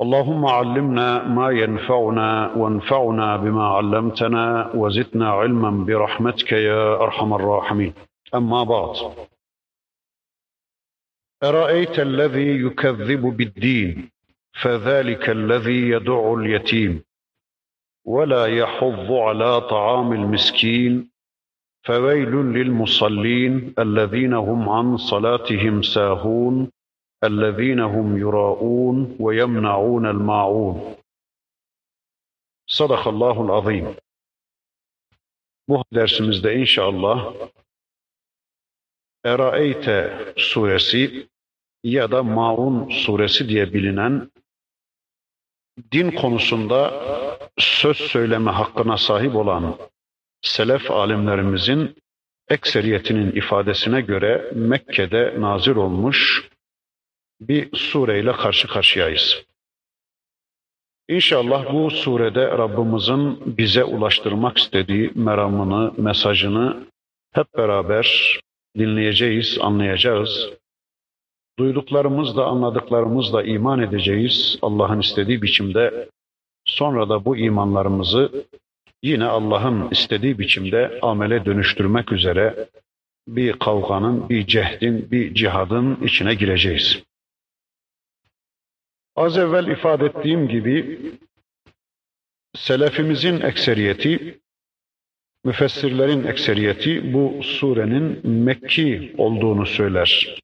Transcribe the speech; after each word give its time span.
اللهم 0.00 0.46
علمنا 0.46 1.28
ما 1.28 1.50
ينفعنا 1.50 2.52
وانفعنا 2.56 3.36
بما 3.36 3.66
علمتنا 3.68 4.70
وزدنا 4.74 5.30
علما 5.30 5.70
برحمتك 5.84 6.52
يا 6.52 7.02
أرحم 7.02 7.34
الراحمين. 7.34 7.92
أما 8.34 8.64
بعد. 8.64 8.96
أرأيت 11.42 11.98
الذي 11.98 12.66
يكذب 12.66 13.20
بالدين 13.36 14.10
فذلك 14.62 15.30
الذي 15.30 15.88
يدع 15.88 16.34
اليتيم 16.34 17.02
ولا 18.04 18.46
يحض 18.46 19.12
على 19.12 19.60
طعام 19.60 20.12
المسكين 20.12 21.10
فويل 21.86 22.32
للمصلين 22.34 23.74
الذين 23.78 24.34
هم 24.34 24.68
عن 24.68 24.96
صلاتهم 24.96 25.82
ساهون 25.82 26.70
الذين 27.23 27.79
هم 27.79 28.17
يراءون 28.17 29.15
ويمنعون 29.19 30.05
الماعون 30.05 30.95
Sadakallahul 32.67 33.49
azim. 33.49 33.95
Bu 35.67 35.83
dersimizde 35.93 36.55
inşallah 36.55 37.33
Eraeyte 39.25 40.13
suresi 40.37 41.27
ya 41.83 42.11
da 42.11 42.23
Maun 42.23 42.89
suresi 42.89 43.49
diye 43.49 43.73
bilinen 43.73 44.31
din 45.91 46.11
konusunda 46.11 47.03
söz 47.57 47.97
söyleme 47.97 48.51
hakkına 48.51 48.97
sahip 48.97 49.35
olan 49.35 49.77
selef 50.41 50.91
alimlerimizin 50.91 51.95
ekseriyetinin 52.49 53.31
ifadesine 53.31 54.01
göre 54.01 54.51
Mekke'de 54.55 55.35
nazil 55.41 55.75
olmuş 55.75 56.49
bir 57.40 57.76
sureyle 57.76 58.32
karşı 58.32 58.68
karşıyayız. 58.68 59.44
İnşallah 61.08 61.72
bu 61.72 61.90
surede 61.90 62.46
Rabbimizin 62.46 63.56
bize 63.58 63.84
ulaştırmak 63.84 64.58
istediği 64.58 65.10
meramını, 65.14 65.92
mesajını 65.96 66.86
hep 67.32 67.46
beraber 67.56 68.38
dinleyeceğiz, 68.78 69.58
anlayacağız. 69.60 70.50
Duyduklarımızla, 71.58 72.46
anladıklarımızla 72.46 73.42
iman 73.42 73.80
edeceğiz 73.80 74.58
Allah'ın 74.62 75.00
istediği 75.00 75.42
biçimde. 75.42 76.08
Sonra 76.64 77.08
da 77.08 77.24
bu 77.24 77.36
imanlarımızı 77.36 78.46
yine 79.02 79.24
Allah'ın 79.24 79.90
istediği 79.90 80.38
biçimde 80.38 80.98
amele 81.02 81.44
dönüştürmek 81.44 82.12
üzere 82.12 82.68
bir 83.28 83.52
kavganın, 83.52 84.28
bir 84.28 84.46
cehdin, 84.46 85.10
bir 85.10 85.34
cihadın 85.34 85.98
içine 86.04 86.34
gireceğiz. 86.34 87.07
Az 89.18 89.38
evvel 89.38 89.66
ifade 89.66 90.06
ettiğim 90.06 90.48
gibi 90.48 91.00
selefimizin 92.56 93.40
ekseriyeti, 93.40 94.38
müfessirlerin 95.44 96.24
ekseriyeti 96.24 97.12
bu 97.12 97.42
surenin 97.42 98.28
Mekki 98.28 99.14
olduğunu 99.18 99.66
söyler. 99.66 100.40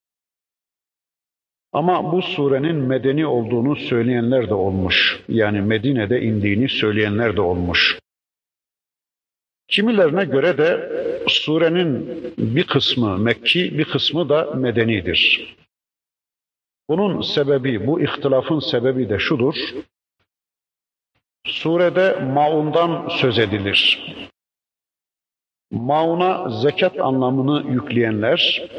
Ama 1.72 2.12
bu 2.12 2.22
surenin 2.22 2.76
medeni 2.76 3.26
olduğunu 3.26 3.76
söyleyenler 3.76 4.48
de 4.48 4.54
olmuş. 4.54 5.20
Yani 5.28 5.60
Medine'de 5.60 6.20
indiğini 6.20 6.68
söyleyenler 6.68 7.36
de 7.36 7.40
olmuş. 7.40 7.98
Kimilerine 9.68 10.24
göre 10.24 10.58
de 10.58 10.90
surenin 11.28 12.08
bir 12.38 12.66
kısmı 12.66 13.18
Mekki, 13.18 13.78
bir 13.78 13.84
kısmı 13.84 14.28
da 14.28 14.50
medenidir. 14.54 15.56
Bunun 16.88 17.20
sebebi, 17.20 17.86
bu 17.86 18.00
ihtilafın 18.00 18.58
sebebi 18.58 19.08
de 19.08 19.18
şudur. 19.18 19.54
Surede 21.46 22.20
maundan 22.20 23.08
söz 23.08 23.38
edilir. 23.38 24.14
Mauna 25.70 26.48
zekat 26.50 27.00
anlamını 27.00 27.72
yükleyenler 27.72 28.70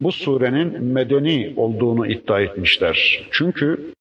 bu 0.00 0.12
surenin 0.12 0.84
medeni 0.84 1.54
olduğunu 1.56 2.06
iddia 2.06 2.40
etmişler. 2.40 3.28
Çünkü 3.30 3.94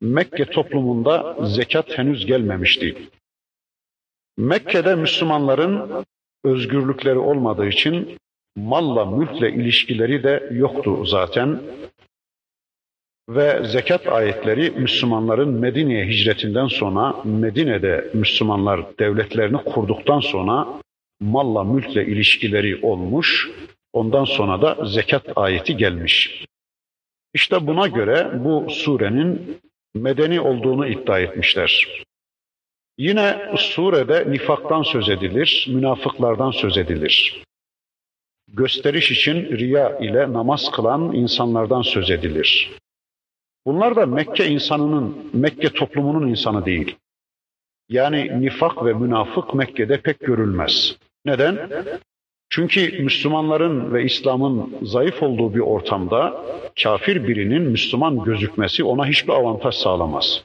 Mekke 0.00 0.44
toplumunda 0.44 1.36
zekat 1.46 1.98
henüz 1.98 2.26
gelmemişti. 2.26 3.08
Mekke'de 4.36 4.94
Müslümanların 4.94 6.04
özgürlükleri 6.44 7.18
olmadığı 7.18 7.66
için 7.66 8.16
malla 8.56 9.04
mülkle 9.04 9.52
ilişkileri 9.52 10.22
de 10.22 10.48
yoktu 10.52 11.04
zaten 11.04 11.60
ve 13.28 13.64
zekat 13.64 14.06
ayetleri 14.06 14.70
Müslümanların 14.70 15.48
Medine'ye 15.48 16.06
hicretinden 16.06 16.66
sonra 16.66 17.14
Medine'de 17.24 18.10
Müslümanlar 18.14 18.98
devletlerini 18.98 19.56
kurduktan 19.56 20.20
sonra 20.20 20.80
malla 21.20 21.64
mülkle 21.64 22.06
ilişkileri 22.06 22.86
olmuş. 22.86 23.50
Ondan 23.92 24.24
sonra 24.24 24.62
da 24.62 24.86
zekat 24.86 25.22
ayeti 25.36 25.76
gelmiş. 25.76 26.44
İşte 27.34 27.66
buna 27.66 27.86
göre 27.86 28.30
bu 28.44 28.66
surenin 28.70 29.60
medeni 29.94 30.40
olduğunu 30.40 30.86
iddia 30.86 31.20
etmişler. 31.20 31.88
Yine 32.98 33.52
surede 33.56 34.30
nifaktan 34.30 34.82
söz 34.82 35.08
edilir, 35.08 35.66
münafıklardan 35.70 36.50
söz 36.50 36.78
edilir. 36.78 37.42
Gösteriş 38.48 39.10
için 39.10 39.56
riya 39.56 39.98
ile 39.98 40.32
namaz 40.32 40.70
kılan 40.70 41.12
insanlardan 41.12 41.82
söz 41.82 42.10
edilir. 42.10 42.70
Bunlar 43.66 43.96
da 43.96 44.06
Mekke 44.06 44.46
insanının, 44.46 45.30
Mekke 45.32 45.68
toplumunun 45.68 46.28
insanı 46.28 46.64
değil. 46.64 46.96
Yani 47.88 48.40
nifak 48.40 48.84
ve 48.84 48.92
münafık 48.92 49.54
Mekke'de 49.54 50.00
pek 50.00 50.20
görülmez. 50.20 50.96
Neden? 51.24 51.58
Çünkü 52.50 53.02
Müslümanların 53.02 53.94
ve 53.94 54.04
İslam'ın 54.04 54.76
zayıf 54.82 55.22
olduğu 55.22 55.54
bir 55.54 55.60
ortamda 55.60 56.44
kafir 56.82 57.28
birinin 57.28 57.62
Müslüman 57.62 58.24
gözükmesi 58.24 58.84
ona 58.84 59.06
hiçbir 59.06 59.32
avantaj 59.32 59.74
sağlamaz. 59.74 60.44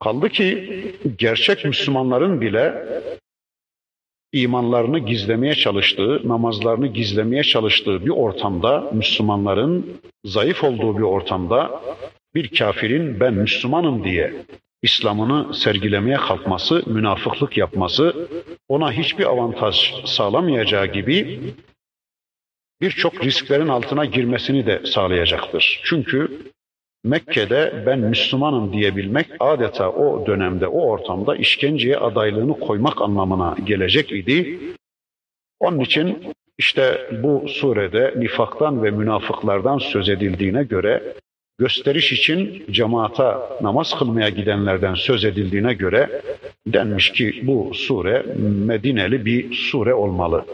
Kaldı 0.00 0.28
ki 0.28 0.94
gerçek 1.18 1.64
Müslümanların 1.64 2.40
bile 2.40 2.86
imanlarını 4.32 4.98
gizlemeye 4.98 5.54
çalıştığı, 5.54 6.28
namazlarını 6.28 6.86
gizlemeye 6.86 7.42
çalıştığı 7.42 8.04
bir 8.04 8.10
ortamda, 8.10 8.90
Müslümanların 8.92 10.00
zayıf 10.24 10.64
olduğu 10.64 10.98
bir 10.98 11.02
ortamda 11.02 11.80
bir 12.34 12.48
kafirin 12.48 13.20
ben 13.20 13.34
Müslümanım 13.34 14.04
diye 14.04 14.34
İslam'ını 14.82 15.54
sergilemeye 15.54 16.16
kalkması, 16.16 16.82
münafıklık 16.86 17.56
yapması 17.56 18.28
ona 18.68 18.92
hiçbir 18.92 19.24
avantaj 19.24 19.94
sağlamayacağı 20.04 20.86
gibi 20.86 21.40
birçok 22.80 23.24
risklerin 23.24 23.68
altına 23.68 24.04
girmesini 24.04 24.66
de 24.66 24.82
sağlayacaktır. 24.86 25.80
Çünkü 25.84 26.38
Mekke'de 27.06 27.82
ben 27.86 27.98
Müslümanım 27.98 28.72
diyebilmek 28.72 29.26
adeta 29.40 29.90
o 29.90 30.26
dönemde, 30.26 30.66
o 30.66 30.80
ortamda 30.80 31.36
işkenceye 31.36 31.96
adaylığını 31.96 32.60
koymak 32.60 33.02
anlamına 33.02 33.56
gelecek 33.64 34.12
idi. 34.12 34.58
Onun 35.60 35.80
için 35.80 36.18
işte 36.58 37.10
bu 37.22 37.48
surede 37.48 38.14
nifaktan 38.16 38.84
ve 38.84 38.90
münafıklardan 38.90 39.78
söz 39.78 40.08
edildiğine 40.08 40.64
göre, 40.64 41.02
gösteriş 41.58 42.12
için 42.12 42.64
cemaata 42.70 43.58
namaz 43.62 43.98
kılmaya 43.98 44.28
gidenlerden 44.28 44.94
söz 44.94 45.24
edildiğine 45.24 45.74
göre 45.74 46.22
denmiş 46.66 47.12
ki 47.12 47.40
bu 47.42 47.70
sure 47.74 48.22
Medineli 48.66 49.24
bir 49.24 49.54
sure 49.54 49.94
olmalı. 49.94 50.44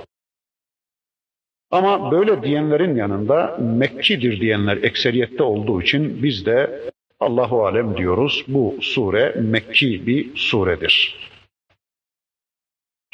Ama 1.72 2.12
böyle 2.12 2.42
diyenlerin 2.42 2.96
yanında 2.96 3.56
Mekkidir 3.60 4.40
diyenler 4.40 4.76
ekseriyette 4.76 5.42
olduğu 5.42 5.82
için 5.82 6.22
biz 6.22 6.46
de 6.46 6.82
Allahu 7.20 7.66
alem 7.66 7.96
diyoruz. 7.96 8.44
Bu 8.48 8.76
sure 8.80 9.34
Mekki 9.40 10.06
bir 10.06 10.36
suredir. 10.36 11.28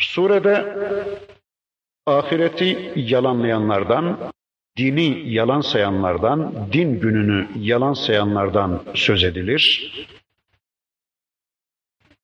Surede 0.01 0.77
ahireti 2.07 2.93
yalanlayanlardan, 2.97 4.33
dini 4.77 5.31
yalan 5.31 5.61
sayanlardan, 5.61 6.55
din 6.73 7.01
gününü 7.01 7.49
yalan 7.59 7.93
sayanlardan 7.93 8.83
söz 8.95 9.25
edilir. 9.25 9.93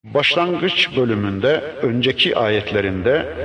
Başlangıç 0.05 0.97
bölümünde, 0.97 1.61
önceki 1.83 2.37
ayetlerinde 2.37 3.37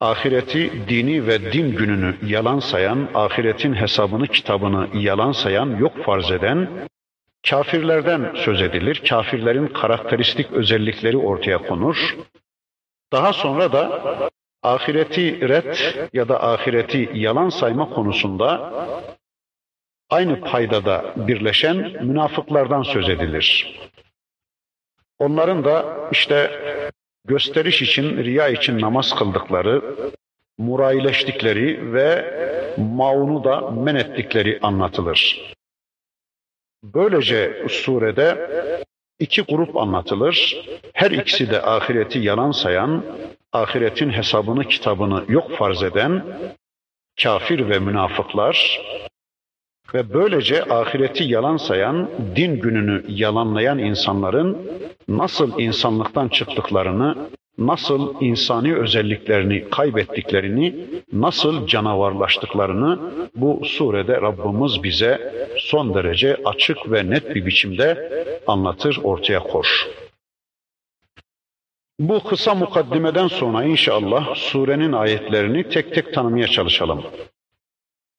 ahireti, 0.00 0.88
dini 0.88 1.26
ve 1.26 1.52
din 1.52 1.76
gününü 1.76 2.16
yalan 2.26 2.58
sayan, 2.58 3.08
ahiretin 3.14 3.74
hesabını, 3.74 4.26
kitabını 4.26 4.88
yalan 4.94 5.32
sayan, 5.32 5.76
yok 5.76 6.04
farz 6.04 6.30
eden 6.30 6.68
kafirlerden 7.48 8.34
söz 8.36 8.62
edilir. 8.62 9.02
Kafirlerin 9.08 9.66
karakteristik 9.66 10.52
özellikleri 10.52 11.16
ortaya 11.16 11.58
konur. 11.58 12.16
Daha 13.12 13.32
sonra 13.32 13.72
da 13.72 14.02
ahireti 14.62 15.48
red 15.48 15.76
ya 16.12 16.28
da 16.28 16.42
ahireti 16.42 17.10
yalan 17.14 17.48
sayma 17.48 17.90
konusunda 17.90 18.72
aynı 20.10 20.40
paydada 20.40 21.14
birleşen 21.16 21.76
münafıklardan 22.06 22.82
söz 22.82 23.08
edilir. 23.08 23.80
Onların 25.18 25.64
da 25.64 26.08
işte 26.12 26.50
gösteriş 27.24 27.82
için, 27.82 28.24
riya 28.24 28.48
için 28.48 28.80
namaz 28.80 29.14
kıldıkları, 29.14 29.82
murayileştikleri 30.58 31.92
ve 31.92 32.34
maunu 32.76 33.44
da 33.44 33.70
men 33.70 33.94
ettikleri 33.94 34.58
anlatılır. 34.62 35.52
Böylece 36.84 37.66
surede 37.68 38.50
iki 39.18 39.42
grup 39.42 39.76
anlatılır. 39.76 40.64
Her 40.92 41.10
ikisi 41.10 41.50
de 41.50 41.62
ahireti 41.62 42.18
yalan 42.18 42.50
sayan, 42.50 43.04
ahiretin 43.52 44.10
hesabını, 44.10 44.64
kitabını 44.64 45.24
yok 45.28 45.50
farz 45.56 45.82
eden 45.82 46.24
kafir 47.22 47.68
ve 47.68 47.78
münafıklar 47.78 48.80
ve 49.94 50.14
böylece 50.14 50.64
ahireti 50.64 51.24
yalan 51.24 51.56
sayan, 51.56 52.10
din 52.36 52.60
gününü 52.60 53.04
yalanlayan 53.08 53.78
insanların 53.78 54.58
nasıl 55.08 55.60
insanlıktan 55.60 56.28
çıktıklarını, 56.28 57.16
nasıl 57.58 58.14
insani 58.20 58.76
özelliklerini 58.76 59.70
kaybettiklerini, 59.70 60.74
nasıl 61.12 61.66
canavarlaştıklarını 61.66 62.98
bu 63.36 63.60
surede 63.64 64.20
Rabbimiz 64.20 64.82
bize 64.82 65.32
son 65.58 65.94
derece 65.94 66.36
açık 66.44 66.92
ve 66.92 67.10
net 67.10 67.34
bir 67.34 67.46
biçimde 67.46 68.12
anlatır, 68.46 69.00
ortaya 69.02 69.40
koş. 69.40 69.88
Bu 72.00 72.24
kısa 72.24 72.54
mukaddimeden 72.54 73.28
sonra 73.28 73.64
inşallah 73.64 74.34
surenin 74.34 74.92
ayetlerini 74.92 75.68
tek 75.68 75.94
tek 75.94 76.14
tanımaya 76.14 76.46
çalışalım. 76.46 77.02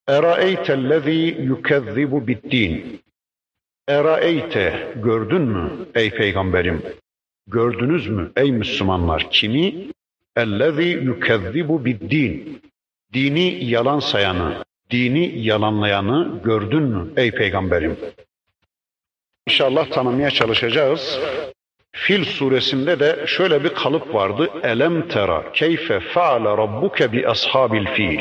اَرَأَيْتَ 0.08 0.67
الَّذ۪ي 0.81 1.23
يُكَذِّبُ 1.50 2.12
بِالدِّينِ 2.26 2.73
Eraeyte 3.88 4.93
gördün 4.96 5.43
mü 5.43 5.70
ey 5.94 6.11
peygamberim? 6.11 6.82
Gördünüz 7.46 8.08
mü 8.08 8.32
ey 8.37 8.52
Müslümanlar 8.52 9.31
kimi? 9.31 9.75
Ellezî 10.37 10.82
yukezzibu 10.82 11.84
biddin. 11.84 12.62
Dini 13.12 13.64
yalan 13.64 13.99
sayanı, 13.99 14.64
dini 14.90 15.38
yalanlayanı 15.38 16.40
gördün 16.44 16.82
mü 16.82 17.12
ey 17.17 17.31
peygamberim? 17.31 17.96
İnşallah 19.49 19.90
tanımaya 19.90 20.31
çalışacağız. 20.31 21.20
Fil 21.93 22.25
suresinde 22.25 23.00
de 23.00 23.25
şöyle 23.26 23.64
bir 23.64 23.75
kalıp 23.75 24.14
vardı. 24.14 24.50
Elem 24.62 25.08
tera 25.08 25.52
keyfe 25.52 26.00
faale 26.00 26.49
rabbuke 26.49 27.12
bi 27.12 27.28
ashabil 27.28 27.87
fil. 27.87 28.20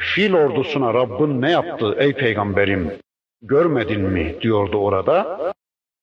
Fil 0.00 0.34
ordusuna 0.34 0.94
Rabbin 0.94 1.42
ne 1.42 1.50
yaptı 1.50 1.96
ey 1.98 2.12
peygamberim? 2.12 2.92
Görmedin 3.42 4.00
mi 4.00 4.36
diyordu 4.40 4.76
orada. 4.76 5.52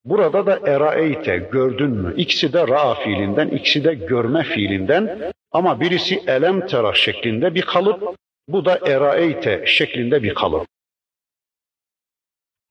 Burada 0.06 0.46
da 0.46 0.60
eraeyte 0.70 1.38
gördün 1.52 1.92
mü? 1.92 2.14
İkisi 2.18 2.54
de 2.54 2.68
ra 2.68 2.94
fiilinden, 2.94 3.48
ikisi 3.48 3.84
de 3.84 3.94
görme 3.94 4.44
fiilinden 4.44 5.32
ama 5.52 5.80
birisi 5.80 6.24
elem 6.28 6.68
tera 6.68 6.94
şeklinde 6.94 7.56
bir 7.56 7.62
kalıp, 7.62 8.16
bu 8.48 8.66
da 8.66 8.80
eraeyte 8.88 9.64
şeklinde 9.66 10.24
bir 10.24 10.34
kalıp. 10.34 10.68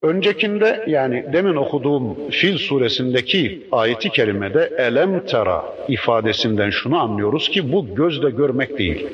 Öncekinde 0.02 0.84
yani 0.86 1.32
demin 1.32 1.56
okuduğum 1.56 2.30
Fil 2.30 2.58
suresindeki 2.58 3.66
ayeti 3.72 4.10
kerimede 4.10 4.72
elem 4.78 5.26
tera 5.26 5.76
ifadesinden 5.88 6.70
şunu 6.70 6.98
anlıyoruz 6.98 7.48
ki 7.48 7.72
bu 7.72 7.94
gözle 7.94 8.30
görmek 8.30 8.78
değil. 8.78 9.06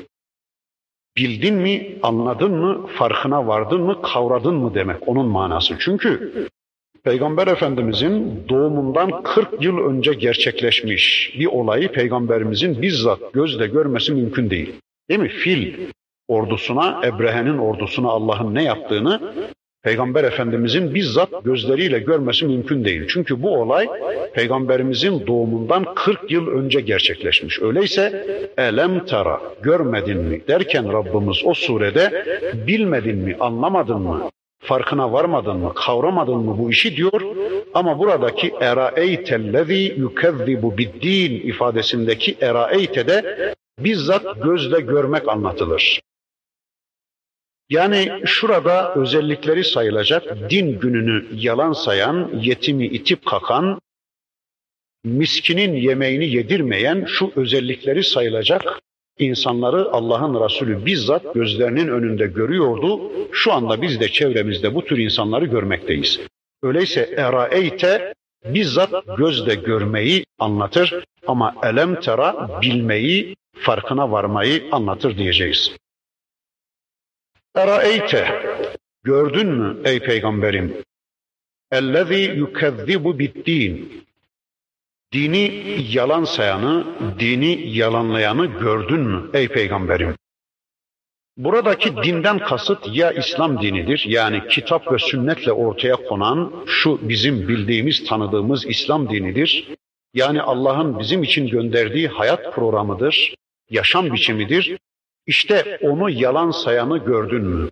Bildin 1.17 1.55
mi, 1.55 1.97
anladın 2.03 2.51
mı, 2.51 2.87
farkına 2.87 3.47
vardın 3.47 3.81
mı, 3.81 4.01
kavradın 4.01 4.55
mı 4.55 4.73
demek 4.73 5.07
onun 5.07 5.25
manası. 5.27 5.75
Çünkü 5.79 6.33
Peygamber 7.03 7.47
Efendimizin 7.47 8.43
doğumundan 8.49 9.23
40 9.23 9.63
yıl 9.63 9.77
önce 9.77 10.13
gerçekleşmiş 10.13 11.33
bir 11.39 11.45
olayı 11.45 11.91
Peygamberimizin 11.91 12.81
bizzat 12.81 13.33
gözle 13.33 13.67
görmesi 13.67 14.13
mümkün 14.13 14.49
değil. 14.49 14.73
Değil 15.09 15.19
mi? 15.19 15.29
Fil 15.29 15.73
ordusuna, 16.27 17.01
Ebrehe'nin 17.05 17.57
ordusuna 17.57 18.09
Allah'ın 18.09 18.55
ne 18.55 18.63
yaptığını 18.63 19.33
Peygamber 19.83 20.23
Efendimizin 20.23 20.95
bizzat 20.95 21.29
gözleriyle 21.43 21.99
görmesi 21.99 22.45
mümkün 22.45 22.85
değil. 22.85 23.07
Çünkü 23.07 23.43
bu 23.43 23.61
olay 23.61 23.87
Peygamberimizin 24.33 25.27
doğumundan 25.27 25.85
40 25.95 26.31
yıl 26.31 26.47
önce 26.47 26.81
gerçekleşmiş. 26.81 27.61
Öyleyse 27.61 28.25
elem 28.57 29.05
tara 29.05 29.41
görmedin 29.61 30.17
mi 30.17 30.41
derken 30.47 30.93
Rabbimiz 30.93 31.37
o 31.45 31.53
surede 31.53 32.25
bilmedin 32.67 33.17
mi, 33.17 33.35
anlamadın 33.39 34.01
mı, 34.01 34.29
farkına 34.59 35.13
varmadın 35.13 35.57
mı, 35.57 35.73
kavramadın 35.75 36.37
mı 36.37 36.57
bu 36.57 36.71
işi 36.71 36.95
diyor. 36.95 37.21
Ama 37.73 37.99
buradaki 37.99 38.53
eraeytellezî 38.61 39.95
yukezzibu 39.97 40.77
biddin 40.77 41.47
ifadesindeki 41.47 42.37
eraeyte 42.41 43.07
de 43.07 43.53
bizzat 43.79 44.43
gözle 44.43 44.79
görmek 44.79 45.27
anlatılır. 45.27 46.01
Yani 47.69 48.21
şurada 48.25 48.95
özellikleri 48.95 49.63
sayılacak 49.63 50.49
din 50.49 50.79
gününü 50.79 51.25
yalan 51.33 51.73
sayan, 51.73 52.31
yetimi 52.41 52.85
itip 52.85 53.25
kakan, 53.25 53.79
miskinin 55.03 55.73
yemeğini 55.73 56.27
yedirmeyen 56.29 57.05
şu 57.07 57.31
özellikleri 57.35 58.03
sayılacak 58.03 58.81
insanları 59.19 59.91
Allah'ın 59.91 60.45
Resulü 60.45 60.85
bizzat 60.85 61.33
gözlerinin 61.33 61.87
önünde 61.87 62.27
görüyordu. 62.27 63.11
Şu 63.31 63.53
anda 63.53 63.81
biz 63.81 63.99
de 63.99 64.07
çevremizde 64.09 64.75
bu 64.75 64.85
tür 64.85 64.97
insanları 64.97 65.45
görmekteyiz. 65.45 66.19
Öyleyse 66.63 67.13
eraeyte 67.17 68.13
bizzat 68.45 69.17
gözle 69.17 69.55
görmeyi 69.55 70.25
anlatır 70.39 71.03
ama 71.27 71.55
elem 71.63 71.99
tera 71.99 72.49
bilmeyi, 72.61 73.35
farkına 73.53 74.11
varmayı 74.11 74.63
anlatır 74.71 75.17
diyeceğiz. 75.17 75.71
Eraeyte 77.57 78.41
gördün 79.03 79.47
mü 79.47 79.77
ey 79.85 79.99
peygamberim? 79.99 80.83
Ellezî 81.71 82.33
yukezzibu 82.35 83.19
biddin. 83.19 84.03
Dini 85.13 85.75
yalan 85.91 86.23
sayanı, 86.23 86.85
dini 87.19 87.77
yalanlayanı 87.77 88.45
gördün 88.45 88.99
mü 88.99 89.29
ey 89.33 89.47
peygamberim? 89.47 90.15
Buradaki 91.37 91.95
dinden 92.03 92.39
kasıt 92.39 92.95
ya 92.95 93.11
İslam 93.11 93.61
dinidir 93.61 94.05
yani 94.07 94.47
kitap 94.47 94.91
ve 94.91 94.99
sünnetle 94.99 95.51
ortaya 95.51 95.95
konan 95.95 96.53
şu 96.67 97.09
bizim 97.09 97.47
bildiğimiz 97.47 98.05
tanıdığımız 98.05 98.65
İslam 98.65 99.09
dinidir. 99.09 99.67
Yani 100.13 100.41
Allah'ın 100.41 100.99
bizim 100.99 101.23
için 101.23 101.47
gönderdiği 101.47 102.07
hayat 102.07 102.53
programıdır, 102.55 103.35
yaşam 103.69 104.13
biçimidir. 104.13 104.77
İşte 105.27 105.79
onu 105.81 106.09
yalan 106.09 106.51
sayanı 106.51 106.97
gördün 106.97 107.43
mü? 107.43 107.69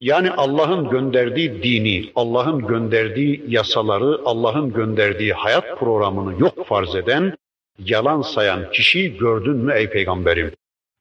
Yani 0.00 0.30
Allah'ın 0.30 0.90
gönderdiği 0.90 1.62
dini, 1.62 2.12
Allah'ın 2.14 2.66
gönderdiği 2.66 3.44
yasaları, 3.48 4.20
Allah'ın 4.24 4.72
gönderdiği 4.72 5.32
hayat 5.32 5.78
programını 5.78 6.40
yok 6.40 6.66
farz 6.66 6.94
eden, 6.94 7.36
yalan 7.78 8.22
sayan 8.22 8.70
kişiyi 8.70 9.16
gördün 9.16 9.56
mü 9.56 9.72
ey 9.74 9.90
peygamberim? 9.90 10.52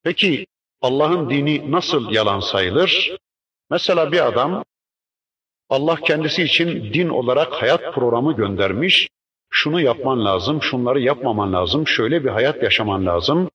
Peki 0.03 0.45
Allah'ın 0.81 1.29
dini 1.29 1.71
nasıl 1.71 2.11
yalan 2.11 2.39
sayılır? 2.39 3.17
Mesela 3.69 4.11
bir 4.11 4.27
adam 4.27 4.63
Allah 5.69 5.95
kendisi 5.95 6.43
için 6.43 6.93
din 6.93 7.09
olarak 7.09 7.53
hayat 7.53 7.93
programı 7.93 8.35
göndermiş. 8.35 9.09
Şunu 9.49 9.81
yapman 9.81 10.25
lazım, 10.25 10.61
şunları 10.61 10.99
yapmaman 10.99 11.53
lazım, 11.53 11.87
şöyle 11.87 12.23
bir 12.23 12.29
hayat 12.29 12.63
yaşaman 12.63 13.05
lazım, 13.05 13.49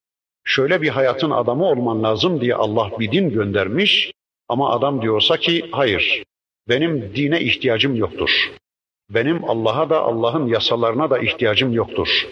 şöyle 0.46 0.82
bir 0.82 0.88
hayatın 0.88 1.30
adamı 1.30 1.64
olman 1.64 2.02
lazım 2.02 2.40
diye 2.40 2.54
Allah 2.54 2.90
bir 2.98 3.12
din 3.12 3.30
göndermiş. 3.30 4.12
Ama 4.48 4.70
adam 4.70 5.02
diyorsa 5.02 5.36
ki 5.36 5.68
hayır, 5.72 6.24
benim 6.68 7.12
dine 7.16 7.40
ihtiyacım 7.40 7.96
yoktur. 7.96 8.30
Benim 9.10 9.44
Allah'a 9.44 9.90
da 9.90 10.00
Allah'ın 10.00 10.46
yasalarına 10.46 11.10
da 11.10 11.18
ihtiyacım 11.18 11.72
yoktur. 11.72 12.26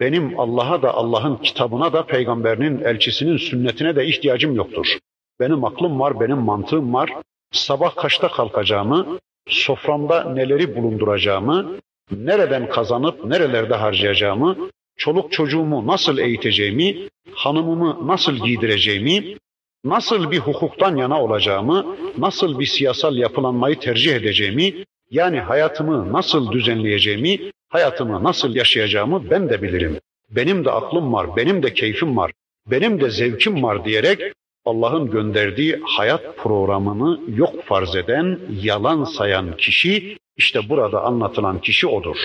Benim 0.00 0.40
Allah'a 0.40 0.82
da 0.82 0.94
Allah'ın 0.94 1.36
kitabına 1.36 1.92
da 1.92 2.06
peygamberinin 2.06 2.84
elçisinin 2.84 3.36
sünnetine 3.36 3.96
de 3.96 4.06
ihtiyacım 4.06 4.54
yoktur. 4.54 4.98
Benim 5.40 5.64
aklım 5.64 6.00
var, 6.00 6.20
benim 6.20 6.38
mantığım 6.38 6.94
var. 6.94 7.10
Sabah 7.52 7.96
kaçta 7.96 8.28
kalkacağımı, 8.28 9.18
soframda 9.48 10.24
neleri 10.24 10.76
bulunduracağımı, 10.76 11.76
nereden 12.10 12.68
kazanıp 12.68 13.24
nerelerde 13.24 13.74
harcayacağımı, 13.74 14.56
çoluk 14.96 15.32
çocuğumu 15.32 15.86
nasıl 15.86 16.18
eğiteceğimi, 16.18 17.08
hanımımı 17.32 18.06
nasıl 18.06 18.36
giydireceğimi, 18.36 19.36
nasıl 19.84 20.30
bir 20.30 20.38
hukuktan 20.38 20.96
yana 20.96 21.22
olacağımı, 21.22 21.96
nasıl 22.18 22.58
bir 22.58 22.66
siyasal 22.66 23.16
yapılanmayı 23.16 23.78
tercih 23.78 24.14
edeceğimi, 24.14 24.74
yani 25.10 25.40
hayatımı 25.40 26.12
nasıl 26.12 26.52
düzenleyeceğimi, 26.52 27.38
hayatımı 27.68 28.24
nasıl 28.24 28.54
yaşayacağımı 28.54 29.30
ben 29.30 29.48
de 29.48 29.62
bilirim. 29.62 29.98
Benim 30.30 30.64
de 30.64 30.70
aklım 30.70 31.12
var, 31.12 31.36
benim 31.36 31.62
de 31.62 31.74
keyfim 31.74 32.16
var, 32.16 32.32
benim 32.66 33.00
de 33.00 33.10
zevkim 33.10 33.62
var 33.62 33.84
diyerek 33.84 34.20
Allah'ın 34.64 35.10
gönderdiği 35.10 35.80
hayat 35.84 36.36
programını 36.36 37.20
yok 37.28 37.64
farz 37.64 37.96
eden, 37.96 38.40
yalan 38.62 39.04
sayan 39.04 39.56
kişi 39.56 40.18
işte 40.36 40.68
burada 40.68 41.02
anlatılan 41.02 41.60
kişi 41.60 41.86
odur. 41.86 42.16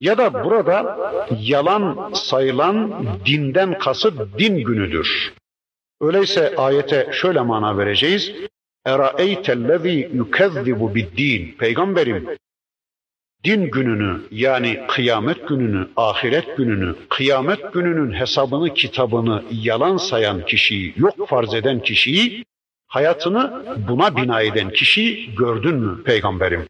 Ya 0.00 0.18
da 0.18 0.44
burada 0.44 0.98
yalan 1.40 2.12
sayılan 2.14 3.06
dinden 3.26 3.78
kasıt 3.78 4.38
din 4.38 4.56
günüdür. 4.56 5.34
Öyleyse 6.00 6.56
ayete 6.56 7.08
şöyle 7.12 7.40
mana 7.40 7.78
vereceğiz. 7.78 8.32
Eraeytellezî 8.86 10.10
yukezzibu 10.14 10.94
bid-din. 10.94 11.56
Peygamberim 11.58 12.28
din 13.44 13.70
gününü 13.70 14.20
yani 14.30 14.80
kıyamet 14.88 15.48
gününü, 15.48 15.88
ahiret 15.96 16.56
gününü, 16.56 16.94
kıyamet 17.08 17.72
gününün 17.72 18.12
hesabını, 18.12 18.74
kitabını 18.74 19.42
yalan 19.50 19.96
sayan 19.96 20.46
kişiyi, 20.46 20.94
yok 20.96 21.28
farz 21.28 21.54
eden 21.54 21.80
kişiyi, 21.80 22.44
hayatını 22.86 23.62
buna 23.88 24.16
bina 24.16 24.42
eden 24.42 24.70
kişiyi 24.70 25.34
gördün 25.34 25.74
mü 25.74 26.02
peygamberim? 26.04 26.66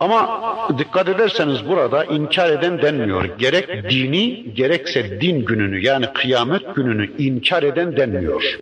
Ama 0.00 0.68
dikkat 0.78 1.08
ederseniz 1.08 1.68
burada 1.68 2.04
inkar 2.04 2.50
eden 2.50 2.82
denmiyor. 2.82 3.38
Gerek 3.38 3.90
dini 3.90 4.54
gerekse 4.54 5.20
din 5.20 5.44
gününü 5.44 5.84
yani 5.84 6.12
kıyamet 6.12 6.74
gününü 6.74 7.16
inkar 7.18 7.62
eden 7.62 7.96
denmiyor. 7.96 8.58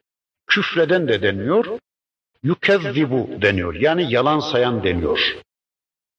Küfreden 0.47 1.09
de 1.09 1.23
denmiyor. 1.23 1.66
Yükezzibu 2.43 3.28
deniyor. 3.43 3.75
Yani 3.75 4.12
yalan 4.12 4.40
sayan 4.40 4.85
deniyor. 4.85 5.37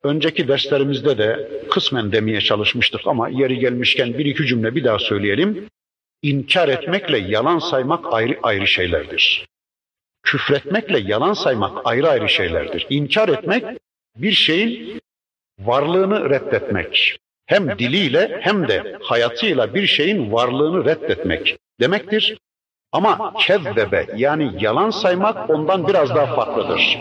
Önceki 0.04 0.48
derslerimizde 0.48 1.18
de 1.18 1.52
kısmen 1.72 2.12
demeye 2.12 2.42
çalışmıştık 2.42 3.02
ama 3.06 3.30
yeri 3.30 3.60
gelmişken 3.60 4.18
bir 4.18 4.26
iki 4.26 4.46
cümle 4.46 4.76
bir 4.76 4.84
daha 4.84 5.00
söyleyelim. 5.00 5.68
İnkar 6.22 6.70
etmekle 6.70 7.18
yalan 7.18 7.60
saymak 7.60 8.14
ayrı 8.14 8.40
ayrı 8.44 8.68
şeylerdir. 8.68 9.48
Küfretmekle 10.24 11.00
yalan 11.00 11.34
saymak 11.34 11.86
ayrı 11.86 12.10
ayrı 12.10 12.30
şeylerdir. 12.30 12.88
İnkar 12.90 13.30
etmek 13.30 13.64
bir 14.16 14.32
şeyin 14.32 15.02
varlığını 15.60 16.30
reddetmek. 16.30 17.20
Hem 17.46 17.80
diliyle 17.80 18.40
hem 18.42 18.68
de 18.68 18.98
hayatıyla 19.04 19.74
bir 19.74 19.88
şeyin 19.88 20.32
varlığını 20.32 20.86
reddetmek 20.86 21.58
demektir. 21.80 22.38
Ama 22.92 23.34
kezzebe 23.40 24.06
yani 24.16 24.52
yalan 24.60 24.90
saymak 24.90 25.50
ondan 25.50 25.88
biraz 25.88 26.10
daha 26.10 26.36
farklıdır. 26.36 27.00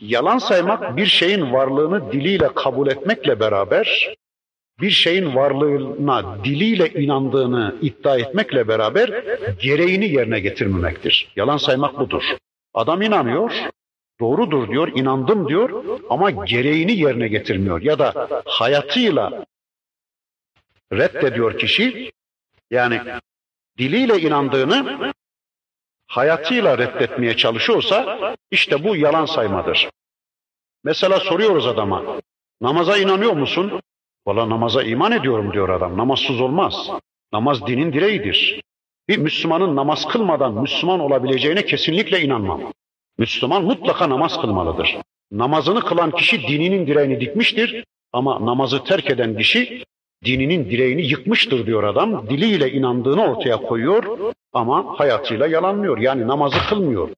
Yalan 0.00 0.38
saymak 0.38 0.96
bir 0.96 1.06
şeyin 1.06 1.52
varlığını 1.52 2.12
diliyle 2.12 2.48
kabul 2.54 2.88
etmekle 2.88 3.40
beraber 3.40 4.14
bir 4.80 4.90
şeyin 4.90 5.34
varlığına 5.34 6.44
diliyle 6.44 6.88
inandığını 6.88 7.74
iddia 7.82 8.18
etmekle 8.18 8.68
beraber 8.68 9.24
gereğini 9.60 10.08
yerine 10.08 10.40
getirmemektir. 10.40 11.32
Yalan 11.36 11.56
saymak 11.56 11.98
budur. 11.98 12.22
Adam 12.74 13.02
inanıyor, 13.02 13.52
doğrudur 14.20 14.68
diyor, 14.68 14.88
inandım 14.94 15.48
diyor 15.48 15.84
ama 16.10 16.30
gereğini 16.30 16.92
yerine 16.92 17.28
getirmiyor 17.28 17.82
ya 17.82 17.98
da 17.98 18.28
hayatıyla 18.46 19.44
reddediyor 20.92 21.58
kişi. 21.58 22.12
Yani 22.70 23.00
diliyle 23.78 24.20
inandığını 24.20 25.12
hayatıyla 26.06 26.78
reddetmeye 26.78 27.36
çalışıyorsa 27.36 28.18
işte 28.50 28.84
bu 28.84 28.96
yalan 28.96 29.26
saymadır. 29.26 29.90
Mesela 30.84 31.20
soruyoruz 31.20 31.66
adama, 31.66 32.20
namaza 32.60 32.98
inanıyor 32.98 33.32
musun? 33.32 33.80
Valla 34.26 34.48
namaza 34.48 34.82
iman 34.82 35.12
ediyorum 35.12 35.52
diyor 35.52 35.68
adam, 35.68 35.96
namazsız 35.96 36.40
olmaz. 36.40 36.90
Namaz 37.32 37.66
dinin 37.66 37.92
direğidir. 37.92 38.62
Bir 39.08 39.18
Müslümanın 39.18 39.76
namaz 39.76 40.08
kılmadan 40.08 40.54
Müslüman 40.54 41.00
olabileceğine 41.00 41.64
kesinlikle 41.64 42.20
inanmam. 42.20 42.72
Müslüman 43.20 43.64
mutlaka 43.64 44.08
namaz 44.08 44.40
kılmalıdır. 44.40 44.96
Namazını 45.32 45.80
kılan 45.80 46.10
kişi 46.10 46.42
dininin 46.48 46.86
direğini 46.86 47.20
dikmiştir 47.20 47.84
ama 48.12 48.46
namazı 48.46 48.84
terk 48.84 49.10
eden 49.10 49.36
kişi 49.36 49.84
dininin 50.24 50.70
direğini 50.70 51.02
yıkmıştır 51.02 51.66
diyor 51.66 51.82
adam. 51.82 52.28
Diliyle 52.28 52.72
inandığını 52.72 53.24
ortaya 53.24 53.56
koyuyor 53.56 54.32
ama 54.52 54.98
hayatıyla 54.98 55.46
yalanlıyor. 55.46 55.98
Yani 55.98 56.28
namazı 56.28 56.56
kılmıyor. 56.68 57.08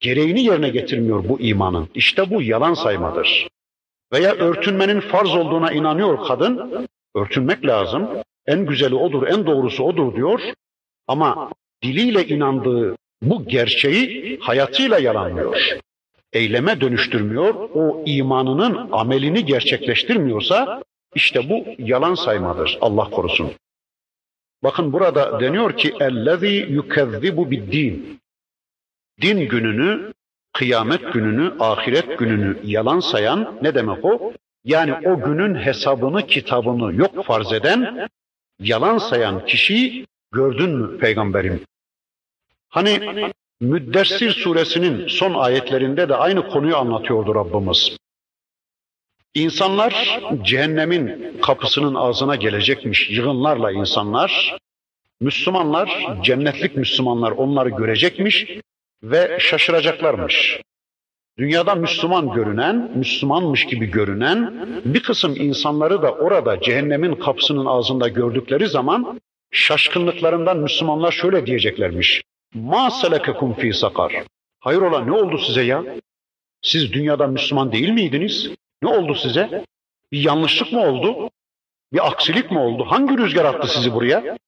Gereğini 0.00 0.44
yerine 0.44 0.68
getirmiyor 0.68 1.28
bu 1.28 1.40
imanın. 1.40 1.88
İşte 1.94 2.30
bu 2.30 2.42
yalan 2.42 2.74
saymadır. 2.74 3.48
Veya 4.12 4.32
örtünmenin 4.34 5.00
farz 5.00 5.34
olduğuna 5.34 5.72
inanıyor 5.72 6.26
kadın. 6.26 6.86
Örtünmek 7.14 7.66
lazım. 7.66 8.08
En 8.46 8.66
güzeli 8.66 8.94
odur, 8.94 9.26
en 9.26 9.46
doğrusu 9.46 9.84
odur 9.84 10.16
diyor. 10.16 10.40
Ama 11.06 11.50
diliyle 11.82 12.26
inandığı 12.26 12.96
bu 13.30 13.44
gerçeği 13.48 14.38
hayatıyla 14.40 14.98
yalanlıyor. 14.98 15.56
Eyleme 16.32 16.80
dönüştürmüyor. 16.80 17.54
O 17.54 18.02
imanının 18.06 18.88
amelini 18.92 19.44
gerçekleştirmiyorsa 19.44 20.82
işte 21.14 21.48
bu 21.48 21.64
yalan 21.78 22.14
saymadır. 22.14 22.78
Allah 22.80 23.10
korusun. 23.10 23.52
Bakın 24.62 24.92
burada 24.92 25.40
deniyor 25.40 25.76
ki 25.76 25.94
ellezî 26.00 26.66
yukezzibu 26.70 27.50
bid-din. 27.50 28.20
Din 29.22 29.48
gününü, 29.48 30.12
kıyamet 30.52 31.12
gününü, 31.12 31.52
ahiret 31.60 32.18
gününü 32.18 32.58
yalan 32.64 33.00
sayan 33.00 33.58
ne 33.62 33.74
demek 33.74 34.04
o? 34.04 34.32
Yani 34.64 35.08
o 35.08 35.20
günün 35.20 35.54
hesabını, 35.54 36.26
kitabını 36.26 36.94
yok 36.94 37.24
farz 37.24 37.52
eden, 37.52 38.08
yalan 38.60 38.98
sayan 38.98 39.46
kişiyi 39.46 40.06
gördün 40.32 40.70
mü 40.70 40.98
peygamberim? 40.98 41.60
Hani 42.74 43.00
Müddessir 43.60 44.30
suresinin 44.30 45.08
son 45.08 45.34
ayetlerinde 45.34 46.08
de 46.08 46.14
aynı 46.14 46.48
konuyu 46.48 46.76
anlatıyordu 46.76 47.34
Rabbimiz. 47.34 47.96
İnsanlar 49.34 50.20
cehennemin 50.42 51.36
kapısının 51.42 51.94
ağzına 51.94 52.36
gelecekmiş 52.36 53.10
yığınlarla 53.10 53.72
insanlar. 53.72 54.58
Müslümanlar, 55.20 56.16
cennetlik 56.22 56.76
Müslümanlar 56.76 57.30
onları 57.30 57.68
görecekmiş 57.68 58.46
ve 59.02 59.38
şaşıracaklarmış. 59.40 60.60
Dünyada 61.38 61.74
Müslüman 61.74 62.32
görünen, 62.32 62.92
Müslümanmış 62.94 63.66
gibi 63.66 63.86
görünen 63.86 64.66
bir 64.84 65.02
kısım 65.02 65.36
insanları 65.36 66.02
da 66.02 66.12
orada 66.12 66.60
cehennemin 66.60 67.14
kapısının 67.14 67.66
ağzında 67.66 68.08
gördükleri 68.08 68.68
zaman 68.68 69.20
şaşkınlıklarından 69.50 70.58
Müslümanlar 70.58 71.12
şöyle 71.12 71.46
diyeceklermiş. 71.46 72.22
Ma 72.54 72.90
selekekum 72.90 73.54
fi 73.54 73.72
sakar. 73.72 74.24
Hayrola 74.60 75.00
ne 75.00 75.12
oldu 75.12 75.38
size 75.38 75.62
ya? 75.62 75.84
Siz 76.62 76.92
dünyada 76.92 77.26
Müslüman 77.26 77.72
değil 77.72 77.88
miydiniz? 77.88 78.50
Ne 78.82 78.88
oldu 78.88 79.14
size? 79.14 79.64
Bir 80.12 80.24
yanlışlık 80.24 80.72
mı 80.72 80.80
oldu? 80.80 81.30
Bir 81.92 82.06
aksilik 82.06 82.50
mi 82.50 82.58
oldu? 82.58 82.84
Hangi 82.88 83.18
rüzgar 83.18 83.44
attı 83.44 83.68
sizi 83.68 83.94
buraya? 83.94 84.38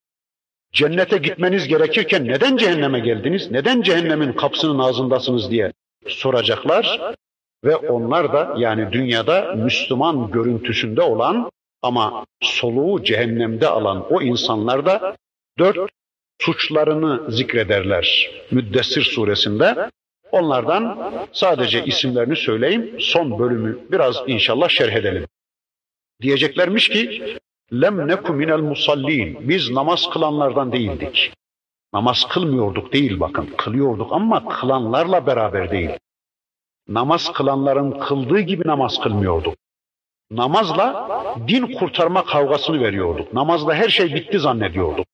Cennete 0.72 1.18
gitmeniz 1.18 1.68
gerekirken 1.68 2.28
neden 2.28 2.56
cehenneme 2.56 3.00
geldiniz? 3.00 3.50
Neden 3.50 3.82
cehennemin 3.82 4.32
kapısının 4.32 4.78
ağzındasınız 4.78 5.50
diye 5.50 5.72
soracaklar. 6.08 7.14
Ve 7.64 7.76
onlar 7.76 8.32
da 8.32 8.54
yani 8.58 8.92
dünyada 8.92 9.54
Müslüman 9.54 10.30
görüntüsünde 10.30 11.02
olan 11.02 11.50
ama 11.82 12.26
soluğu 12.40 13.04
cehennemde 13.04 13.68
alan 13.68 14.06
o 14.14 14.22
insanlar 14.22 14.86
da 14.86 15.16
dört 15.58 15.90
suçlarını 16.38 17.30
zikrederler 17.30 18.30
Müddessir 18.50 19.02
suresinde. 19.02 19.90
Onlardan 20.32 21.12
sadece 21.32 21.84
isimlerini 21.84 22.36
söyleyeyim, 22.36 22.96
son 23.00 23.38
bölümü 23.38 23.78
biraz 23.92 24.16
inşallah 24.26 24.68
şerh 24.68 24.92
edelim. 24.92 25.26
Diyeceklermiş 26.22 26.88
ki, 26.88 27.36
lem 27.72 28.08
neku 28.08 28.32
minel 28.32 28.58
musallin, 28.58 29.48
biz 29.48 29.70
namaz 29.70 30.10
kılanlardan 30.10 30.72
değildik. 30.72 31.32
Namaz 31.92 32.28
kılmıyorduk 32.28 32.92
değil 32.92 33.20
bakın, 33.20 33.46
kılıyorduk 33.56 34.12
ama 34.12 34.48
kılanlarla 34.48 35.26
beraber 35.26 35.70
değil. 35.70 35.90
Namaz 36.88 37.32
kılanların 37.32 37.98
kıldığı 37.98 38.40
gibi 38.40 38.68
namaz 38.68 39.00
kılmıyorduk. 39.00 39.54
Namazla 40.30 41.08
din 41.48 41.74
kurtarma 41.78 42.24
kavgasını 42.24 42.80
veriyorduk. 42.80 43.32
Namazla 43.32 43.74
her 43.74 43.88
şey 43.88 44.14
bitti 44.14 44.38
zannediyorduk 44.38 45.05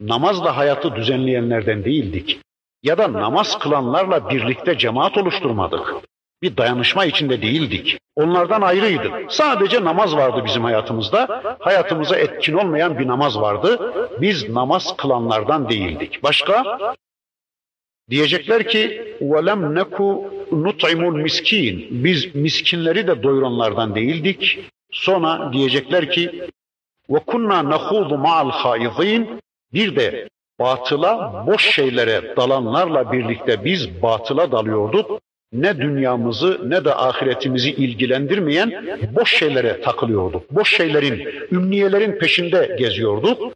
Namazla 0.00 0.56
hayatı 0.56 0.96
düzenleyenlerden 0.96 1.84
değildik 1.84 2.40
ya 2.82 2.98
da 2.98 3.12
namaz 3.12 3.58
kılanlarla 3.58 4.30
birlikte 4.30 4.78
cemaat 4.78 5.18
oluşturmadık. 5.18 5.94
Bir 6.42 6.56
dayanışma 6.56 7.04
içinde 7.04 7.42
değildik. 7.42 7.98
Onlardan 8.16 8.62
ayrıydık. 8.62 9.32
Sadece 9.32 9.84
namaz 9.84 10.16
vardı 10.16 10.42
bizim 10.46 10.64
hayatımızda. 10.64 11.42
Hayatımıza 11.58 12.16
etkin 12.16 12.52
olmayan 12.52 12.98
bir 12.98 13.06
namaz 13.06 13.40
vardı. 13.40 13.92
Biz 14.20 14.48
namaz 14.48 14.96
kılanlardan 14.96 15.68
değildik. 15.68 16.22
Başka? 16.22 16.78
Diyecekler 18.10 18.68
ki 18.68 19.14
وَلَمْ 19.20 19.80
نَكُ 19.80 19.96
نُطْعِمُ 20.50 21.22
miskin. 21.22 21.88
Biz 21.90 22.34
miskinleri 22.34 23.06
de 23.06 23.22
doyuranlardan 23.22 23.94
değildik. 23.94 24.58
Sonra 24.92 25.52
diyecekler 25.52 26.10
ki 26.10 26.48
وَكُنَّا 27.08 27.74
نَخُوضُ 27.74 28.10
مَعَ 28.26 28.50
الْخَائِضِينَ 28.50 29.26
bir 29.73 29.95
de 29.95 30.29
batıla, 30.59 31.43
boş 31.47 31.65
şeylere 31.65 32.35
dalanlarla 32.37 33.11
birlikte 33.11 33.65
biz 33.65 34.01
batıla 34.01 34.51
dalıyorduk. 34.51 35.21
Ne 35.53 35.77
dünyamızı 35.77 36.69
ne 36.69 36.85
de 36.85 36.95
ahiretimizi 36.95 37.71
ilgilendirmeyen 37.71 38.99
boş 39.15 39.33
şeylere 39.35 39.81
takılıyorduk. 39.81 40.51
Boş 40.51 40.75
şeylerin, 40.75 41.27
ümniyelerin 41.51 42.19
peşinde 42.19 42.75
geziyorduk. 42.79 43.53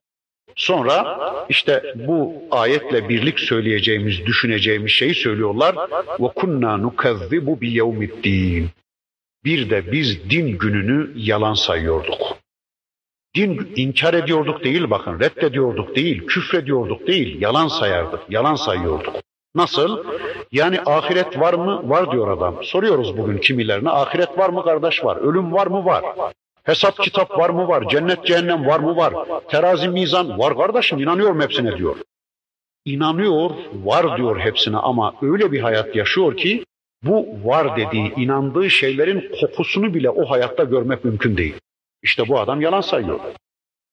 Sonra 0.56 1.20
işte 1.50 1.94
bu 1.96 2.34
ayetle 2.52 3.10
birlik 3.10 3.40
söyleyeceğimiz, 3.40 4.26
düşüneceğimiz 4.26 4.92
şeyi 4.92 5.16
söylüyorlar. 5.16 5.76
Ve 6.20 6.28
kunna 6.28 6.78
nukazzibu 6.78 7.62
bi 7.62 7.72
yevmiddin. 7.72 8.70
Bir 9.46 9.70
de 9.70 9.92
biz 9.92 10.30
din 10.30 10.58
gününü 10.58 11.12
yalan 11.16 11.54
sayıyorduk. 11.54 12.38
Din 13.36 13.74
inkar 13.76 14.14
ediyorduk 14.14 14.64
değil 14.64 14.90
bakın, 14.90 15.20
reddediyorduk 15.20 15.96
değil, 15.96 16.26
küfrediyorduk 16.28 17.08
değil, 17.08 17.42
yalan 17.42 17.68
sayardık, 17.68 18.20
yalan 18.30 18.56
sayıyorduk. 18.56 19.14
Nasıl? 19.56 20.04
Yani 20.52 20.80
ahiret 20.86 21.40
var 21.40 21.54
mı? 21.54 21.90
Var 21.90 22.12
diyor 22.12 22.38
adam. 22.38 22.64
Soruyoruz 22.64 23.18
bugün 23.18 23.38
kimilerine, 23.38 23.90
ahiret 23.90 24.38
var 24.38 24.50
mı 24.50 24.64
kardeş 24.64 25.06
var, 25.06 25.18
ölüm 25.18 25.54
var 25.54 25.68
mı? 25.68 25.86
Var. 25.86 26.04
Hesap 26.64 26.98
kitap 26.98 27.38
var 27.38 27.50
mı? 27.50 27.68
Var. 27.68 27.90
Cennet 27.90 28.26
cehennem 28.26 28.66
var 28.66 28.80
mı? 28.80 28.96
Var. 28.96 29.14
Terazi 29.50 29.88
mizan 29.88 30.40
var 30.40 30.58
kardeşim, 30.58 31.00
inanıyorum 31.00 31.42
hepsine 31.42 31.78
diyor. 31.78 31.96
İnanıyor, 32.86 33.52
var 33.84 34.18
diyor 34.18 34.40
hepsine 34.40 34.78
ama 34.78 35.14
öyle 35.22 35.52
bir 35.52 35.60
hayat 35.60 35.96
yaşıyor 35.96 36.38
ki 36.38 36.66
bu 37.04 37.28
var 37.44 37.78
dediği, 37.78 38.14
inandığı 38.16 38.70
şeylerin 38.70 39.32
kokusunu 39.42 39.94
bile 39.94 40.10
o 40.10 40.26
hayatta 40.26 40.64
görmek 40.64 41.06
mümkün 41.06 41.38
değil. 41.38 41.56
İşte 42.06 42.28
bu 42.28 42.40
adam 42.40 42.62
yalan 42.62 42.82
sayıyor. 42.82 43.20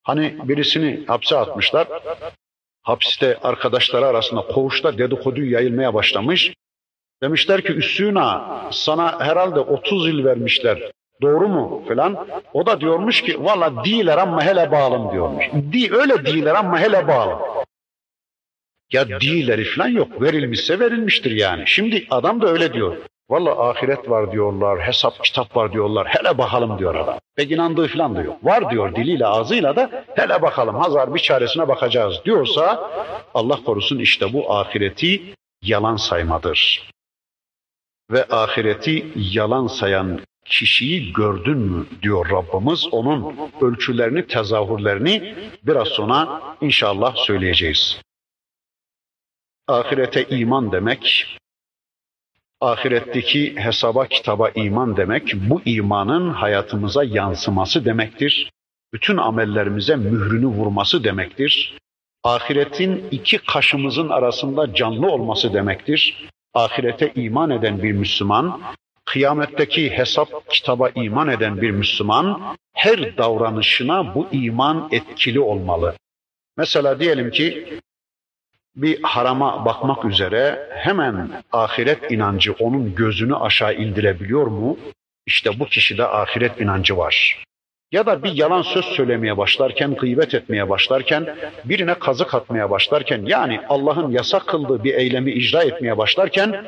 Hani 0.02 0.37
birisini 0.42 1.04
hapse 1.07 1.37
atmışlar. 1.37 1.88
Hapiste 2.83 3.38
arkadaşları 3.42 4.07
arasında 4.07 4.40
koğuşta 4.40 4.99
dedikodu 4.99 5.45
yayılmaya 5.45 5.95
başlamış. 5.95 6.54
Demişler 7.23 7.62
ki 7.62 7.73
Üssüna 7.73 8.61
sana 8.73 9.21
herhalde 9.21 9.61
30 9.61 10.09
yıl 10.09 10.25
vermişler. 10.25 10.90
Doğru 11.23 11.49
mu 11.49 11.85
falan. 11.88 12.28
O 12.52 12.66
da 12.66 12.81
diyormuş 12.81 13.23
ki 13.23 13.45
valla 13.45 13.85
değiller 13.85 14.19
ama 14.19 14.45
hele 14.45 14.71
bağlım 14.71 15.12
diyormuş. 15.12 15.45
Di, 15.73 15.95
öyle 15.95 16.26
değiller 16.26 16.54
ama 16.54 16.81
hele 16.81 17.09
bağlım. 17.09 17.38
Ya 18.92 19.09
değilleri 19.09 19.64
falan 19.64 19.88
yok. 19.88 20.23
Verilmişse 20.23 20.81
verilmiştir 20.81 21.31
yani. 21.31 21.62
Şimdi 21.66 22.07
adam 22.11 22.42
da 22.42 22.49
öyle 22.49 22.73
diyor. 22.73 22.97
Valla 23.31 23.69
ahiret 23.69 24.11
var 24.11 24.33
diyorlar, 24.33 24.81
hesap 24.81 25.25
kitap 25.25 25.57
var 25.57 25.73
diyorlar. 25.73 26.07
Hele 26.07 26.38
bakalım 26.38 26.79
diyor 26.79 26.95
adam. 26.95 27.19
Pek 27.37 27.50
inandığı 27.50 27.88
falan 27.88 28.17
da 28.17 28.23
yok. 28.23 28.45
Var 28.45 28.71
diyor 28.71 28.95
diliyle 28.95 29.26
ağzıyla 29.26 29.76
da 29.76 30.05
hele 30.17 30.43
bakalım 30.43 30.75
hazar 30.75 31.14
bir 31.14 31.21
çaresine 31.21 31.69
bakacağız 31.69 32.21
diyorsa 32.25 32.91
Allah 33.35 33.64
korusun 33.64 33.99
işte 33.99 34.33
bu 34.33 34.52
ahireti 34.52 35.23
yalan 35.62 35.97
saymadır. 35.97 36.91
Ve 38.11 38.25
ahireti 38.31 39.12
yalan 39.17 39.67
sayan 39.67 40.21
kişiyi 40.45 41.12
gördün 41.12 41.59
mü 41.59 41.87
diyor 42.02 42.31
Rabbimiz. 42.31 42.88
Onun 42.93 43.50
ölçülerini, 43.61 44.26
tezahürlerini 44.26 45.35
biraz 45.62 45.88
sonra 45.88 46.43
inşallah 46.61 47.17
söyleyeceğiz. 47.17 48.00
Ahirete 49.68 50.25
iman 50.29 50.73
demek, 50.73 51.37
ahiretteki 52.62 53.57
hesaba 53.57 54.07
kitaba 54.07 54.51
iman 54.55 54.96
demek, 54.96 55.35
bu 55.35 55.62
imanın 55.64 56.31
hayatımıza 56.31 57.05
yansıması 57.05 57.85
demektir. 57.85 58.51
Bütün 58.92 59.16
amellerimize 59.16 59.96
mührünü 59.96 60.46
vurması 60.46 61.05
demektir. 61.05 61.79
Ahiretin 62.25 63.05
iki 63.11 63.38
kaşımızın 63.38 64.09
arasında 64.09 64.75
canlı 64.75 65.07
olması 65.07 65.55
demektir. 65.55 66.29
Ahirete 66.55 67.12
iman 67.14 67.51
eden 67.51 67.83
bir 67.83 67.92
Müslüman, 67.92 68.61
kıyametteki 69.05 69.90
hesap 69.90 70.29
kitaba 70.51 70.88
iman 70.88 71.29
eden 71.29 71.61
bir 71.61 71.70
Müslüman, 71.70 72.57
her 72.75 73.16
davranışına 73.16 74.14
bu 74.14 74.29
iman 74.33 74.88
etkili 74.92 75.40
olmalı. 75.40 75.94
Mesela 76.57 77.01
diyelim 77.01 77.31
ki 77.31 77.79
bir 78.77 79.03
harama 79.03 79.65
bakmak 79.65 80.05
üzere 80.05 80.69
hemen 80.71 81.31
ahiret 81.53 82.11
inancı 82.11 82.53
onun 82.53 82.95
gözünü 82.95 83.37
aşağı 83.37 83.75
indirebiliyor 83.75 84.47
mu? 84.47 84.79
İşte 85.27 85.51
bu 85.59 85.67
kişide 85.67 86.07
ahiret 86.07 86.61
inancı 86.61 86.97
var. 86.97 87.45
Ya 87.93 88.07
da 88.07 88.23
bir 88.23 88.33
yalan 88.33 88.63
söz 88.63 88.85
söylemeye 88.85 89.37
başlarken, 89.37 89.95
gıybet 89.95 90.35
etmeye 90.35 90.69
başlarken, 90.69 91.37
birine 91.65 91.95
kazık 91.95 92.35
atmaya 92.35 92.71
başlarken, 92.71 93.25
yani 93.27 93.61
Allah'ın 93.69 94.11
yasak 94.11 94.47
kıldığı 94.47 94.85
bir 94.85 94.95
eylemi 94.95 95.33
icra 95.33 95.63
etmeye 95.63 95.99
başlarken, 95.99 96.65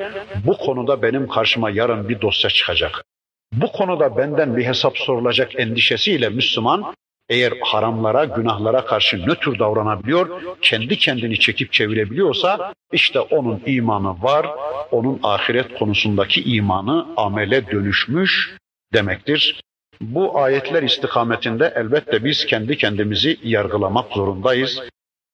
bu 0.46 0.56
konuda 0.58 1.02
benim 1.02 1.28
karşıma 1.28 1.70
yarın 1.70 2.08
bir 2.08 2.20
dosya 2.20 2.50
çıkacak. 2.50 3.04
Bu 3.52 3.72
konuda 3.72 4.16
benden 4.16 4.56
bir 4.56 4.64
hesap 4.64 4.98
sorulacak 4.98 5.60
endişesiyle 5.60 6.28
Müslüman 6.28 6.94
eğer 7.34 7.52
haramlara, 7.60 8.24
günahlara 8.24 8.84
karşı 8.84 9.26
nötr 9.26 9.58
davranabiliyor, 9.58 10.42
kendi 10.62 10.98
kendini 10.98 11.38
çekip 11.38 11.72
çevirebiliyorsa 11.72 12.72
işte 12.92 13.20
onun 13.20 13.62
imanı 13.66 14.22
var, 14.22 14.46
onun 14.90 15.20
ahiret 15.22 15.78
konusundaki 15.78 16.42
imanı 16.56 17.06
amele 17.16 17.70
dönüşmüş 17.70 18.56
demektir. 18.92 19.60
Bu 20.00 20.38
ayetler 20.38 20.82
istikametinde 20.82 21.72
elbette 21.76 22.24
biz 22.24 22.46
kendi 22.46 22.76
kendimizi 22.76 23.38
yargılamak 23.42 24.12
zorundayız. 24.12 24.82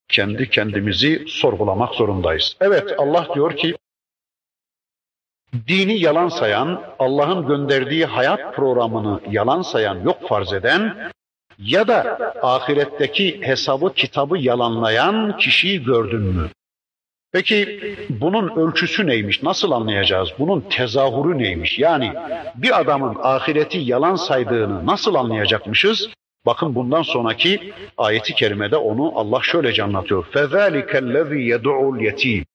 Kendi 0.08 0.50
kendimizi 0.50 1.24
sorgulamak 1.28 1.94
zorundayız. 1.94 2.56
Evet 2.60 2.94
Allah 2.98 3.28
diyor 3.34 3.56
ki 3.56 3.74
dini 5.68 5.98
yalan 5.98 6.28
sayan, 6.28 6.82
Allah'ın 6.98 7.46
gönderdiği 7.46 8.04
hayat 8.04 8.54
programını 8.56 9.20
yalan 9.30 9.62
sayan, 9.62 10.04
yok 10.04 10.28
farz 10.28 10.52
eden 10.52 11.10
ya 11.59 11.87
da 11.87 12.17
ahiretteki 12.41 13.41
hesabı 13.41 13.93
kitabı 13.93 14.37
yalanlayan 14.37 15.37
kişiyi 15.37 15.83
gördün 15.83 16.21
mü? 16.21 16.49
Peki 17.31 17.81
bunun 18.09 18.67
ölçüsü 18.67 19.07
neymiş? 19.07 19.43
Nasıl 19.43 19.71
anlayacağız? 19.71 20.29
Bunun 20.39 20.61
tezahürü 20.61 21.37
neymiş? 21.37 21.79
Yani 21.79 22.13
bir 22.55 22.79
adamın 22.79 23.15
ahireti 23.21 23.77
yalan 23.77 24.15
saydığını 24.15 24.85
nasıl 24.85 25.15
anlayacakmışız? 25.15 26.09
Bakın 26.45 26.75
bundan 26.75 27.01
sonraki 27.01 27.73
ayeti 27.97 28.35
kerimede 28.35 28.77
onu 28.77 29.11
Allah 29.15 29.39
şöylece 29.43 29.83
anlatıyor. 29.83 30.25
فَذَٰلِكَ 30.25 30.91
الَّذ۪ي 30.91 31.55
يَدُعُ 31.55 31.97
الْيَت۪يمِ 31.97 32.45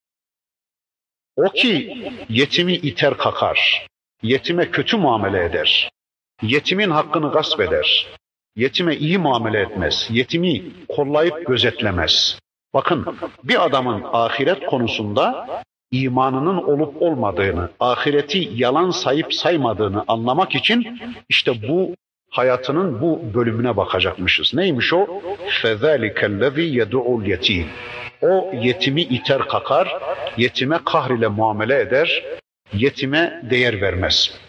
O 1.37 1.51
ki 1.51 1.97
yetimi 2.29 2.75
iter 2.75 3.17
kakar, 3.17 3.87
yetime 4.23 4.71
kötü 4.71 4.97
muamele 4.97 5.45
eder, 5.45 5.91
yetimin 6.43 6.91
hakkını 6.91 7.33
gasp 7.33 7.61
eder, 7.61 8.07
Yetime 8.57 8.97
iyi 8.97 9.19
muamele 9.19 9.61
etmez. 9.61 10.09
Yetimi 10.11 10.63
kollayıp 10.89 11.47
gözetlemez. 11.47 12.39
Bakın 12.75 13.07
bir 13.45 13.65
adamın 13.65 14.05
ahiret 14.13 14.67
konusunda 14.67 15.47
imanının 15.91 16.57
olup 16.57 17.03
olmadığını, 17.03 17.71
ahireti 17.81 18.51
yalan 18.55 18.91
sayıp 18.91 19.35
saymadığını 19.35 20.05
anlamak 20.09 20.55
için 20.55 21.01
işte 21.29 21.69
bu 21.69 21.95
hayatının 22.31 23.01
bu 23.01 23.35
bölümüne 23.35 23.77
bakacakmışız. 23.77 24.55
Neymiş 24.55 24.93
o? 24.93 25.07
فَذَٰلِكَ 25.63 26.19
الَّذ۪ي 26.19 26.83
يَدُعُ 26.83 27.05
الْيَت۪يمِ 27.23 27.65
O 28.23 28.53
yetimi 28.63 29.03
iter 29.03 29.49
kakar, 29.49 29.99
yetime 30.37 30.79
kahrile 30.85 31.29
muamele 31.29 31.81
eder, 31.81 32.25
yetime 32.73 33.43
değer 33.51 33.81
vermez. 33.81 34.41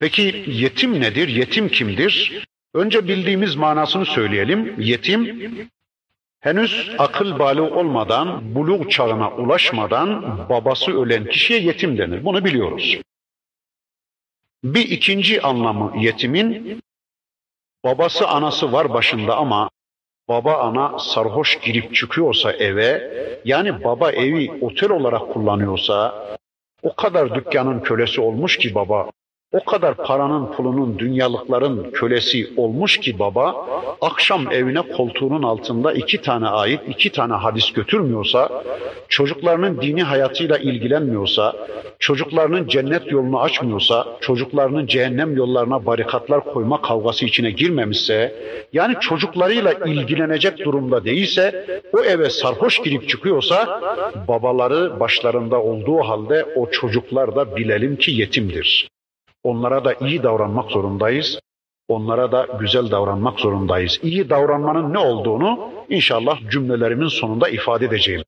Peki 0.00 0.44
yetim 0.46 1.00
nedir? 1.00 1.28
Yetim 1.28 1.68
kimdir? 1.68 2.44
Önce 2.74 3.08
bildiğimiz 3.08 3.56
manasını 3.56 4.06
söyleyelim. 4.06 4.80
Yetim 4.80 5.70
henüz 6.40 6.90
akıl 6.98 7.38
bali 7.38 7.60
olmadan, 7.60 8.54
buluk 8.54 8.90
çağına 8.90 9.30
ulaşmadan 9.30 10.38
babası 10.48 11.02
ölen 11.02 11.26
kişiye 11.26 11.60
yetim 11.60 11.98
denir. 11.98 12.24
Bunu 12.24 12.44
biliyoruz. 12.44 13.00
Bir 14.64 14.90
ikinci 14.90 15.42
anlamı 15.42 16.04
yetimin 16.04 16.80
babası 17.84 18.28
anası 18.28 18.72
var 18.72 18.94
başında 18.94 19.36
ama 19.36 19.70
baba 20.28 20.56
ana 20.58 20.98
sarhoş 20.98 21.60
girip 21.60 21.94
çıkıyorsa 21.94 22.52
eve 22.52 23.10
yani 23.44 23.84
baba 23.84 24.12
evi 24.12 24.52
otel 24.60 24.90
olarak 24.90 25.32
kullanıyorsa 25.32 26.26
O 26.82 26.94
kadar 26.94 27.34
dükkanın 27.34 27.80
kölesi 27.80 28.20
olmuş 28.20 28.58
ki 28.58 28.74
baba, 28.74 29.10
o 29.52 29.64
kadar 29.64 29.94
paranın, 29.96 30.52
pulunun, 30.52 30.98
dünyalıkların 30.98 31.90
kölesi 31.90 32.50
olmuş 32.56 33.00
ki 33.00 33.18
baba, 33.18 33.66
akşam 34.00 34.52
evine 34.52 34.82
koltuğunun 34.82 35.42
altında 35.42 35.92
iki 35.92 36.22
tane 36.22 36.48
ayet, 36.48 36.80
iki 36.88 37.12
tane 37.12 37.32
hadis 37.32 37.72
götürmüyorsa, 37.72 38.62
çocuklarının 39.08 39.80
dini 39.80 40.02
hayatıyla 40.02 40.58
ilgilenmiyorsa, 40.58 41.56
çocuklarının 41.98 42.68
cennet 42.68 43.12
yolunu 43.12 43.40
açmıyorsa, 43.40 44.06
çocuklarının 44.20 44.86
cehennem 44.86 45.36
yollarına 45.36 45.86
barikatlar 45.86 46.44
koyma 46.44 46.82
kavgası 46.82 47.24
içine 47.24 47.50
girmemişse, 47.50 48.34
yani 48.72 48.94
çocuklarıyla 49.00 49.72
ilgilenecek 49.72 50.64
durumda 50.64 51.04
değilse, 51.04 51.66
o 51.92 52.00
eve 52.00 52.30
sarhoş 52.30 52.82
girip 52.82 53.08
çıkıyorsa, 53.08 53.80
babaları 54.28 55.00
başlarında 55.00 55.62
olduğu 55.62 55.98
halde 55.98 56.44
o 56.56 56.70
çocuklar 56.70 57.36
da 57.36 57.56
bilelim 57.56 57.96
ki 57.96 58.10
yetimdir. 58.10 58.88
Onlara 59.46 59.84
da 59.84 59.94
iyi 59.94 60.22
davranmak 60.22 60.70
zorundayız. 60.70 61.40
Onlara 61.88 62.32
da 62.32 62.48
güzel 62.60 62.90
davranmak 62.90 63.40
zorundayız. 63.40 63.98
İyi 64.02 64.30
davranmanın 64.30 64.92
ne 64.92 64.98
olduğunu 64.98 65.72
inşallah 65.88 66.50
cümlelerimin 66.50 67.08
sonunda 67.08 67.48
ifade 67.48 67.84
edeceğim. 67.84 68.24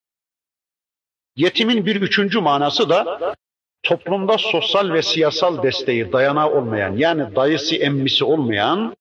Yetimin 1.36 1.86
bir 1.86 2.00
üçüncü 2.00 2.40
manası 2.40 2.88
da 2.88 3.34
toplumda 3.82 4.38
sosyal 4.38 4.92
ve 4.92 5.02
siyasal 5.02 5.62
desteği 5.62 6.12
dayanağı 6.12 6.50
olmayan 6.50 6.96
yani 6.96 7.36
dayısı 7.36 7.76
emmisi 7.76 8.24
olmayan 8.24 8.96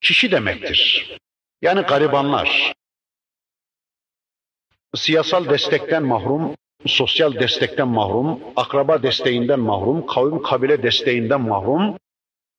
kişi 0.00 0.30
demektir. 0.30 1.10
Yani 1.62 1.80
garibanlar. 1.80 2.72
Siyasal 4.94 5.48
destekten 5.48 6.02
mahrum, 6.02 6.54
sosyal 6.86 7.34
destekten 7.34 7.88
mahrum, 7.88 8.40
akraba 8.56 9.02
desteğinden 9.02 9.60
mahrum, 9.60 10.06
kavim 10.06 10.42
kabile 10.42 10.82
desteğinden 10.82 11.40
mahrum, 11.40 11.96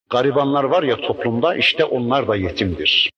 garibanlar 0.10 0.64
var 0.64 0.84
ya 0.84 0.98
toplumda 0.98 1.56
işte 1.56 1.86
onlar 1.86 2.28
da 2.28 2.36
yetimdir. 2.36 3.12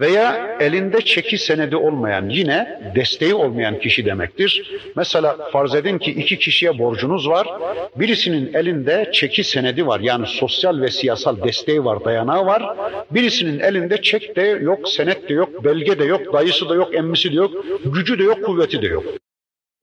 Veya 0.00 0.56
elinde 0.60 1.00
çeki 1.00 1.38
senedi 1.38 1.76
olmayan 1.76 2.28
yine 2.28 2.80
desteği 2.94 3.34
olmayan 3.34 3.78
kişi 3.78 4.06
demektir. 4.06 4.80
Mesela 4.96 5.36
farz 5.52 5.74
edin 5.74 5.98
ki 5.98 6.10
iki 6.10 6.38
kişiye 6.38 6.78
borcunuz 6.78 7.28
var. 7.28 7.48
Birisinin 7.96 8.54
elinde 8.54 9.10
çeki 9.12 9.44
senedi 9.44 9.86
var 9.86 10.00
yani 10.00 10.26
sosyal 10.26 10.80
ve 10.80 10.88
siyasal 10.90 11.42
desteği 11.42 11.84
var, 11.84 12.04
dayanağı 12.04 12.46
var. 12.46 12.76
Birisinin 13.10 13.60
elinde 13.60 14.02
çek 14.02 14.36
de 14.36 14.42
yok, 14.42 14.88
senet 14.88 15.28
de 15.28 15.34
yok, 15.34 15.64
belge 15.64 15.98
de 15.98 16.04
yok, 16.04 16.32
dayısı 16.32 16.68
da 16.68 16.74
yok, 16.74 16.94
emmisi 16.94 17.32
de 17.32 17.36
yok, 17.36 17.50
gücü 17.84 18.18
de 18.18 18.22
yok, 18.22 18.44
kuvveti 18.44 18.82
de 18.82 18.86
yok. 18.86 19.04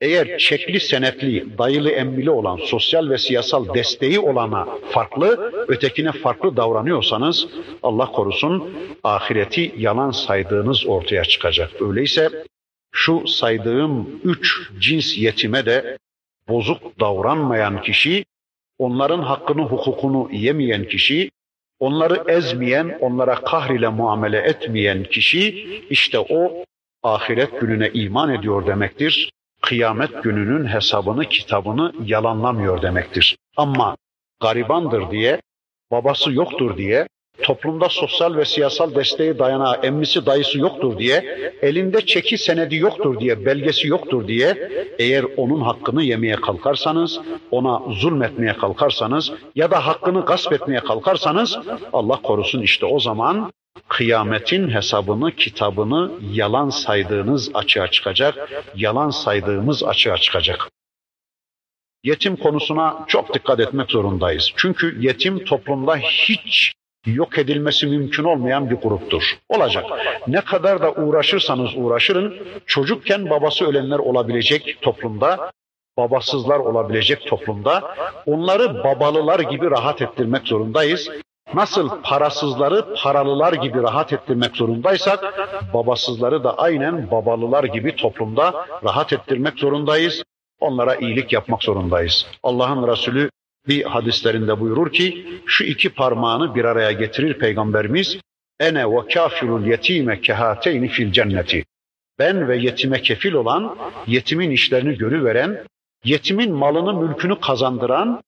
Eğer 0.02 0.38
çekli 0.38 0.80
senetli, 0.80 1.58
dayılı 1.58 1.90
emmili 1.90 2.30
olan, 2.30 2.58
sosyal 2.58 3.10
ve 3.10 3.18
siyasal 3.18 3.74
desteği 3.74 4.20
olana 4.20 4.68
farklı, 4.90 5.54
ötekine 5.68 6.12
farklı 6.12 6.58
davranıyorsanız 6.58 7.48
Allah 7.84 8.12
korusun 8.12 8.74
ahireti 9.04 9.74
yalan 9.78 10.12
saydığınız 10.12 10.86
ortaya 10.86 11.24
çıkacak. 11.24 11.82
Öyleyse 11.82 12.30
şu 12.92 13.28
saydığım 13.28 14.20
üç 14.24 14.72
cins 14.80 15.18
yetime 15.18 15.66
de 15.66 15.98
bozuk 16.50 17.00
davranmayan 17.00 17.82
kişi, 17.82 18.26
onların 18.78 19.22
hakkını, 19.22 19.62
hukukunu 19.62 20.30
yemeyen 20.32 20.88
kişi, 20.88 21.32
onları 21.80 22.32
ezmeyen, 22.32 22.98
onlara 23.02 23.36
kahrile 23.36 23.88
muamele 23.88 24.38
etmeyen 24.38 25.04
kişi, 25.04 25.50
işte 25.90 26.20
o 26.20 26.64
ahiret 27.04 27.62
gününe 27.62 27.90
iman 27.94 28.34
ediyor 28.34 28.68
demektir 28.68 29.32
kıyamet 29.66 30.24
gününün 30.24 30.68
hesabını, 30.68 31.30
kitabını 31.30 31.94
yalanlamıyor 32.04 32.82
demektir. 32.82 33.38
Ama 33.58 33.98
garibandır 34.42 35.12
diye, 35.12 35.42
babası 35.92 36.34
yoktur 36.34 36.78
diye, 36.78 37.08
toplumda 37.44 37.90
sosyal 37.90 38.36
ve 38.36 38.46
siyasal 38.46 38.96
desteği 38.96 39.40
dayanağı 39.40 39.76
emmisi 39.84 40.26
dayısı 40.26 40.60
yoktur 40.60 40.98
diye, 40.98 41.52
elinde 41.62 42.02
çeki 42.06 42.38
senedi 42.38 42.76
yoktur 42.76 43.20
diye, 43.20 43.46
belgesi 43.46 43.88
yoktur 43.88 44.28
diye, 44.28 44.70
eğer 45.00 45.26
onun 45.38 45.62
hakkını 45.62 46.04
yemeye 46.04 46.36
kalkarsanız, 46.36 47.20
ona 47.52 47.82
zulmetmeye 47.90 48.54
kalkarsanız 48.54 49.32
ya 49.56 49.72
da 49.72 49.88
hakkını 49.88 50.26
gasp 50.26 50.54
etmeye 50.54 50.80
kalkarsanız, 50.80 51.58
Allah 51.94 52.22
korusun 52.22 52.62
işte 52.62 52.86
o 52.86 53.00
zaman 53.00 53.52
kıyametin 53.88 54.70
hesabını, 54.70 55.32
kitabını 55.32 56.12
yalan 56.32 56.70
saydığınız 56.70 57.52
açığa 57.54 57.88
çıkacak, 57.88 58.50
yalan 58.76 59.10
saydığımız 59.10 59.84
açığa 59.84 60.18
çıkacak. 60.18 60.70
Yetim 62.04 62.36
konusuna 62.36 63.06
çok 63.08 63.34
dikkat 63.34 63.60
etmek 63.60 63.92
zorundayız. 63.92 64.52
Çünkü 64.56 64.98
yetim 65.00 65.46
toplumda 65.46 65.98
hiç 65.98 66.74
yok 67.06 67.38
edilmesi 67.38 67.88
mümkün 67.88 68.24
olmayan 68.24 68.70
bir 68.70 68.76
gruptur. 68.76 69.38
Olacak. 69.50 69.86
Ne 70.28 70.42
kadar 70.42 70.82
da 70.82 70.92
uğraşırsanız 70.92 71.70
uğraşırın, 71.76 72.36
çocukken 72.66 73.30
babası 73.30 73.66
ölenler 73.66 74.00
olabilecek 74.00 74.78
toplumda, 74.82 75.52
babasızlar 75.98 76.60
olabilecek 76.60 77.28
toplumda, 77.28 77.96
onları 78.26 78.84
babalılar 78.84 79.40
gibi 79.40 79.72
rahat 79.72 80.02
ettirmek 80.02 80.48
zorundayız. 80.48 81.10
Nasıl 81.54 81.90
parasızları 82.04 82.86
paralılar 83.04 83.54
gibi 83.54 83.82
rahat 83.82 84.14
ettirmek 84.14 84.56
zorundaysak, 84.56 85.34
babasızları 85.74 86.44
da 86.44 86.58
aynen 86.58 87.12
babalılar 87.12 87.64
gibi 87.64 87.96
toplumda 87.96 88.66
rahat 88.84 89.14
ettirmek 89.14 89.60
zorundayız. 89.60 90.24
Onlara 90.60 90.96
iyilik 90.96 91.34
yapmak 91.34 91.64
zorundayız. 91.64 92.28
Allah'ın 92.44 92.88
Resulü 92.88 93.30
bir 93.68 93.84
hadislerinde 93.84 94.60
buyurur 94.60 94.92
ki, 94.92 95.26
şu 95.46 95.64
iki 95.64 95.90
parmağını 95.90 96.56
bir 96.56 96.66
araya 96.66 96.92
getirir 96.92 97.34
Peygamberimiz, 97.34 98.18
ene 98.60 98.92
ve 98.92 99.08
kafirul 99.14 99.66
yetime 99.66 100.22
kehateyni 100.22 100.88
fil 100.88 101.12
cenneti. 101.12 101.66
Ben 102.20 102.48
ve 102.48 102.58
yetime 102.58 103.02
kefil 103.02 103.34
olan, 103.34 103.78
yetimin 104.08 104.52
işlerini 104.52 104.98
görüveren, 104.98 105.66
yetimin 106.04 106.54
malını 106.54 106.94
mülkünü 106.94 107.40
kazandıran, 107.40 108.22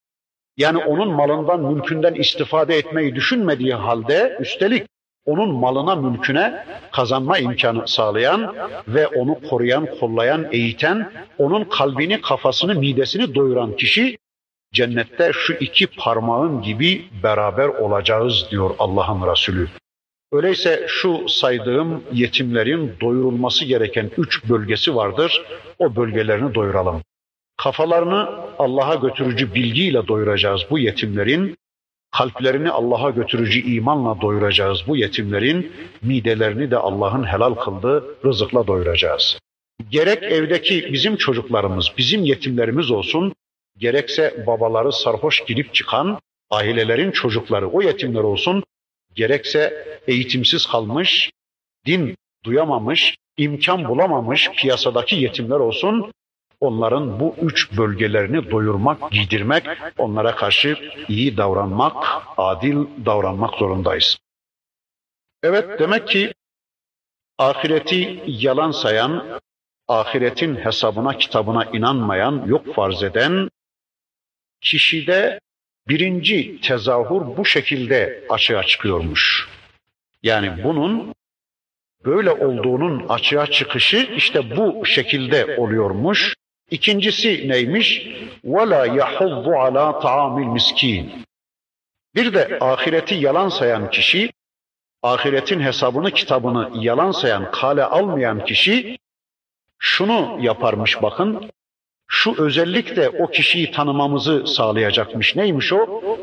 yani 0.58 0.78
onun 0.78 1.12
malından, 1.12 1.74
mülkünden 1.74 2.14
istifade 2.14 2.78
etmeyi 2.78 3.16
düşünmediği 3.16 3.74
halde 3.74 4.38
üstelik 4.40 4.84
onun 5.26 5.56
malına, 5.56 5.96
mülküne 5.96 6.66
kazanma 6.92 7.38
imkanı 7.38 7.88
sağlayan 7.88 8.56
ve 8.88 9.08
onu 9.08 9.40
koruyan, 9.50 9.88
kollayan, 10.00 10.48
eğiten, 10.52 11.12
onun 11.38 11.64
kalbini, 11.64 12.22
kafasını, 12.22 12.76
midesini 12.76 13.36
doyuran 13.36 13.76
kişi 13.76 14.18
cennette 14.78 15.32
şu 15.34 15.54
iki 15.54 15.88
parmağın 15.88 16.62
gibi 16.62 17.06
beraber 17.24 17.68
olacağız 17.68 18.48
diyor 18.52 18.70
Allah'ın 18.80 19.32
Resulü. 19.32 19.68
Öyleyse 20.32 20.86
şu 20.88 21.30
saydığım 21.30 22.04
yetimlerin 22.14 22.94
doyurulması 23.02 23.66
gereken 23.66 24.12
üç 24.18 24.50
bölgesi 24.50 24.96
vardır. 24.96 25.42
O 25.80 25.96
bölgelerini 25.96 26.56
doyuralım. 26.56 27.02
Kafalarını 27.58 28.30
Allah'a 28.60 28.96
götürücü 28.96 29.54
bilgiyle 29.54 30.08
doyuracağız 30.08 30.62
bu 30.70 30.80
yetimlerin. 30.80 31.58
Kalplerini 32.12 32.70
Allah'a 32.70 33.10
götürücü 33.10 33.60
imanla 33.60 34.22
doyuracağız 34.22 34.84
bu 34.88 34.98
yetimlerin. 34.98 35.72
Midelerini 36.02 36.72
de 36.72 36.78
Allah'ın 36.78 37.24
helal 37.24 37.54
kıldığı 37.54 38.06
rızıkla 38.26 38.68
doyuracağız. 38.68 39.40
Gerek 39.90 40.24
evdeki 40.24 40.94
bizim 40.94 41.16
çocuklarımız, 41.16 41.92
bizim 41.98 42.24
yetimlerimiz 42.24 42.92
olsun, 42.92 43.34
gerekse 43.78 44.44
babaları 44.48 44.92
sarhoş 44.92 45.46
girip 45.46 45.74
çıkan 45.74 46.20
ailelerin 46.50 47.12
çocukları 47.12 47.70
o 47.70 47.82
yetimler 47.82 48.20
olsun, 48.24 48.64
gerekse 49.16 49.88
eğitimsiz 50.08 50.66
kalmış, 50.66 51.32
din 51.86 52.18
duyamamış, 52.44 53.16
imkan 53.38 53.90
bulamamış 53.90 54.52
piyasadaki 54.52 55.16
yetimler 55.16 55.60
olsun, 55.60 56.12
onların 56.60 57.20
bu 57.20 57.36
üç 57.42 57.78
bölgelerini 57.78 58.52
doyurmak, 58.52 59.12
giydirmek, 59.12 59.64
onlara 59.98 60.36
karşı 60.36 60.78
iyi 61.08 61.38
davranmak, 61.38 62.06
adil 62.38 62.86
davranmak 63.06 63.54
zorundayız. 63.54 64.18
Evet 65.44 65.80
demek 65.80 66.08
ki 66.08 66.34
ahireti 67.38 68.24
yalan 68.28 68.72
sayan, 68.72 69.40
ahiretin 69.88 70.56
hesabına, 70.56 71.18
kitabına 71.18 71.64
inanmayan, 71.66 72.46
yok 72.46 72.76
farz 72.76 73.04
eden 73.04 73.50
kişide 74.61 75.41
birinci 75.89 76.61
tezahür 76.61 77.37
bu 77.37 77.45
şekilde 77.45 78.25
açığa 78.29 78.63
çıkıyormuş. 78.63 79.49
Yani 80.23 80.65
bunun 80.65 81.15
böyle 82.05 82.31
olduğunun 82.31 83.09
açığa 83.09 83.47
çıkışı 83.47 83.97
işte 84.17 84.57
bu 84.57 84.87
şekilde 84.87 85.57
oluyormuş. 85.57 86.35
İkincisi 86.71 87.49
neymiş? 87.49 88.07
وَلَا 88.45 88.99
يَحُضُّ 88.99 89.47
عَلَى 89.47 90.03
طَعَامِ 90.03 90.53
miskin. 90.53 91.25
Bir 92.15 92.35
de 92.35 92.59
ahireti 92.61 93.15
yalan 93.15 93.49
sayan 93.49 93.91
kişi, 93.91 94.33
ahiretin 95.03 95.61
hesabını, 95.61 96.11
kitabını 96.11 96.71
yalan 96.85 97.11
sayan, 97.11 97.51
kale 97.51 97.85
almayan 97.85 98.45
kişi 98.45 98.99
şunu 99.79 100.39
yaparmış 100.41 101.03
bakın. 101.03 101.51
şu 102.07 102.43
özellikle 102.43 103.09
o 103.09 103.27
kişiyi 103.27 103.71
tanımamızı 103.71 104.47
sağlayacakmış. 104.47 105.37
Neymiş 105.37 105.73
o? 105.73 105.77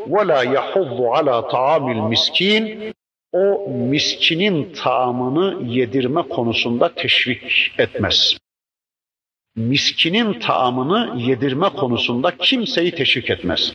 وَلَا 0.10 0.56
يَحُضُّ 0.56 0.98
عَلَى 0.98 1.50
طَعَامِ 1.52 1.86
الْمِسْكِينَ 1.96 2.94
O 3.32 3.70
miskinin 3.70 4.74
taamını 4.74 5.72
yedirme 5.72 6.22
konusunda 6.22 6.96
teşvik 6.96 7.72
etmez. 7.78 8.38
Miskinin 9.56 10.40
taamını 10.40 11.22
yedirme 11.22 11.70
konusunda 11.70 12.38
kimseyi 12.38 12.92
teşvik 12.92 13.30
etmez. 13.30 13.74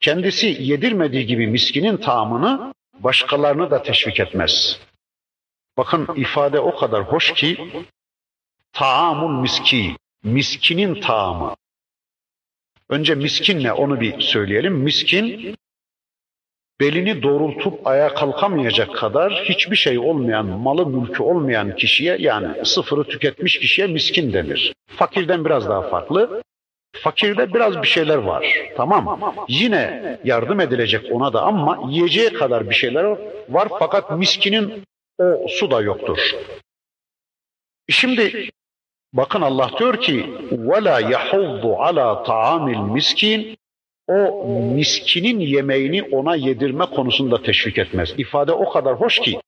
Kendisi 0.00 0.56
yedirmediği 0.60 1.26
gibi 1.26 1.46
miskinin 1.46 1.96
taamını 1.96 2.74
başkalarını 3.00 3.70
da 3.70 3.82
teşvik 3.82 4.20
etmez. 4.20 4.80
Bakın 5.76 6.08
ifade 6.16 6.60
o 6.60 6.76
kadar 6.76 7.02
hoş 7.02 7.32
ki 7.32 7.72
taamul 8.72 9.40
miski, 9.40 9.96
miskinin 10.27 11.01
taamı. 11.01 11.55
Önce 12.89 13.15
miskin 13.15 13.63
ne 13.63 13.73
onu 13.73 14.01
bir 14.01 14.19
söyleyelim. 14.19 14.73
Miskin 14.73 15.55
belini 16.81 17.23
doğrultup 17.23 17.87
ayağa 17.87 18.13
kalkamayacak 18.13 18.95
kadar 18.95 19.33
hiçbir 19.33 19.75
şey 19.75 19.99
olmayan, 19.99 20.45
malı 20.45 20.85
mülkü 20.85 21.23
olmayan 21.23 21.75
kişiye 21.75 22.17
yani 22.19 22.65
sıfırı 22.65 23.03
tüketmiş 23.03 23.59
kişiye 23.59 23.87
miskin 23.87 24.33
denir. 24.33 24.73
Fakirden 24.87 25.45
biraz 25.45 25.69
daha 25.69 25.81
farklı. 25.81 26.41
Fakirde 26.95 27.53
biraz 27.53 27.81
bir 27.81 27.87
şeyler 27.87 28.17
var. 28.17 28.71
Tamam. 28.77 29.19
Yine 29.47 30.19
yardım 30.23 30.59
edilecek 30.59 31.11
ona 31.11 31.33
da 31.33 31.41
ama 31.41 31.89
yiyeceği 31.89 32.33
kadar 32.33 32.69
bir 32.69 32.75
şeyler 32.75 33.17
var 33.49 33.67
fakat 33.79 34.11
miskinin 34.11 34.83
o 35.17 35.47
su 35.47 35.71
da 35.71 35.81
yoktur. 35.81 36.35
Şimdi 37.89 38.49
bakın 39.12 39.40
Allah 39.40 39.70
diyor 39.78 40.00
ki 40.00 40.26
وَلَا 40.50 41.12
يَحُضُّ 41.12 41.62
عَلَى 41.62 42.24
طَعَامِ 42.26 42.74
الْمِسْكِينَ 42.74 43.56
o 44.08 44.46
miskinin 44.74 45.40
yemeğini 45.40 46.02
ona 46.02 46.36
yedirme 46.36 46.86
konusunda 46.86 47.42
teşvik 47.42 47.78
etmez. 47.78 48.14
İfade 48.18 48.52
o 48.52 48.72
kadar 48.72 48.94
hoş 49.00 49.18
ki 49.18 49.40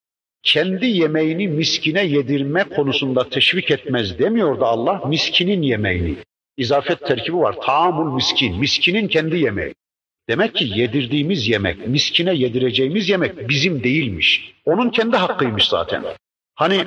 kendi 0.42 0.86
yemeğini 0.86 1.48
miskine 1.48 2.04
yedirme 2.04 2.64
konusunda 2.64 3.28
teşvik 3.28 3.70
etmez 3.70 4.18
demiyor 4.18 4.60
da 4.60 4.66
Allah 4.66 5.02
miskinin 5.06 5.62
yemeğini. 5.62 6.16
İzafet 6.56 7.06
terkibi 7.06 7.36
var. 7.36 7.56
Taamul 7.60 8.14
miskin. 8.14 8.58
Miskinin 8.58 9.08
kendi 9.08 9.38
yemeği. 9.38 9.74
Demek 10.28 10.54
ki 10.54 10.64
yedirdiğimiz 10.74 11.48
yemek, 11.48 11.88
miskine 11.88 12.34
yedireceğimiz 12.34 13.08
yemek 13.08 13.48
bizim 13.48 13.84
değilmiş. 13.84 14.54
Onun 14.64 14.90
kendi 14.90 15.16
hakkıymış 15.16 15.68
zaten. 15.68 16.04
Hani 16.54 16.84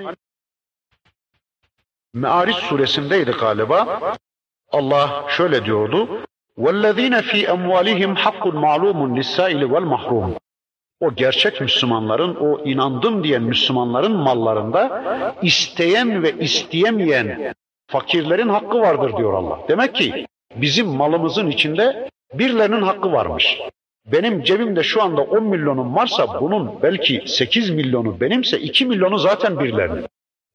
Me'ariç 2.13 2.55
suresindeydi 2.55 3.31
galiba. 3.31 3.99
Allah 4.71 5.25
şöyle 5.29 5.65
diyordu. 5.65 6.07
وَالَّذ۪ينَ 6.57 7.21
ف۪ي 7.21 7.45
اَمْوَالِهِمْ 7.55 8.15
حَقٌّ 8.15 8.43
مَعْلُومٌ 8.65 8.99
لِلسَّائِلِ 9.17 9.61
وَالْمَحْرُومِ 9.73 10.31
O 10.99 11.15
gerçek 11.15 11.61
Müslümanların, 11.61 12.35
o 12.35 12.63
inandım 12.65 13.23
diyen 13.23 13.43
Müslümanların 13.43 14.15
mallarında 14.15 15.03
isteyen 15.41 16.23
ve 16.23 16.31
isteyemeyen 16.39 17.53
fakirlerin 17.87 18.49
hakkı 18.49 18.79
vardır 18.79 19.17
diyor 19.17 19.33
Allah. 19.33 19.59
Demek 19.67 19.95
ki 19.95 20.25
bizim 20.55 20.87
malımızın 20.87 21.47
içinde 21.47 22.09
birilerinin 22.33 22.81
hakkı 22.81 23.11
varmış. 23.11 23.59
Benim 24.05 24.43
cebimde 24.43 24.83
şu 24.83 25.03
anda 25.03 25.21
10 25.21 25.43
milyonum 25.43 25.95
varsa 25.95 26.41
bunun 26.41 26.81
belki 26.81 27.23
8 27.25 27.69
milyonu 27.69 28.19
benimse 28.21 28.59
2 28.59 28.85
milyonu 28.85 29.17
zaten 29.17 29.59
birilerinin. 29.59 30.05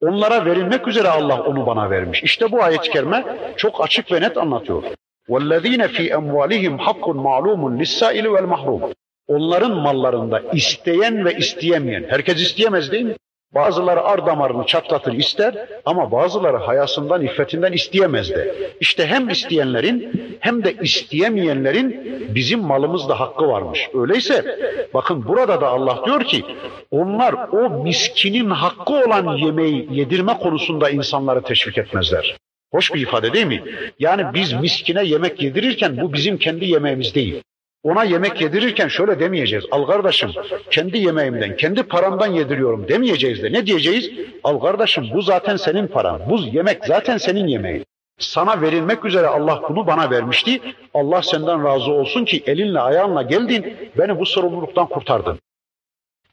Onlara 0.01 0.45
verilmek 0.45 0.89
üzere 0.89 1.09
Allah 1.09 1.43
onu 1.43 1.67
bana 1.67 1.91
vermiş. 1.91 2.23
İşte 2.23 2.53
bu 2.53 2.63
ayet-i 2.63 2.91
kerime 2.91 3.25
çok 3.57 3.85
açık 3.85 4.13
ve 4.13 4.21
net 4.21 4.37
anlatıyor. 4.37 4.83
وَالَّذ۪ينَ 5.29 5.83
ف۪ي 5.89 6.13
اَمْوَالِهِمْ 6.13 6.79
حَقٌّ 6.79 7.05
مَعْلُومٌ 7.27 7.79
لِلسَّائِلِ 7.81 8.27
وَالْمَحْرُومِ 8.27 8.95
Onların 9.27 9.77
mallarında 9.77 10.43
isteyen 10.53 11.25
ve 11.25 11.35
isteyemeyen, 11.35 12.05
herkes 12.09 12.41
isteyemez 12.41 12.93
değil 12.93 13.05
mi? 13.05 13.15
Bazıları 13.54 14.02
ar 14.02 14.26
damarını 14.26 14.66
çatlatır 14.66 15.14
ister 15.14 15.56
ama 15.86 16.12
bazıları 16.12 16.58
hayasından, 16.58 17.22
iffetinden 17.22 17.72
isteyemez 17.72 18.30
de. 18.30 18.56
İşte 18.80 19.08
hem 19.08 19.30
isteyenlerin 19.30 20.12
hem 20.40 20.64
de 20.64 20.74
isteyemeyenlerin 20.82 22.08
bizim 22.36 22.60
malımızda 22.60 23.20
hakkı 23.20 23.48
varmış. 23.48 23.90
Öyleyse 23.94 24.58
bakın 24.94 25.26
burada 25.28 25.62
da 25.62 25.68
Allah 25.68 26.02
diyor 26.06 26.24
ki 26.24 26.44
onlar 26.92 27.34
o 27.52 27.84
miskinin 27.84 28.50
hakkı 28.50 28.94
olan 28.94 29.38
yemeği 29.38 29.88
yedirme 29.92 30.38
konusunda 30.38 30.90
insanları 30.90 31.42
teşvik 31.42 31.78
etmezler. 31.78 32.38
Hoş 32.72 32.94
bir 32.94 33.02
ifade 33.02 33.34
değil 33.34 33.46
mi? 33.46 33.64
Yani 34.00 34.24
biz 34.34 34.54
miskine 34.54 35.04
yemek 35.04 35.44
yedirirken 35.44 36.02
bu 36.02 36.14
bizim 36.14 36.38
kendi 36.38 36.66
yemeğimiz 36.66 37.16
değil. 37.16 37.42
Ona 37.84 38.04
yemek 38.04 38.42
yedirirken 38.42 38.88
şöyle 38.88 39.20
demeyeceğiz. 39.20 39.66
Al 39.72 39.86
kardeşim 39.86 40.32
kendi 40.72 40.98
yemeğimden, 40.98 41.58
kendi 41.58 41.84
paramdan 41.84 42.28
yediriyorum 42.28 42.88
demeyeceğiz 42.88 43.44
de. 43.44 43.52
Ne 43.52 43.66
diyeceğiz? 43.66 44.12
Al 44.44 44.60
kardeşim 44.60 45.08
bu 45.14 45.22
zaten 45.22 45.56
senin 45.56 45.88
paran. 45.88 46.22
Bu 46.30 46.40
yemek 46.40 46.86
zaten 46.86 47.18
senin 47.18 47.48
yemeğin. 47.48 47.86
Sana 48.20 48.62
verilmek 48.62 49.06
üzere 49.06 49.28
Allah 49.28 49.62
bunu 49.70 49.88
bana 49.88 50.12
vermişti. 50.12 50.62
Allah 50.94 51.22
senden 51.22 51.64
razı 51.64 51.92
olsun 51.92 52.26
ki 52.26 52.44
elinle 52.46 52.80
ayağınla 52.80 53.22
geldin, 53.22 53.78
beni 53.98 54.20
bu 54.20 54.26
sorumluluktan 54.26 54.88
kurtardın. 54.88 55.40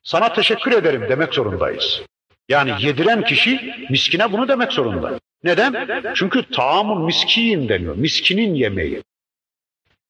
Sana 0.02 0.32
teşekkür 0.32 0.72
ederim 0.72 1.06
demek 1.08 1.34
zorundayız. 1.34 2.02
Yani 2.48 2.70
yediren 2.80 3.24
kişi 3.24 3.74
miskine 3.90 4.32
bunu 4.32 4.48
demek 4.48 4.72
zorunda. 4.72 5.18
Neden? 5.44 5.88
Çünkü 6.14 6.50
taamun 6.50 7.04
miskiyin 7.04 7.68
deniyor. 7.68 7.96
Miskinin 7.96 8.54
yemeği. 8.54 9.02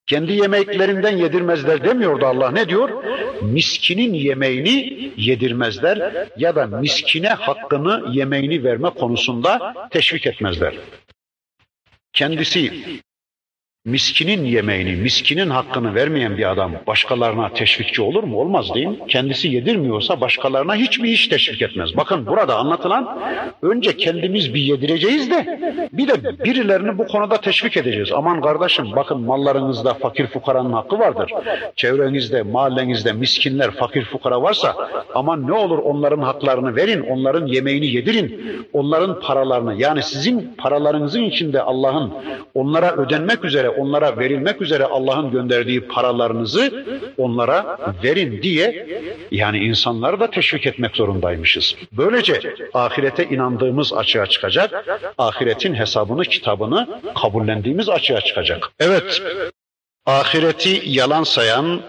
Kendi 0.06 0.32
yemeklerinden 0.32 1.16
yedirmezler 1.16 1.84
demiyordu 1.84 2.26
Allah. 2.26 2.50
Ne 2.50 2.68
diyor? 2.68 3.04
Miskinin 3.42 4.14
yemeğini 4.14 5.12
yedirmezler 5.16 6.28
ya 6.36 6.56
da 6.56 6.66
miskine 6.66 7.28
hakkını 7.28 8.04
yemeğini 8.12 8.64
verme 8.64 8.90
konusunda 8.90 9.74
teşvik 9.90 10.26
etmezler. 10.26 10.74
Kendisi 12.12 12.72
miskinin 13.84 14.44
yemeğini, 14.44 14.96
miskinin 14.96 15.50
hakkını 15.50 15.94
vermeyen 15.94 16.38
bir 16.38 16.50
adam 16.50 16.72
başkalarına 16.86 17.48
teşvikçi 17.48 18.02
olur 18.02 18.22
mu? 18.22 18.40
Olmaz 18.40 18.74
değil 18.74 18.86
mi? 18.86 18.96
Kendisi 19.08 19.48
yedirmiyorsa 19.48 20.20
başkalarına 20.20 20.74
hiçbir 20.74 21.08
iş 21.08 21.28
teşvik 21.28 21.62
etmez. 21.62 21.96
Bakın 21.96 22.26
burada 22.26 22.56
anlatılan 22.56 23.18
önce 23.62 23.96
kendimiz 23.96 24.54
bir 24.54 24.60
yedireceğiz 24.60 25.30
de 25.30 25.58
bir 25.92 26.08
de 26.08 26.44
birilerini 26.44 26.98
bu 26.98 27.06
konuda 27.06 27.36
teşvik 27.36 27.76
edeceğiz. 27.76 28.12
Aman 28.12 28.40
kardeşim 28.40 28.86
bakın 28.96 29.20
mallarınızda 29.20 29.94
fakir 29.94 30.26
fukaranın 30.26 30.72
hakkı 30.72 30.98
vardır. 30.98 31.32
Çevrenizde, 31.76 32.42
mahallenizde 32.42 33.12
miskinler, 33.12 33.70
fakir 33.70 34.04
fukara 34.04 34.42
varsa 34.42 34.76
aman 35.14 35.46
ne 35.46 35.52
olur 35.52 35.78
onların 35.78 36.22
haklarını 36.22 36.76
verin, 36.76 37.00
onların 37.00 37.46
yemeğini 37.46 37.86
yedirin. 37.86 38.44
Onların 38.72 39.20
paralarını 39.20 39.74
yani 39.74 40.02
sizin 40.02 40.54
paralarınızın 40.58 41.22
içinde 41.22 41.62
Allah'ın 41.62 42.12
onlara 42.54 42.96
ödenmek 42.96 43.44
üzere 43.44 43.73
onlara 43.78 44.18
verilmek 44.18 44.62
üzere 44.62 44.84
Allah'ın 44.84 45.30
gönderdiği 45.30 45.80
paralarınızı 45.80 46.84
onlara 47.16 47.78
verin 48.02 48.42
diye 48.42 48.86
yani 49.30 49.58
insanları 49.58 50.20
da 50.20 50.30
teşvik 50.30 50.66
etmek 50.66 50.96
zorundaymışız. 50.96 51.76
Böylece 51.92 52.54
ahirete 52.74 53.24
inandığımız 53.24 53.92
açığa 53.92 54.26
çıkacak, 54.26 54.84
ahiretin 55.18 55.74
hesabını, 55.74 56.22
kitabını 56.22 57.00
kabullendiğimiz 57.22 57.88
açığa 57.88 58.20
çıkacak. 58.20 58.70
Evet, 58.80 59.22
ahireti 60.06 60.82
yalan 60.84 61.22
sayan, 61.22 61.82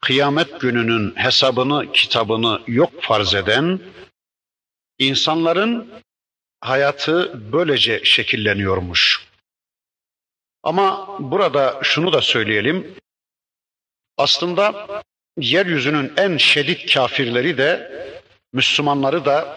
kıyamet 0.00 0.60
gününün 0.60 1.12
hesabını, 1.16 1.92
kitabını 1.92 2.60
yok 2.66 2.90
farz 3.00 3.34
eden, 3.34 3.80
insanların 4.98 5.88
hayatı 6.60 7.40
böylece 7.52 8.04
şekilleniyormuş. 8.04 9.26
Ama 10.66 11.16
burada 11.18 11.80
şunu 11.82 12.12
da 12.12 12.20
söyleyelim. 12.20 12.94
Aslında 14.18 14.86
yeryüzünün 15.38 16.12
en 16.16 16.36
şiddet 16.36 16.94
kafirleri 16.94 17.58
de 17.58 17.92
Müslümanları 18.52 19.24
da 19.24 19.56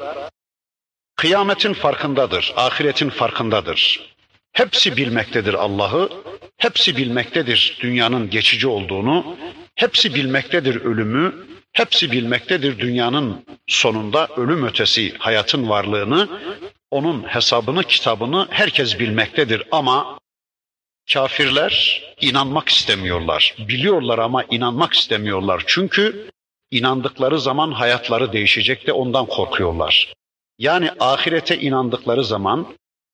kıyametin 1.16 1.74
farkındadır, 1.74 2.54
ahiretin 2.56 3.10
farkındadır. 3.10 4.14
Hepsi 4.54 4.98
bilmektedir 4.98 5.54
Allah'ı, 5.54 6.10
hepsi 6.58 6.98
bilmektedir 6.98 7.78
dünyanın 7.82 8.30
geçici 8.30 8.68
olduğunu, 8.68 9.38
hepsi 9.76 10.16
bilmektedir 10.16 10.76
ölümü, 10.82 11.48
hepsi 11.74 12.12
bilmektedir 12.12 12.80
dünyanın 12.80 13.46
sonunda 13.68 14.28
ölüm 14.38 14.66
ötesi 14.66 15.18
hayatın 15.18 15.70
varlığını, 15.70 16.30
onun 16.92 17.24
hesabını, 17.24 17.84
kitabını 17.84 18.48
herkes 18.50 19.00
bilmektedir 19.00 19.64
ama 19.72 20.19
Kafirler 21.14 22.04
inanmak 22.22 22.70
istemiyorlar. 22.70 23.56
Biliyorlar 23.68 24.20
ama 24.20 24.44
inanmak 24.44 24.94
istemiyorlar. 24.94 25.64
Çünkü 25.68 26.30
inandıkları 26.72 27.40
zaman 27.40 27.72
hayatları 27.72 28.34
değişecek 28.34 28.88
de 28.88 28.94
ondan 28.94 29.26
korkuyorlar. 29.26 30.14
Yani 30.58 30.92
ahirete 31.00 31.60
inandıkları 31.60 32.24
zaman, 32.24 32.68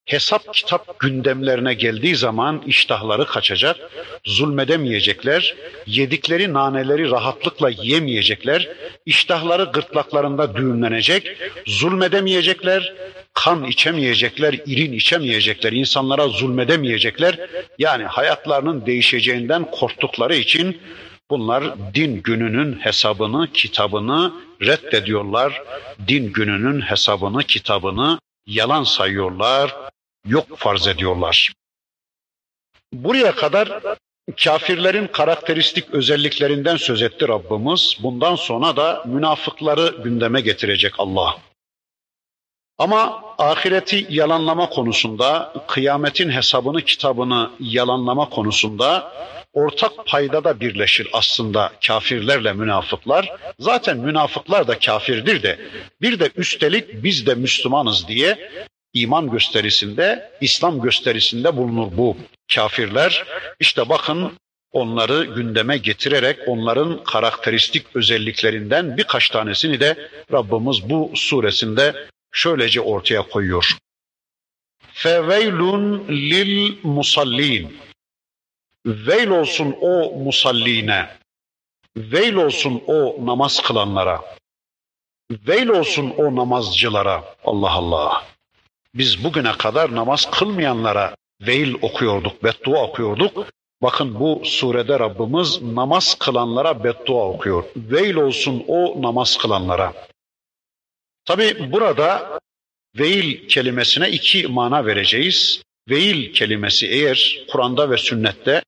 hesap 0.06 0.54
kitap 0.54 1.00
gündemlerine 1.00 1.74
geldiği 1.74 2.16
zaman 2.16 2.62
iştahları 2.66 3.26
kaçacak, 3.26 3.78
zulmedemeyecekler, 4.26 5.56
yedikleri 5.86 6.54
naneleri 6.54 7.12
rahatlıkla 7.12 7.70
yiyemeyecekler, 7.70 8.70
iştahları 9.06 9.64
gırtlaklarında 9.64 10.56
düğümlenecek, 10.56 11.38
zulmedemeyecekler, 11.66 12.94
kan 13.34 13.64
içemeyecekler, 13.64 14.60
irin 14.66 14.94
içemeyecekler, 14.94 15.72
insanlara 15.72 16.28
zulmedemeyecekler. 16.28 17.40
Yani 17.80 18.04
hayatlarının 18.04 18.86
değişeceğinden 18.86 19.72
korktukları 19.72 20.36
için 20.36 20.82
bunlar 21.30 21.64
din 21.94 22.22
gününün 22.22 22.74
hesabını, 22.74 23.52
kitabını 23.54 24.34
reddediyorlar. 24.62 25.64
Din 26.08 26.34
gününün 26.34 26.82
hesabını, 26.82 27.44
kitabını 27.44 28.20
yalan 28.48 28.84
sayıyorlar, 28.84 29.76
yok 30.26 30.58
farz 30.58 30.88
ediyorlar. 30.88 31.54
Buraya 32.94 33.36
kadar 33.36 33.82
kafirlerin 34.44 35.08
karakteristik 35.08 35.94
özelliklerinden 35.94 36.78
söz 36.78 37.02
etti 37.02 37.28
Rabbimiz. 37.28 37.98
Bundan 38.04 38.36
sonra 38.36 38.76
da 38.76 39.04
münafıkları 39.06 40.04
gündeme 40.04 40.42
getirecek 40.42 40.94
Allah. 40.98 41.38
Ama 42.78 43.24
ahireti 43.38 44.08
yalanlama 44.10 44.70
konusunda, 44.70 45.54
kıyametin 45.68 46.30
hesabını, 46.30 46.82
kitabını 46.82 47.52
yalanlama 47.60 48.30
konusunda 48.30 49.12
ortak 49.54 49.92
paydada 50.06 50.60
birleşir 50.60 51.10
aslında 51.14 51.72
kafirlerle 51.88 52.54
münafıklar. 52.54 53.32
Zaten 53.60 53.98
münafıklar 53.98 54.68
da 54.68 54.80
kafirdir 54.80 55.44
de 55.44 55.60
bir 56.02 56.20
de 56.20 56.30
üstelik 56.36 57.04
biz 57.04 57.26
de 57.26 57.36
Müslümanız 57.36 58.08
diye 58.08 58.52
iman 58.96 59.32
gösterisinde, 59.32 60.32
İslam 60.42 60.82
gösterisinde 60.82 61.58
bulunur 61.58 61.98
bu 61.98 62.18
kafirler. 62.56 63.26
İşte 63.60 63.90
bakın 63.90 64.34
onları 64.72 65.24
gündeme 65.26 65.78
getirerek 65.78 66.40
onların 66.48 67.04
karakteristik 67.04 67.96
özelliklerinden 67.96 68.98
birkaç 68.98 69.30
tanesini 69.30 69.80
de 69.80 70.10
Rabbimiz 70.34 70.90
bu 70.90 71.12
suresinde 71.16 72.08
şöylece 72.32 72.82
ortaya 72.82 73.22
koyuyor. 73.22 73.78
Feveylun 74.94 76.08
lil 76.10 76.78
musallin. 76.84 77.78
Veil 78.86 79.28
olsun 79.28 79.76
o 79.82 80.12
musalline. 80.12 81.10
Veil 81.98 82.34
olsun 82.34 82.84
o 82.88 83.26
namaz 83.26 83.62
kılanlara. 83.62 84.22
Veil 85.32 85.68
olsun 85.68 86.14
o 86.18 86.36
namazcılara. 86.36 87.24
Allah 87.44 87.72
Allah. 87.72 88.35
Biz 88.96 89.24
bugüne 89.24 89.52
kadar 89.52 89.96
namaz 89.96 90.32
kılmayanlara 90.32 91.16
veil 91.42 91.76
okuyorduk, 91.82 92.44
beddua 92.44 92.84
okuyorduk. 92.84 93.48
Bakın 93.82 94.20
bu 94.20 94.42
surede 94.46 95.00
Rabbimiz 95.00 95.62
namaz 95.62 96.16
kılanlara 96.20 96.84
beddua 96.84 97.26
okuyor. 97.26 97.64
Veil 97.76 98.16
olsun 98.16 98.64
o 98.68 99.02
namaz 99.02 99.38
kılanlara. 99.38 99.94
Tabi 101.26 101.72
burada 101.72 102.40
veil 103.00 103.48
kelimesine 103.48 104.10
iki 104.10 104.48
mana 104.48 104.86
vereceğiz. 104.86 105.62
Veil 105.90 106.34
kelimesi 106.34 106.88
eğer 106.88 107.46
Kur'an'da 107.52 107.90
ve 107.90 107.98
sünnette 107.98 108.64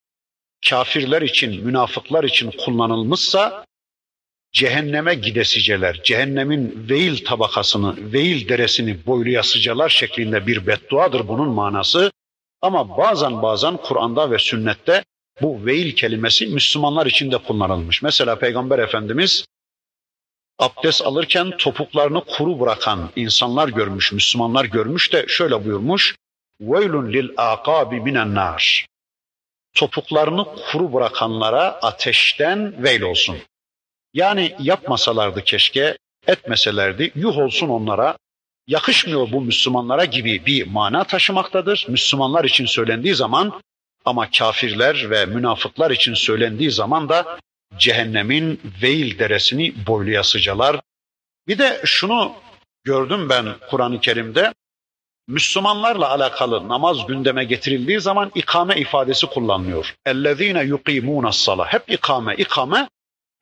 kafirler 0.70 1.22
için, 1.22 1.66
münafıklar 1.66 2.24
için 2.24 2.52
kullanılmışsa 2.52 3.66
cehenneme 4.52 5.16
gidesiceler, 5.16 6.04
cehennemin 6.04 6.86
veil 6.90 7.26
tabakasını, 7.26 8.14
veil 8.14 8.50
deresini 8.50 9.06
boylayasıcalar 9.06 9.90
şeklinde 9.90 10.48
bir 10.48 10.68
bedduadır 10.68 11.28
bunun 11.28 11.50
manası. 11.50 12.12
Ama 12.62 12.98
bazen 12.98 13.42
bazen 13.42 13.78
Kur'an'da 13.78 14.32
ve 14.32 14.40
sünnette 14.40 15.04
bu 15.42 15.66
veil 15.66 15.96
kelimesi 15.96 16.48
Müslümanlar 16.48 17.06
için 17.06 17.32
de 17.32 17.38
kullanılmış. 17.38 18.02
Mesela 18.02 18.40
Peygamber 18.40 18.80
Efendimiz 18.80 19.46
abdest 20.60 21.06
alırken 21.06 21.58
topuklarını 21.58 22.24
kuru 22.24 22.60
bırakan 22.60 23.10
insanlar 23.16 23.68
görmüş, 23.68 24.12
Müslümanlar 24.12 24.66
görmüş 24.66 25.14
de 25.14 25.26
şöyle 25.28 25.66
buyurmuş. 25.66 26.16
Veylun 26.62 27.14
lil 27.14 27.30
aqabi 27.38 28.00
minen 28.00 28.36
nar. 28.36 28.88
Topuklarını 29.74 30.46
kuru 30.72 30.94
bırakanlara 30.94 31.64
ateşten 31.64 32.84
veil 32.84 33.02
olsun. 33.02 33.38
Yani 34.15 34.57
yapmasalardı 34.59 35.45
keşke, 35.45 35.99
etmeselerdi, 36.27 37.13
yuh 37.15 37.39
olsun 37.39 37.69
onlara, 37.69 38.17
yakışmıyor 38.67 39.33
bu 39.33 39.41
Müslümanlara 39.41 40.05
gibi 40.05 40.47
bir 40.47 40.67
mana 40.67 41.05
taşımaktadır. 41.05 41.87
Müslümanlar 41.89 42.45
için 42.45 42.67
söylendiği 42.67 43.15
zaman 43.15 43.63
ama 44.05 44.31
kafirler 44.31 45.11
ve 45.11 45.27
münafıklar 45.27 45.91
için 45.91 46.15
söylendiği 46.15 46.71
zaman 46.71 47.09
da 47.09 47.39
cehennemin 47.79 48.61
veil 48.83 49.19
deresini 49.19 49.75
boylayasıcalar. 49.87 50.81
Bir 51.49 51.59
de 51.59 51.81
şunu 51.85 52.33
gördüm 52.85 53.29
ben 53.29 53.47
Kur'an-ı 53.71 54.01
Kerim'de. 54.01 54.55
Müslümanlarla 55.29 56.11
alakalı 56.11 56.69
namaz 56.69 57.07
gündeme 57.07 57.45
getirildiği 57.45 58.01
zaman 58.01 58.33
ikame 58.35 58.77
ifadesi 58.77 59.27
kullanılıyor. 59.27 59.95
اَلَّذ۪ينَ 60.07 60.69
يُقِيمُونَ 60.69 61.27
الصَّلَةِ 61.27 61.67
Hep 61.67 61.91
ikame, 61.91 62.35
ikame 62.35 62.89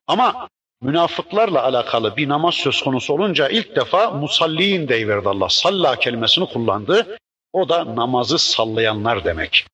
ama 0.08 0.50
münafıklarla 0.82 1.64
alakalı 1.64 2.18
bir 2.18 2.30
namaz 2.30 2.56
söz 2.56 2.82
konusu 2.82 3.14
olunca 3.14 3.50
ilk 3.50 3.76
defa 3.76 4.12
musalliin 4.12 4.88
deyiverdi 4.88 5.30
Allah. 5.30 5.50
Salla 5.50 5.96
kelimesini 5.96 6.46
kullandı. 6.46 7.18
O 7.54 7.70
da 7.70 7.96
namazı 7.96 8.40
sallayanlar 8.40 9.24
demek. 9.24 9.66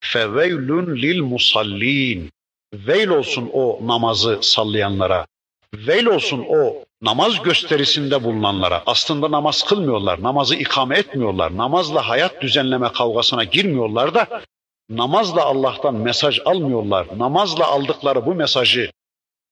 Feveylün 0.00 0.96
lil 0.96 1.22
musallin. 1.22 2.30
Veil 2.74 3.08
olsun 3.08 3.50
o 3.52 3.80
namazı 3.82 4.38
sallayanlara. 4.42 5.26
Veil 5.74 6.06
olsun 6.06 6.46
o 6.48 6.84
namaz 7.02 7.42
gösterisinde 7.42 8.24
bulunanlara. 8.24 8.82
Aslında 8.86 9.30
namaz 9.30 9.64
kılmıyorlar, 9.64 10.22
namazı 10.22 10.54
ikame 10.54 10.98
etmiyorlar, 10.98 11.56
namazla 11.56 12.08
hayat 12.08 12.42
düzenleme 12.42 12.92
kavgasına 12.92 13.44
girmiyorlar 13.44 14.14
da 14.14 14.42
namazla 14.90 15.44
Allah'tan 15.44 15.94
mesaj 15.94 16.40
almıyorlar. 16.44 17.06
Namazla 17.18 17.66
aldıkları 17.66 18.26
bu 18.26 18.34
mesajı 18.34 18.90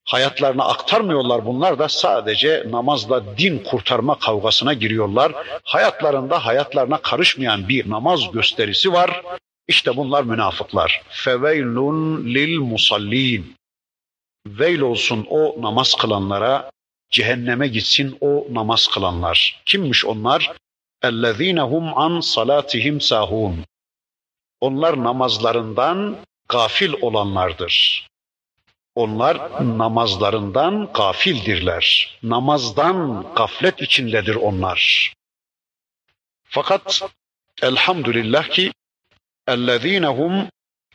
hayatlarına 0.04 0.64
aktarmıyorlar. 0.64 1.46
Bunlar 1.46 1.78
da 1.78 1.88
sadece 1.88 2.64
namazla 2.70 3.38
din 3.38 3.58
kurtarma 3.58 4.18
kavgasına 4.18 4.72
giriyorlar. 4.72 5.32
Hayatlarında 5.64 6.46
hayatlarına 6.46 6.98
karışmayan 6.98 7.68
bir 7.68 7.90
namaz 7.90 8.30
gösterisi 8.32 8.92
var. 8.92 9.22
İşte 9.68 9.96
bunlar 9.96 10.22
münafıklar. 10.22 11.02
Feveylun 11.08 12.24
lil 12.24 12.58
musallin. 12.58 13.54
Veil 14.46 14.80
olsun 14.80 15.26
o 15.30 15.56
namaz 15.60 15.94
kılanlara, 15.94 16.70
cehenneme 17.10 17.68
gitsin 17.68 18.16
o 18.20 18.46
namaz 18.50 18.88
kılanlar. 18.88 19.62
Kimmiş 19.66 20.04
onlar? 20.04 20.52
Ellezinehum 21.02 21.98
an 21.98 22.20
salatihim 22.20 23.00
sahun. 23.00 23.64
Onlar 24.60 25.04
namazlarından 25.04 26.16
gafil 26.48 26.92
olanlardır. 27.00 28.06
Onlar 28.94 29.38
namazlarından 29.78 30.88
gafildirler. 30.94 32.18
Namazdan 32.22 33.26
gaflet 33.36 33.82
içindedir 33.82 34.34
onlar. 34.34 35.12
Fakat 36.44 37.02
elhamdülillah 37.62 38.48
ki 38.48 38.72
ellezinehum 39.48 40.48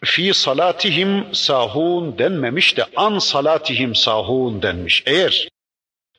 fi 0.04 0.34
salatihim 0.34 1.34
sahun 1.34 2.18
denmemiş 2.18 2.78
de 2.78 2.86
an 2.96 3.20
salatihim 3.20 3.96
sahun 3.96 4.62
denmiş. 4.62 5.04
Eğer 5.06 5.50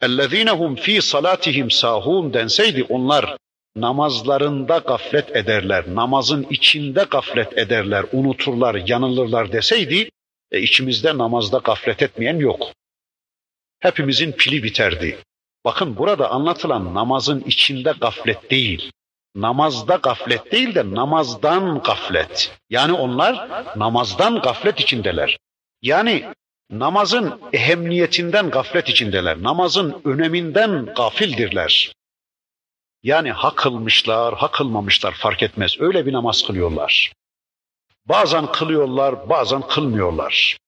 ellezinehum 0.03 0.77
fi 0.77 1.03
salatihim 1.03 1.71
sahun 1.71 2.35
denseydi 2.35 2.83
onlar 2.89 3.37
namazlarında 3.77 4.79
gaflet 4.79 5.37
ederler, 5.37 5.85
namazın 5.95 6.47
içinde 6.51 7.07
gaflet 7.11 7.59
ederler, 7.59 8.05
unuturlar, 8.13 8.75
yanılırlar 8.87 9.53
deseydi 9.53 10.11
e, 10.51 10.61
içimizde 10.61 11.19
namazda 11.19 11.59
gaflet 11.59 12.03
etmeyen 12.03 12.37
yok. 12.37 12.73
Hepimizin 13.81 14.33
pili 14.33 14.63
biterdi. 14.63 15.19
Bakın 15.65 15.97
burada 15.97 16.31
anlatılan 16.31 16.95
namazın 16.95 17.41
içinde 17.41 17.95
gaflet 18.01 18.51
değil. 18.51 18.91
Namazda 19.35 19.97
gaflet 19.97 20.53
değil 20.53 20.75
de 20.75 20.91
namazdan 20.91 21.83
gaflet. 21.83 22.53
Yani 22.71 22.93
onlar 22.93 23.49
namazdan 23.77 24.41
gaflet 24.41 24.81
içindeler. 24.81 25.39
Yani 25.83 26.25
namazın 26.71 27.41
ehemmiyetinden 27.53 28.51
gaflet 28.51 28.89
içindeler. 28.89 29.43
Namazın 29.43 30.01
öneminden 30.05 30.87
gafildirler. 30.97 31.93
Yani 33.03 33.33
hak 33.33 33.57
kılmışlar, 33.57 34.35
hak 34.35 34.53
kılmamışlar 34.53 35.13
fark 35.13 35.43
etmez. 35.43 35.77
Öyle 35.81 36.07
bir 36.07 36.13
namaz 36.13 36.47
kılıyorlar. 36.47 37.13
Bazen 38.11 38.53
kılıyorlar, 38.53 39.29
bazen 39.29 39.63
kılmıyorlar. 39.63 40.59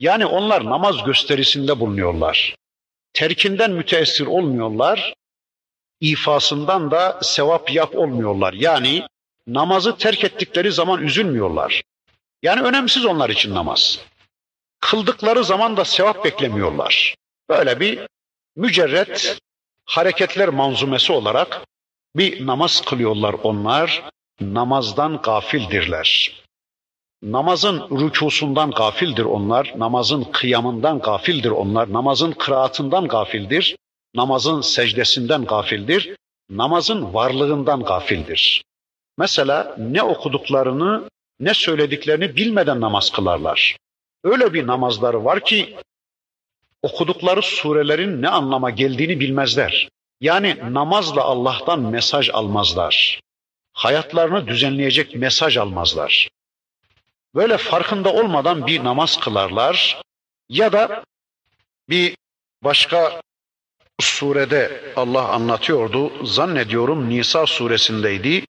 Yani 0.00 0.26
onlar 0.26 0.64
namaz 0.64 1.04
gösterisinde 1.04 1.80
bulunuyorlar. 1.80 2.54
Terkinden 3.12 3.70
müteessir 3.70 4.26
olmuyorlar. 4.26 5.14
ifasından 6.00 6.90
da 6.90 7.18
sevap 7.22 7.72
yap 7.72 7.96
olmuyorlar. 7.96 8.52
Yani 8.52 9.06
namazı 9.46 9.96
terk 9.96 10.24
ettikleri 10.24 10.72
zaman 10.72 11.02
üzülmüyorlar. 11.02 11.82
Yani 12.42 12.62
önemsiz 12.62 13.04
onlar 13.04 13.30
için 13.30 13.54
namaz. 13.54 14.00
Kıldıkları 14.80 15.44
zaman 15.44 15.76
da 15.76 15.84
sevap 15.84 16.24
beklemiyorlar. 16.24 17.14
Böyle 17.48 17.80
bir 17.80 18.06
mücerret 18.56 19.38
hareketler 19.84 20.48
manzumesi 20.48 21.12
olarak 21.12 21.60
bir 22.16 22.46
namaz 22.46 22.80
kılıyorlar 22.80 23.34
onlar. 23.42 24.02
Namazdan 24.40 25.22
gafildirler. 25.22 26.32
Namazın 27.22 27.80
rükusundan 28.00 28.70
gafildir 28.70 29.24
onlar, 29.24 29.72
namazın 29.76 30.24
kıyamından 30.24 30.98
gafildir 30.98 31.50
onlar, 31.50 31.92
namazın 31.92 32.32
kıraatından 32.32 33.08
gafildir, 33.08 33.76
namazın 34.14 34.60
secdesinden 34.60 35.44
gafildir, 35.44 36.16
namazın 36.50 37.14
varlığından 37.14 37.82
gafildir. 37.82 38.62
Mesela 39.18 39.76
ne 39.78 40.02
okuduklarını 40.02 41.10
ne 41.40 41.54
söylediklerini 41.54 42.36
bilmeden 42.36 42.80
namaz 42.80 43.10
kılarlar. 43.10 43.76
Öyle 44.24 44.54
bir 44.54 44.66
namazları 44.66 45.24
var 45.24 45.44
ki 45.44 45.76
okudukları 46.82 47.42
surelerin 47.42 48.22
ne 48.22 48.28
anlama 48.28 48.70
geldiğini 48.70 49.20
bilmezler. 49.20 49.88
Yani 50.20 50.56
namazla 50.70 51.22
Allah'tan 51.22 51.80
mesaj 51.80 52.30
almazlar 52.30 53.20
hayatlarını 53.78 54.46
düzenleyecek 54.46 55.14
mesaj 55.14 55.56
almazlar. 55.56 56.28
Böyle 57.34 57.58
farkında 57.58 58.12
olmadan 58.12 58.66
bir 58.66 58.84
namaz 58.84 59.20
kılarlar 59.20 60.02
ya 60.48 60.72
da 60.72 61.04
bir 61.88 62.16
başka 62.64 63.20
surede 64.00 64.92
Allah 64.96 65.28
anlatıyordu. 65.28 66.26
Zannediyorum 66.26 67.08
Nisa 67.08 67.46
suresindeydi. 67.46 68.44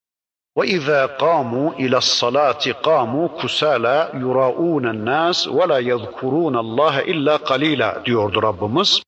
Ve 0.58 0.68
izâ 0.68 1.06
kâmû 1.06 1.82
ilâ 1.82 2.02
salâti 2.02 2.70
kâmû 2.70 3.38
kusâlâ 3.38 4.12
yurâûnen 4.14 5.06
nâs 5.06 5.48
ve 5.48 5.68
lâ 5.70 5.80
yezkurûnallâhe 5.80 7.06
illâ 7.06 7.38
kalîlâ 7.38 8.06
diyordu 8.06 8.44
Rabbimiz. 8.44 9.02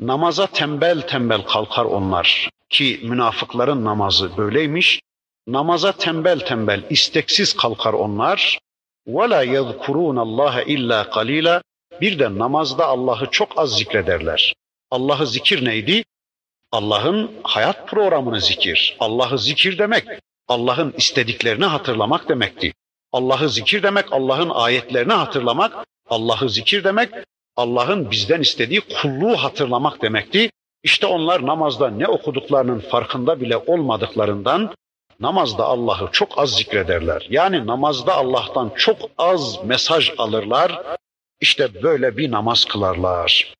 Namaza 0.00 0.46
tembel 0.46 1.00
tembel 1.00 1.42
kalkar 1.42 1.84
onlar 1.84 2.50
ki 2.71 2.99
münafıkların 3.03 3.85
namazı 3.85 4.37
böyleymiş. 4.37 5.01
Namaza 5.47 5.91
tembel 5.91 6.39
tembel 6.39 6.83
isteksiz 6.89 7.57
kalkar 7.57 7.93
onlar. 7.93 8.59
وَلَا 9.07 9.41
يَذْكُرُونَ 9.55 10.17
اللّٰهَ 10.27 10.63
اِلَّا 10.63 11.03
قَلِيلًا 11.03 11.61
Bir 12.01 12.19
de 12.19 12.37
namazda 12.37 12.85
Allah'ı 12.85 13.31
çok 13.31 13.59
az 13.59 13.77
zikrederler. 13.77 14.53
Allah'ı 14.91 15.27
zikir 15.27 15.65
neydi? 15.65 16.03
Allah'ın 16.71 17.31
hayat 17.43 17.87
programını 17.87 18.41
zikir. 18.41 18.97
Allah'ı 18.99 19.39
zikir 19.39 19.77
demek, 19.77 20.05
Allah'ın 20.47 20.93
istediklerini 20.97 21.65
hatırlamak 21.65 22.29
demekti. 22.29 22.73
Allah'ı 23.11 23.49
zikir 23.49 23.83
demek, 23.83 24.13
Allah'ın 24.13 24.49
ayetlerini 24.49 25.13
hatırlamak, 25.13 25.87
Allah'ı 26.09 26.49
zikir 26.49 26.83
demek, 26.83 27.09
Allah'ın 27.55 28.11
bizden 28.11 28.41
istediği 28.41 28.81
kulluğu 28.81 29.37
hatırlamak 29.37 30.01
demekti. 30.01 30.49
İşte 30.82 31.06
onlar 31.06 31.46
namazda 31.46 31.90
ne 31.90 32.08
okuduklarının 32.08 32.78
farkında 32.78 33.40
bile 33.40 33.56
olmadıklarından 33.56 34.74
namazda 35.20 35.64
Allah'ı 35.64 36.08
çok 36.12 36.38
az 36.38 36.56
zikrederler. 36.56 37.26
Yani 37.30 37.66
namazda 37.66 38.14
Allah'tan 38.14 38.70
çok 38.76 38.96
az 39.18 39.64
mesaj 39.64 40.10
alırlar. 40.18 40.82
İşte 41.40 41.82
böyle 41.82 42.16
bir 42.16 42.30
namaz 42.30 42.64
kılarlar. 42.64 43.54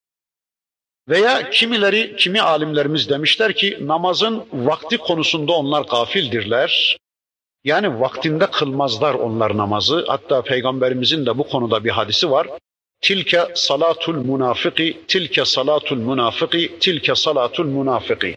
Veya 1.08 1.50
kimileri, 1.50 2.16
kimi 2.16 2.42
alimlerimiz 2.42 3.08
demişler 3.08 3.52
ki 3.52 3.78
namazın 3.80 4.44
vakti 4.52 4.98
konusunda 4.98 5.52
onlar 5.52 5.82
gafildirler. 5.82 6.96
Yani 7.64 8.00
vaktinde 8.00 8.46
kılmazlar 8.46 9.14
onlar 9.14 9.56
namazı. 9.56 10.04
Hatta 10.08 10.42
peygamberimizin 10.42 11.26
de 11.26 11.38
bu 11.38 11.48
konuda 11.48 11.84
bir 11.84 11.90
hadisi 11.90 12.30
var. 12.30 12.48
Tilke 13.02 13.48
salatul 13.54 14.14
münafiki, 14.14 15.00
tilke 15.08 15.44
salatul 15.44 15.96
münafiki, 15.96 16.78
tilke 16.80 17.14
salatul 17.14 17.64
münafiki. 17.64 18.36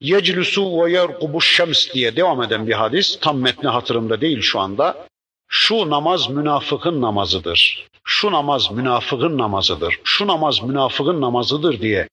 Yeclusu 0.00 0.84
ve 0.84 0.92
yerkubu 0.92 1.40
şems 1.40 1.92
diye 1.94 2.16
devam 2.16 2.42
eden 2.42 2.66
bir 2.66 2.72
hadis. 2.72 3.18
Tam 3.20 3.38
metni 3.38 3.68
hatırımda 3.68 4.20
değil 4.20 4.40
şu 4.40 4.60
anda. 4.60 5.06
Şu 5.48 5.90
namaz 5.90 6.30
münafıkın 6.30 7.02
namazıdır. 7.02 7.88
Şu 8.04 8.32
namaz 8.32 8.70
münafıkın 8.70 9.38
namazıdır. 9.38 10.00
Şu 10.04 10.26
namaz 10.26 10.62
münafıkın 10.62 11.20
namazıdır 11.20 11.80
diye 11.80 12.08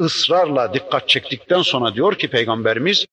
ısrarla 0.00 0.74
dikkat 0.74 1.08
çektikten 1.08 1.62
sonra 1.62 1.94
diyor 1.94 2.14
ki 2.14 2.30
peygamberimiz 2.30 3.06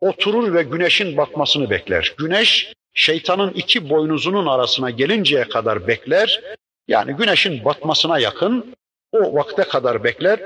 oturur 0.00 0.54
ve 0.54 0.62
güneşin 0.62 1.16
batmasını 1.16 1.70
bekler. 1.70 2.14
Güneş 2.18 2.72
şeytanın 2.94 3.50
iki 3.50 3.90
boynuzunun 3.90 4.46
arasına 4.46 4.90
gelinceye 4.90 5.48
kadar 5.48 5.86
bekler. 5.86 6.40
Yani 6.92 7.12
güneşin 7.12 7.64
batmasına 7.64 8.18
yakın 8.18 8.74
o 9.12 9.34
vakte 9.34 9.62
kadar 9.62 10.04
bekler. 10.04 10.40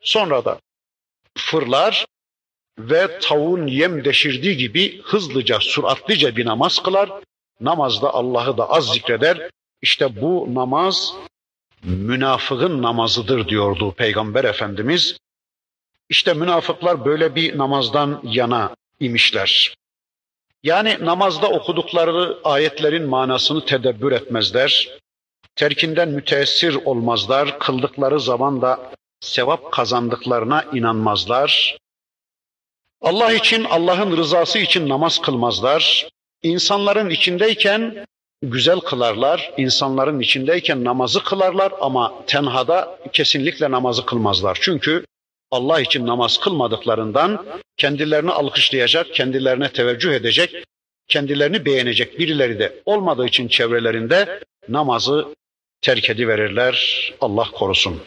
Sonra 0.00 0.44
da 0.44 0.60
fırlar 1.38 2.06
ve 2.78 3.18
tavuğun 3.18 3.66
yem 3.66 4.04
deşirdiği 4.04 4.56
gibi 4.56 5.02
hızlıca, 5.02 5.58
süratlice 5.60 6.36
bir 6.36 6.46
namaz 6.46 6.82
kılar. 6.82 7.10
Namazda 7.60 8.14
Allah'ı 8.14 8.58
da 8.58 8.70
az 8.70 8.92
zikreder. 8.92 9.50
İşte 9.82 10.22
bu 10.22 10.54
namaz 10.54 11.14
münafığın 11.82 12.82
namazıdır 12.82 13.48
diyordu 13.48 13.92
Peygamber 13.92 14.44
Efendimiz. 14.44 15.16
İşte 16.08 16.34
münafıklar 16.34 17.04
böyle 17.04 17.34
bir 17.34 17.58
namazdan 17.58 18.20
yana 18.24 18.76
imişler. 19.00 19.74
Yani 20.62 20.96
namazda 21.00 21.48
okudukları 21.48 22.38
ayetlerin 22.44 23.08
manasını 23.08 23.64
tedebbür 23.64 24.12
etmezler. 24.12 25.01
Terkinden 25.56 26.08
müteessir 26.08 26.74
olmazlar. 26.74 27.58
Kıldıkları 27.58 28.20
zaman 28.20 28.62
da 28.62 28.92
sevap 29.20 29.72
kazandıklarına 29.72 30.64
inanmazlar. 30.72 31.78
Allah 33.00 33.32
için, 33.32 33.64
Allah'ın 33.64 34.16
rızası 34.16 34.58
için 34.58 34.88
namaz 34.88 35.18
kılmazlar. 35.18 36.08
İnsanların 36.42 37.10
içindeyken 37.10 38.06
güzel 38.42 38.80
kılarlar, 38.80 39.52
insanların 39.56 40.20
içindeyken 40.20 40.84
namazı 40.84 41.24
kılarlar 41.24 41.72
ama 41.80 42.24
tenhada 42.26 42.98
kesinlikle 43.12 43.70
namazı 43.70 44.06
kılmazlar. 44.06 44.58
Çünkü 44.60 45.04
Allah 45.50 45.80
için 45.80 46.06
namaz 46.06 46.38
kılmadıklarından 46.40 47.46
kendilerini 47.76 48.30
alkışlayacak, 48.30 49.14
kendilerine 49.14 49.72
teveccüh 49.72 50.12
edecek, 50.12 50.64
kendilerini 51.08 51.64
beğenecek 51.64 52.18
birileri 52.18 52.58
de 52.58 52.82
olmadığı 52.84 53.26
için 53.26 53.48
çevrelerinde 53.48 54.40
namazı 54.68 55.34
terk 55.82 56.10
ediverirler. 56.10 56.76
Allah 57.20 57.50
korusun. 57.50 58.02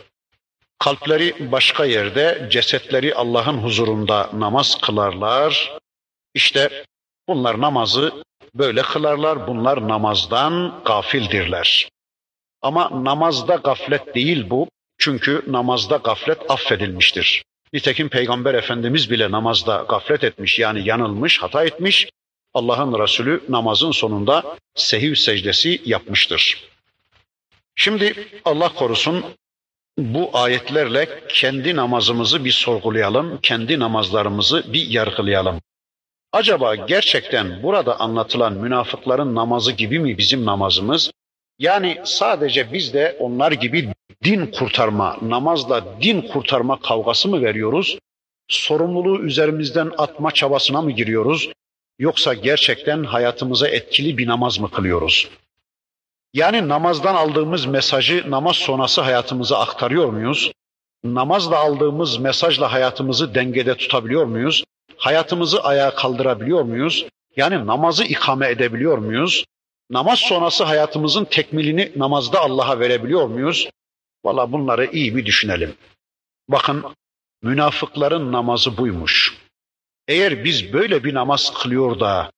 Kalpleri 0.80 1.52
başka 1.52 1.86
yerde, 1.86 2.48
cesetleri 2.52 3.16
Allah'ın 3.16 3.58
huzurunda 3.58 4.30
namaz 4.34 4.82
kılarlar. 4.82 5.78
İşte 6.34 6.84
bunlar 7.28 7.62
namazı 7.62 8.24
böyle 8.56 8.82
kılarlar. 8.82 9.48
Bunlar 9.48 9.88
namazdan 9.88 10.82
gafildirler. 10.86 11.90
Ama 12.62 13.04
namazda 13.04 13.56
gaflet 13.56 14.16
değil 14.16 14.50
bu. 14.50 14.68
Çünkü 14.98 15.44
namazda 15.48 15.98
gaflet 15.98 16.52
affedilmiştir. 16.52 17.44
Nitekim 17.74 18.10
Peygamber 18.10 18.54
Efendimiz 18.54 19.12
bile 19.12 19.32
namazda 19.32 19.86
gaflet 19.90 20.24
etmiş 20.24 20.60
yani 20.60 20.88
yanılmış, 20.88 21.42
hata 21.42 21.66
etmiş. 21.66 22.10
Allah'ın 22.54 23.00
Resulü 23.00 23.44
namazın 23.50 23.92
sonunda 23.92 24.58
sehiv 24.76 25.16
secdesi 25.16 25.82
yapmıştır. 25.86 26.75
Şimdi 27.76 28.28
Allah 28.46 28.74
korusun 28.74 29.26
bu 29.98 30.30
ayetlerle 30.34 31.10
kendi 31.30 31.76
namazımızı 31.76 32.46
bir 32.46 32.52
sorgulayalım, 32.52 33.40
kendi 33.42 33.80
namazlarımızı 33.80 34.74
bir 34.74 34.88
yargılayalım. 34.88 35.62
Acaba 36.34 36.76
gerçekten 36.76 37.64
burada 37.64 38.00
anlatılan 38.00 38.54
münafıkların 38.54 39.36
namazı 39.36 39.72
gibi 39.72 40.00
mi 40.00 40.18
bizim 40.18 40.46
namazımız? 40.46 41.12
Yani 41.60 42.02
sadece 42.04 42.74
biz 42.74 42.94
de 42.94 43.18
onlar 43.20 43.52
gibi 43.52 43.94
din 44.24 44.46
kurtarma, 44.46 45.18
namazla 45.22 46.02
din 46.02 46.22
kurtarma 46.22 46.80
kavgası 46.80 47.28
mı 47.28 47.42
veriyoruz? 47.42 47.98
Sorumluluğu 48.48 49.24
üzerimizden 49.24 49.92
atma 49.98 50.32
çabasına 50.32 50.82
mı 50.82 50.92
giriyoruz? 50.92 51.50
Yoksa 52.00 52.34
gerçekten 52.34 53.04
hayatımıza 53.04 53.68
etkili 53.68 54.18
bir 54.18 54.28
namaz 54.28 54.60
mı 54.60 54.72
kılıyoruz? 54.72 55.30
Yani 56.36 56.70
namazdan 56.70 57.16
aldığımız 57.16 57.66
mesajı 57.66 58.32
namaz 58.32 58.56
sonrası 58.56 59.02
hayatımıza 59.02 59.60
aktarıyor 59.60 60.10
muyuz? 60.10 60.52
Namazla 61.04 61.60
aldığımız 61.60 62.18
mesajla 62.18 62.72
hayatımızı 62.72 63.36
dengede 63.36 63.78
tutabiliyor 63.78 64.26
muyuz? 64.26 64.64
Hayatımızı 64.98 65.64
ayağa 65.64 65.96
kaldırabiliyor 65.96 66.62
muyuz? 66.62 67.06
Yani 67.36 67.68
namazı 67.68 68.04
ikame 68.04 68.50
edebiliyor 68.50 68.98
muyuz? 68.98 69.46
Namaz 69.90 70.20
sonrası 70.20 70.64
hayatımızın 70.64 71.26
tekmilini 71.26 71.92
namazda 71.96 72.40
Allah'a 72.40 72.80
verebiliyor 72.80 73.28
muyuz? 73.28 73.70
Valla 74.26 74.52
bunları 74.52 74.86
iyi 74.86 75.16
bir 75.16 75.26
düşünelim. 75.26 75.76
Bakın 76.50 76.86
Münafıkların 77.44 78.32
namazı 78.32 78.78
buymuş. 78.78 79.38
Eğer 80.08 80.44
biz 80.44 80.74
böyle 80.74 81.04
bir 81.04 81.14
namaz 81.14 81.54
kılıyor 81.54 82.00
da 82.00 82.32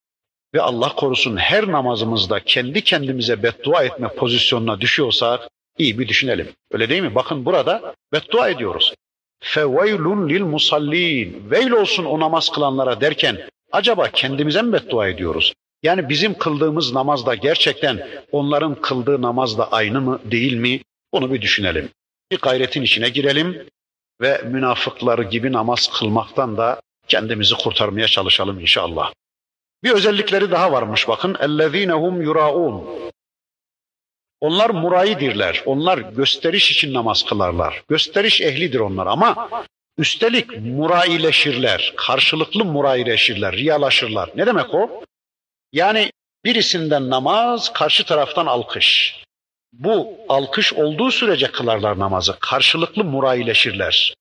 ve 0.53 0.61
Allah 0.61 0.95
korusun 0.95 1.37
her 1.37 1.67
namazımızda 1.67 2.39
kendi 2.39 2.81
kendimize 2.81 3.43
beddua 3.43 3.83
etme 3.83 4.07
pozisyonuna 4.07 4.81
düşüyorsak 4.81 5.49
iyi 5.77 5.99
bir 5.99 6.07
düşünelim. 6.07 6.49
Öyle 6.71 6.89
değil 6.89 7.01
mi? 7.01 7.15
Bakın 7.15 7.45
burada 7.45 7.95
beddua 8.13 8.49
ediyoruz. 8.49 8.93
Feveylun 9.39 10.29
lil 10.29 10.41
musallin. 10.41 11.51
Veil 11.51 11.71
olsun 11.71 12.05
o 12.05 12.19
namaz 12.19 12.49
kılanlara 12.49 13.01
derken 13.01 13.49
acaba 13.71 14.09
kendimize 14.09 14.61
mi 14.61 14.73
beddua 14.73 15.07
ediyoruz? 15.07 15.53
Yani 15.83 16.09
bizim 16.09 16.37
kıldığımız 16.37 16.93
namazda 16.93 17.35
gerçekten 17.35 18.07
onların 18.31 18.75
kıldığı 18.75 19.21
namazda 19.21 19.71
aynı 19.71 20.01
mı 20.01 20.19
değil 20.25 20.53
mi? 20.53 20.81
Bunu 21.13 21.33
bir 21.33 21.41
düşünelim. 21.41 21.89
Bir 22.31 22.37
gayretin 22.37 22.81
içine 22.81 23.09
girelim 23.09 23.67
ve 24.21 24.41
münafıkları 24.45 25.23
gibi 25.23 25.51
namaz 25.51 25.89
kılmaktan 25.99 26.57
da 26.57 26.81
kendimizi 27.07 27.55
kurtarmaya 27.55 28.07
çalışalım 28.07 28.59
inşallah. 28.59 29.11
Bir 29.84 29.90
özellikleri 29.90 30.50
daha 30.50 30.72
varmış 30.72 31.08
bakın. 31.08 31.34
اَلَّذ۪ينَ 31.34 32.22
yuraun. 32.22 33.12
Onlar 34.40 34.70
murayidirler. 34.70 35.62
Onlar 35.66 35.98
gösteriş 35.98 36.70
için 36.70 36.94
namaz 36.94 37.24
kılarlar. 37.24 37.82
Gösteriş 37.88 38.40
ehlidir 38.40 38.80
onlar 38.80 39.06
ama 39.06 39.50
üstelik 39.98 40.58
muraileşirler. 40.58 41.92
Karşılıklı 41.96 42.64
muraileşirler, 42.64 43.56
riyalaşırlar. 43.56 44.30
Ne 44.34 44.46
demek 44.46 44.74
o? 44.74 45.02
Yani 45.72 46.12
birisinden 46.44 47.10
namaz, 47.10 47.72
karşı 47.72 48.04
taraftan 48.04 48.46
alkış. 48.46 49.16
Bu 49.72 50.18
alkış 50.28 50.72
olduğu 50.72 51.10
sürece 51.10 51.52
kılarlar 51.52 51.98
namazı. 51.98 52.36
Karşılıklı 52.40 53.04
murayileşirler. 53.04 54.14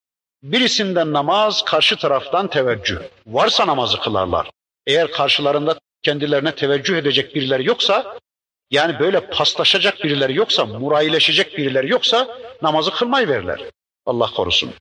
Birisinden 0.43 1.13
namaz, 1.13 1.65
karşı 1.65 1.97
taraftan 1.97 2.47
teveccüh. 2.47 2.99
Varsa 3.27 3.67
namazı 3.67 3.99
kılarlar. 3.99 4.49
Eğer 4.86 5.10
karşılarında 5.10 5.78
kendilerine 6.02 6.54
teveccüh 6.54 6.96
edecek 6.96 7.34
birileri 7.34 7.66
yoksa, 7.66 8.18
yani 8.70 8.98
böyle 8.98 9.30
paslaşacak 9.30 10.04
birileri 10.04 10.34
yoksa, 10.34 10.66
murayileşecek 10.66 11.58
birileri 11.58 11.90
yoksa 11.90 12.38
namazı 12.62 12.90
kılmayı 12.90 13.28
verirler. 13.28 13.60
Allah 14.06 14.30
korusun. 14.30 14.74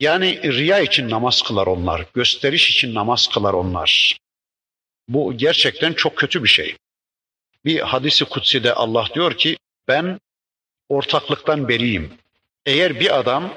Yani 0.00 0.42
riya 0.42 0.80
için 0.80 1.10
namaz 1.10 1.42
kılar 1.42 1.66
onlar, 1.66 2.06
gösteriş 2.14 2.70
için 2.70 2.94
namaz 2.94 3.28
kılar 3.28 3.52
onlar. 3.54 4.18
Bu 5.08 5.36
gerçekten 5.36 5.92
çok 5.92 6.16
kötü 6.16 6.42
bir 6.42 6.48
şey. 6.48 6.76
Bir 7.64 7.80
hadisi 7.80 8.24
kutside 8.24 8.74
Allah 8.74 9.08
diyor 9.14 9.36
ki 9.36 9.56
ben 9.88 10.20
ortaklıktan 10.88 11.68
beriyim. 11.68 12.18
Eğer 12.66 13.00
bir 13.00 13.18
adam 13.18 13.54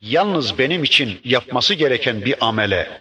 yalnız 0.00 0.58
benim 0.58 0.84
için 0.84 1.20
yapması 1.24 1.74
gereken 1.74 2.24
bir 2.24 2.46
amele 2.46 3.00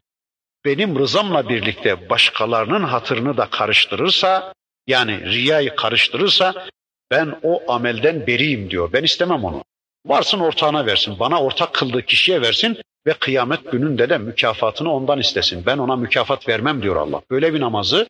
benim 0.66 1.00
rızamla 1.00 1.50
birlikte 1.50 2.10
başkalarının 2.10 2.84
hatırını 2.84 3.38
da 3.38 3.50
karıştırırsa 3.50 4.54
yani 4.88 5.32
riyayı 5.32 5.76
karıştırırsa 5.76 6.68
ben 7.12 7.40
o 7.44 7.74
amelden 7.74 8.28
beriyim 8.28 8.70
diyor. 8.70 8.94
Ben 8.94 9.04
istemem 9.04 9.44
onu. 9.44 9.64
Varsın 10.06 10.40
ortağına 10.40 10.86
versin. 10.86 11.20
Bana 11.20 11.42
ortak 11.42 11.74
kıldığı 11.74 12.02
kişiye 12.02 12.42
versin 12.42 12.78
ve 13.08 13.14
kıyamet 13.14 13.72
gününde 13.72 14.10
de 14.10 14.18
mükafatını 14.18 14.94
ondan 14.94 15.20
istesin. 15.20 15.66
Ben 15.66 15.78
ona 15.78 15.96
mükafat 15.96 16.48
vermem 16.48 16.82
diyor 16.82 16.96
Allah. 16.96 17.22
Böyle 17.32 17.54
bir 17.54 17.60
namazı, 17.60 18.08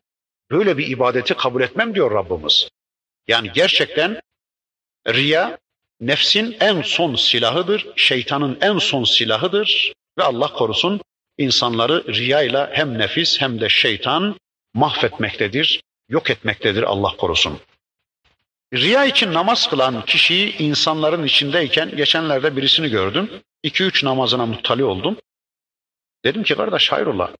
böyle 0.50 0.78
bir 0.78 0.86
ibadeti 0.86 1.34
kabul 1.34 1.62
etmem 1.62 1.94
diyor 1.94 2.10
Rabbimiz. 2.10 2.68
Yani 3.28 3.50
gerçekten 3.54 4.20
riya 5.08 5.58
nefsin 6.00 6.56
en 6.60 6.82
son 6.82 7.14
silahıdır, 7.14 7.86
şeytanın 7.96 8.58
en 8.60 8.78
son 8.78 9.04
silahıdır 9.04 9.92
ve 10.18 10.22
Allah 10.22 10.52
korusun 10.52 11.00
insanları 11.38 12.14
riyayla 12.14 12.70
hem 12.72 12.98
nefis 12.98 13.40
hem 13.40 13.60
de 13.60 13.68
şeytan 13.68 14.36
mahvetmektedir, 14.74 15.82
yok 16.08 16.30
etmektedir 16.30 16.82
Allah 16.82 17.16
korusun. 17.16 17.58
Riya 18.74 19.04
için 19.04 19.34
namaz 19.34 19.70
kılan 19.70 20.04
kişiyi 20.04 20.56
insanların 20.58 21.24
içindeyken 21.24 21.96
geçenlerde 21.96 22.56
birisini 22.56 22.90
gördüm. 22.90 23.30
İki 23.62 23.84
üç 23.84 24.04
namazına 24.04 24.46
muttali 24.46 24.84
oldum. 24.84 25.16
Dedim 26.24 26.42
ki 26.42 26.54
kardeş 26.54 26.92
hayrola 26.92 27.30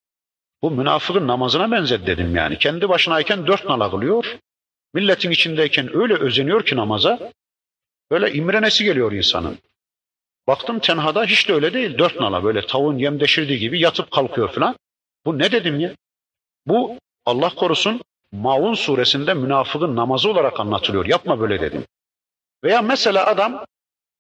bu 0.63 0.71
münafıkın 0.71 1.29
namazına 1.29 1.71
benzet 1.71 2.07
dedim 2.07 2.37
yani. 2.37 2.59
Kendi 2.59 2.89
başınayken 2.89 3.47
dört 3.47 3.65
nala 3.65 3.91
kılıyor. 3.91 4.39
Milletin 4.95 5.31
içindeyken 5.31 5.97
öyle 5.97 6.15
özeniyor 6.15 6.67
ki 6.67 6.77
namaza. 6.77 7.33
Böyle 8.11 8.33
imrenesi 8.33 8.85
geliyor 8.85 9.13
insanın. 9.13 9.59
Baktım 10.47 10.79
tenhada 10.79 11.25
hiç 11.25 11.49
de 11.49 11.53
öyle 11.53 11.73
değil. 11.73 11.99
Dört 11.99 12.21
nala 12.21 12.45
böyle 12.45 12.67
tavuğun 12.67 12.99
yem 12.99 13.21
deşirdiği 13.21 13.59
gibi 13.59 13.81
yatıp 13.81 14.11
kalkıyor 14.11 14.53
falan. 14.53 14.77
Bu 15.25 15.39
ne 15.39 15.53
dedim 15.53 15.81
ya? 15.81 15.95
Bu 16.67 16.99
Allah 17.27 17.49
korusun 17.49 18.03
Maun 18.33 18.75
suresinde 18.75 19.35
münafığın 19.35 19.97
namazı 19.97 20.31
olarak 20.31 20.61
anlatılıyor. 20.61 21.07
Yapma 21.07 21.41
böyle 21.41 21.61
dedim. 21.61 21.85
Veya 22.65 22.83
mesela 22.83 23.27
adam 23.27 23.65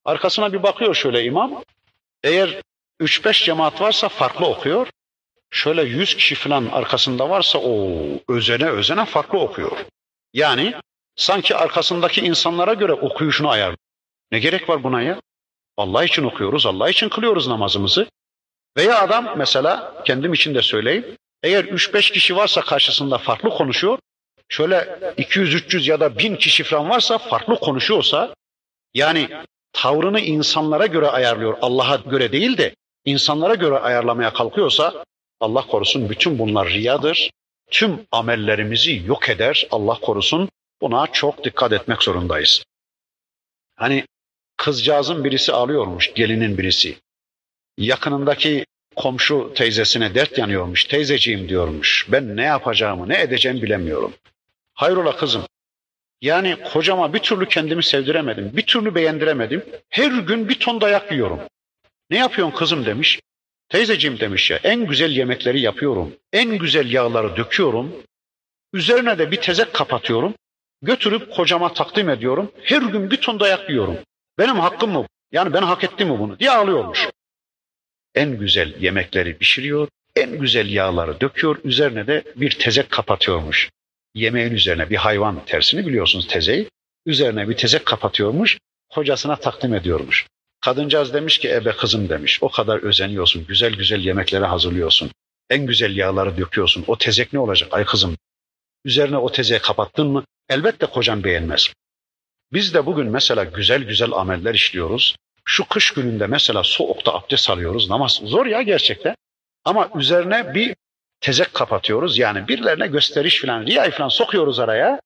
arkasına 0.04 0.52
bir 0.52 0.62
bakıyor 0.62 0.94
şöyle 0.94 1.24
imam. 1.24 1.62
Eğer 2.22 2.60
3-5 3.00 3.44
cemaat 3.44 3.80
varsa 3.80 4.08
farklı 4.08 4.46
okuyor. 4.46 4.88
Şöyle 5.50 5.82
100 5.82 6.16
kişi 6.16 6.34
falan 6.34 6.66
arkasında 6.66 7.30
varsa 7.30 7.58
o 7.58 7.98
özene 8.28 8.68
özene 8.68 9.04
farklı 9.04 9.38
okuyor. 9.38 9.84
Yani 10.32 10.74
sanki 11.16 11.56
arkasındaki 11.56 12.20
insanlara 12.20 12.74
göre 12.74 12.92
okuyuşunu 12.92 13.48
ayar. 13.48 13.74
Ne 14.32 14.38
gerek 14.38 14.68
var 14.68 14.82
buna 14.82 15.02
ya? 15.02 15.20
Allah 15.76 16.04
için 16.04 16.24
okuyoruz, 16.24 16.66
Allah 16.66 16.90
için 16.90 17.08
kılıyoruz 17.08 17.46
namazımızı. 17.46 18.06
Veya 18.76 19.00
adam 19.00 19.34
mesela 19.36 20.02
kendim 20.04 20.32
için 20.32 20.54
de 20.54 20.62
söyleyeyim. 20.62 21.16
Eğer 21.42 21.64
3-5 21.64 22.12
kişi 22.12 22.36
varsa 22.36 22.60
karşısında 22.60 23.18
farklı 23.18 23.50
konuşuyor, 23.50 23.98
şöyle 24.48 24.76
200-300 25.18 25.90
ya 25.90 26.00
da 26.00 26.18
1000 26.18 26.36
kişi 26.36 26.64
falan 26.64 26.90
varsa 26.90 27.18
farklı 27.18 27.56
konuşuyorsa, 27.56 28.34
yani 28.94 29.28
tavrını 29.72 30.20
insanlara 30.20 30.86
göre 30.86 31.06
ayarlıyor, 31.06 31.58
Allah'a 31.62 31.96
göre 31.96 32.32
değil 32.32 32.58
de 32.58 32.74
insanlara 33.04 33.54
göre 33.54 33.78
ayarlamaya 33.78 34.32
kalkıyorsa, 34.32 35.04
Allah 35.40 35.66
korusun 35.66 36.10
bütün 36.10 36.38
bunlar 36.38 36.68
riyadır. 36.68 37.30
Tüm 37.70 38.06
amellerimizi 38.12 39.02
yok 39.06 39.28
eder, 39.28 39.66
Allah 39.70 39.94
korusun. 39.94 40.48
Buna 40.80 41.06
çok 41.06 41.44
dikkat 41.44 41.72
etmek 41.72 42.02
zorundayız. 42.02 42.64
Hani 43.76 44.06
kızcağızın 44.56 45.24
birisi 45.24 45.52
ağlıyormuş, 45.52 46.14
gelinin 46.14 46.58
birisi. 46.58 46.96
Yakınındaki 47.78 48.66
komşu 48.96 49.52
teyzesine 49.54 50.14
dert 50.14 50.38
yanıyormuş. 50.38 50.84
Teyzeciğim 50.84 51.48
diyormuş. 51.48 52.06
Ben 52.08 52.36
ne 52.36 52.42
yapacağımı, 52.42 53.08
ne 53.08 53.20
edeceğimi 53.20 53.62
bilemiyorum. 53.62 54.12
Hayrola 54.74 55.16
kızım. 55.16 55.42
Yani 56.20 56.56
kocama 56.72 57.14
bir 57.14 57.18
türlü 57.18 57.48
kendimi 57.48 57.82
sevdiremedim. 57.82 58.56
Bir 58.56 58.66
türlü 58.66 58.94
beğendiremedim. 58.94 59.64
Her 59.88 60.10
gün 60.12 60.48
bir 60.48 60.54
ton 60.54 60.80
dayak 60.80 61.12
yiyorum. 61.12 61.40
Ne 62.10 62.18
yapıyorsun 62.18 62.56
kızım 62.56 62.86
demiş. 62.86 63.20
Teyzeciğim 63.68 64.20
demiş 64.20 64.50
ya 64.50 64.60
en 64.64 64.86
güzel 64.86 65.10
yemekleri 65.10 65.60
yapıyorum. 65.60 66.14
En 66.32 66.58
güzel 66.58 66.92
yağları 66.92 67.36
döküyorum. 67.36 67.96
Üzerine 68.72 69.18
de 69.18 69.30
bir 69.30 69.40
tezek 69.40 69.72
kapatıyorum. 69.72 70.34
Götürüp 70.82 71.32
kocama 71.32 71.72
takdim 71.72 72.08
ediyorum. 72.08 72.52
Her 72.62 72.82
gün 72.82 73.10
bir 73.10 73.16
ton 73.16 73.40
dayak 73.40 73.70
yiyorum. 73.70 73.96
Benim 74.38 74.58
hakkım 74.58 74.90
mı? 74.90 75.06
Yani 75.32 75.52
ben 75.52 75.62
hak 75.62 75.84
ettim 75.84 76.08
mi 76.08 76.18
bunu 76.18 76.38
diye 76.38 76.50
ağlıyormuş. 76.50 77.08
En 78.14 78.38
güzel 78.38 78.82
yemekleri 78.82 79.38
pişiriyor, 79.38 79.88
en 80.16 80.38
güzel 80.38 80.70
yağları 80.70 81.20
döküyor, 81.20 81.58
üzerine 81.64 82.06
de 82.06 82.24
bir 82.36 82.50
tezek 82.50 82.90
kapatıyormuş. 82.90 83.70
Yemeğin 84.14 84.52
üzerine 84.52 84.90
bir 84.90 84.96
hayvan 84.96 85.44
tersini 85.44 85.86
biliyorsunuz 85.86 86.28
tezeyi. 86.28 86.68
Üzerine 87.06 87.48
bir 87.48 87.56
tezek 87.56 87.86
kapatıyormuş, 87.86 88.58
kocasına 88.90 89.36
takdim 89.36 89.74
ediyormuş. 89.74 90.26
Kadıncağız 90.60 91.14
demiş 91.14 91.38
ki 91.38 91.50
ebe 91.50 91.72
kızım 91.72 92.08
demiş. 92.08 92.42
O 92.42 92.48
kadar 92.48 92.82
özeniyorsun, 92.82 93.46
güzel 93.46 93.74
güzel 93.74 94.00
yemekleri 94.00 94.44
hazırlıyorsun. 94.44 95.10
En 95.50 95.66
güzel 95.66 95.96
yağları 95.96 96.36
döküyorsun. 96.36 96.84
O 96.86 96.98
tezek 96.98 97.32
ne 97.32 97.38
olacak 97.38 97.68
ay 97.72 97.84
kızım? 97.84 98.16
Üzerine 98.84 99.16
o 99.16 99.32
tezeyi 99.32 99.60
kapattın 99.60 100.06
mı 100.06 100.24
elbette 100.48 100.86
kocan 100.86 101.24
beğenmez. 101.24 101.72
Biz 102.52 102.74
de 102.74 102.86
bugün 102.86 103.06
mesela 103.06 103.44
güzel 103.44 103.82
güzel 103.82 104.12
ameller 104.12 104.54
işliyoruz. 104.54 105.16
Şu 105.44 105.68
kış 105.68 105.90
gününde 105.90 106.26
mesela 106.26 106.62
soğukta 106.62 107.14
abdest 107.14 107.50
alıyoruz. 107.50 107.90
Namaz 107.90 108.20
zor 108.24 108.46
ya 108.46 108.62
gerçekten. 108.62 109.14
Ama 109.64 109.90
üzerine 109.94 110.54
bir 110.54 110.74
tezek 111.20 111.54
kapatıyoruz. 111.54 112.18
Yani 112.18 112.48
birilerine 112.48 112.86
gösteriş 112.86 113.40
falan, 113.40 113.66
riyay 113.66 113.90
falan 113.90 114.08
sokuyoruz 114.08 114.58
araya. 114.58 115.00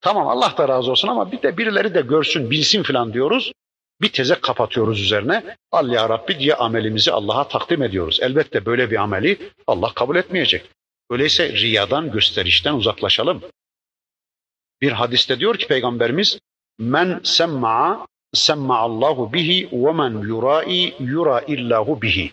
Tamam 0.00 0.28
Allah 0.28 0.54
da 0.58 0.68
razı 0.68 0.90
olsun 0.90 1.08
ama 1.08 1.32
bir 1.32 1.42
de 1.42 1.56
birileri 1.56 1.94
de 1.94 2.00
görsün, 2.00 2.50
bilsin 2.50 2.82
falan 2.82 3.12
diyoruz. 3.12 3.52
Bir 4.00 4.12
tezek 4.12 4.42
kapatıyoruz 4.42 5.02
üzerine. 5.02 5.56
Al 5.72 5.92
ya 5.92 6.08
Rabbi 6.08 6.38
diye 6.38 6.54
amelimizi 6.54 7.12
Allah'a 7.12 7.48
takdim 7.48 7.82
ediyoruz. 7.82 8.18
Elbette 8.22 8.66
böyle 8.66 8.90
bir 8.90 8.96
ameli 8.96 9.38
Allah 9.66 9.94
kabul 9.94 10.16
etmeyecek. 10.16 10.70
Öyleyse 11.10 11.52
riyadan, 11.52 12.10
gösterişten 12.10 12.74
uzaklaşalım. 12.74 13.42
Bir 14.80 14.92
hadiste 14.92 15.40
diyor 15.40 15.56
ki 15.56 15.66
Peygamberimiz 15.68 16.38
men 16.80 17.20
semma'a 17.24 18.06
semma'allahu 18.32 19.32
bihi 19.32 19.68
ve 19.72 19.92
men 19.92 20.10
yurai 20.10 20.94
yura 21.00 21.40
illahu 21.40 22.02
bihi. 22.02 22.32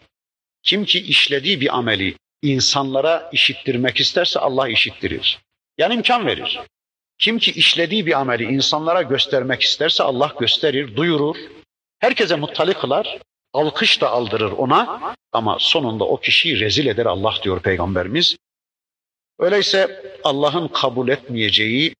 Kim 0.63 0.85
ki 0.85 0.99
işlediği 0.99 1.61
bir 1.61 1.77
ameli 1.77 2.15
insanlara 2.41 3.29
işittirmek 3.33 3.99
isterse 3.99 4.39
Allah 4.39 4.69
işittirir. 4.69 5.39
Yani 5.77 5.93
imkan 5.93 6.25
verir. 6.25 6.59
Kim 7.19 7.39
ki 7.39 7.51
işlediği 7.51 8.05
bir 8.05 8.19
ameli 8.19 8.43
insanlara 8.43 9.01
göstermek 9.01 9.61
isterse 9.61 10.03
Allah 10.03 10.33
gösterir, 10.39 10.95
duyurur. 10.95 11.35
Herkese 11.99 12.35
muttali 12.35 12.73
kılar, 12.73 13.17
alkış 13.53 14.01
da 14.01 14.09
aldırır 14.09 14.51
ona 14.51 15.15
ama 15.31 15.57
sonunda 15.59 16.03
o 16.03 16.17
kişiyi 16.17 16.59
rezil 16.59 16.85
eder 16.85 17.05
Allah 17.05 17.33
diyor 17.43 17.61
Peygamberimiz. 17.61 18.37
Öyleyse 19.39 20.03
Allah'ın 20.23 20.67
kabul 20.67 21.07
etmeyeceği 21.09 21.95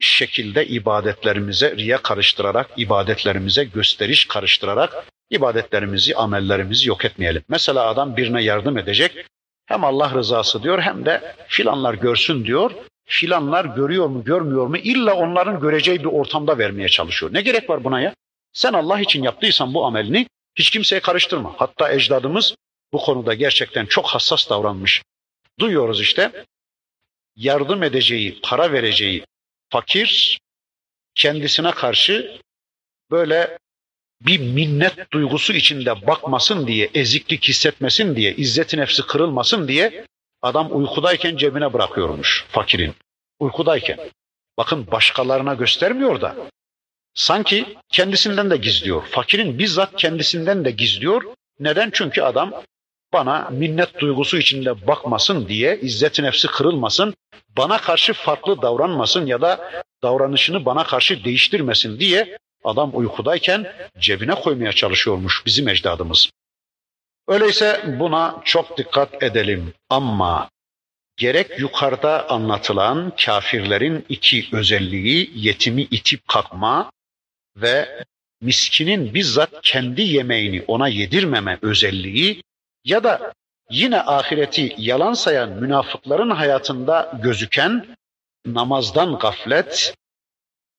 şekilde 0.00 0.66
ibadetlerimize 0.66 1.76
riya 1.76 2.02
karıştırarak, 2.02 2.70
ibadetlerimize 2.76 3.64
gösteriş 3.64 4.24
karıştırarak 4.24 5.06
ibadetlerimizi, 5.30 6.16
amellerimizi 6.16 6.88
yok 6.88 7.04
etmeyelim. 7.04 7.42
Mesela 7.48 7.86
adam 7.86 8.16
birine 8.16 8.42
yardım 8.42 8.78
edecek, 8.78 9.26
hem 9.66 9.84
Allah 9.84 10.14
rızası 10.14 10.62
diyor 10.62 10.80
hem 10.80 11.06
de 11.06 11.34
filanlar 11.48 11.94
görsün 11.94 12.44
diyor. 12.44 12.70
Filanlar 13.08 13.64
görüyor 13.64 14.06
mu, 14.06 14.24
görmüyor 14.24 14.66
mu? 14.66 14.76
İlla 14.76 15.14
onların 15.14 15.60
göreceği 15.60 16.00
bir 16.00 16.04
ortamda 16.04 16.58
vermeye 16.58 16.88
çalışıyor. 16.88 17.34
Ne 17.34 17.42
gerek 17.42 17.70
var 17.70 17.84
buna 17.84 18.00
ya? 18.00 18.14
Sen 18.52 18.72
Allah 18.72 19.00
için 19.00 19.22
yaptıysan 19.22 19.74
bu 19.74 19.84
amelini 19.84 20.26
hiç 20.54 20.70
kimseye 20.70 21.00
karıştırma. 21.00 21.54
Hatta 21.56 21.92
ecdadımız 21.92 22.54
bu 22.92 22.98
konuda 22.98 23.34
gerçekten 23.34 23.86
çok 23.86 24.06
hassas 24.06 24.50
davranmış. 24.50 25.02
Duyuyoruz 25.58 26.00
işte. 26.00 26.44
Yardım 27.36 27.82
edeceği, 27.82 28.38
para 28.42 28.72
vereceği 28.72 29.24
fakir 29.70 30.38
kendisine 31.14 31.70
karşı 31.70 32.38
böyle 33.10 33.58
bir 34.20 34.40
minnet 34.40 35.12
duygusu 35.12 35.52
içinde 35.52 36.06
bakmasın 36.06 36.66
diye, 36.66 36.90
eziklik 36.94 37.48
hissetmesin 37.48 38.16
diye, 38.16 38.34
izzeti 38.34 38.76
nefsi 38.76 39.02
kırılmasın 39.02 39.68
diye 39.68 40.06
adam 40.42 40.76
uykudayken 40.76 41.36
cebine 41.36 41.72
bırakıyormuş 41.72 42.44
fakirin. 42.48 42.94
Uykudayken. 43.38 43.98
Bakın 44.58 44.86
başkalarına 44.86 45.54
göstermiyor 45.54 46.20
da 46.20 46.36
sanki 47.14 47.76
kendisinden 47.88 48.50
de 48.50 48.56
gizliyor. 48.56 49.02
Fakirin 49.02 49.58
bizzat 49.58 49.96
kendisinden 49.96 50.64
de 50.64 50.70
gizliyor. 50.70 51.22
Neden? 51.60 51.90
Çünkü 51.92 52.22
adam 52.22 52.62
bana 53.16 53.48
minnet 53.50 54.00
duygusu 54.00 54.38
içinde 54.38 54.86
bakmasın 54.86 55.48
diye, 55.48 55.78
izzet 55.80 56.18
nefsi 56.18 56.48
kırılmasın, 56.48 57.14
bana 57.56 57.78
karşı 57.78 58.12
farklı 58.12 58.62
davranmasın 58.62 59.26
ya 59.26 59.40
da 59.40 59.70
davranışını 60.02 60.64
bana 60.64 60.84
karşı 60.84 61.24
değiştirmesin 61.24 62.00
diye 62.00 62.38
adam 62.64 62.90
uykudayken 62.94 63.72
cebine 63.98 64.34
koymaya 64.34 64.72
çalışıyormuş 64.72 65.42
bizim 65.46 65.68
ecdadımız. 65.68 66.30
Öyleyse 67.28 67.96
buna 67.98 68.40
çok 68.44 68.78
dikkat 68.78 69.22
edelim 69.22 69.72
ama 69.90 70.50
gerek 71.16 71.58
yukarıda 71.58 72.30
anlatılan 72.30 73.12
kafirlerin 73.24 74.04
iki 74.08 74.48
özelliği 74.52 75.30
yetimi 75.34 75.82
itip 75.82 76.28
kalkma 76.28 76.90
ve 77.56 78.04
miskinin 78.40 79.14
bizzat 79.14 79.50
kendi 79.62 80.02
yemeğini 80.02 80.64
ona 80.66 80.88
yedirmeme 80.88 81.58
özelliği 81.62 82.42
ya 82.86 83.04
da 83.04 83.32
yine 83.70 84.00
ahireti 84.00 84.74
yalan 84.78 85.12
sayan 85.12 85.50
münafıkların 85.50 86.30
hayatında 86.30 87.20
gözüken 87.22 87.96
namazdan 88.46 89.18
gaflet, 89.18 89.94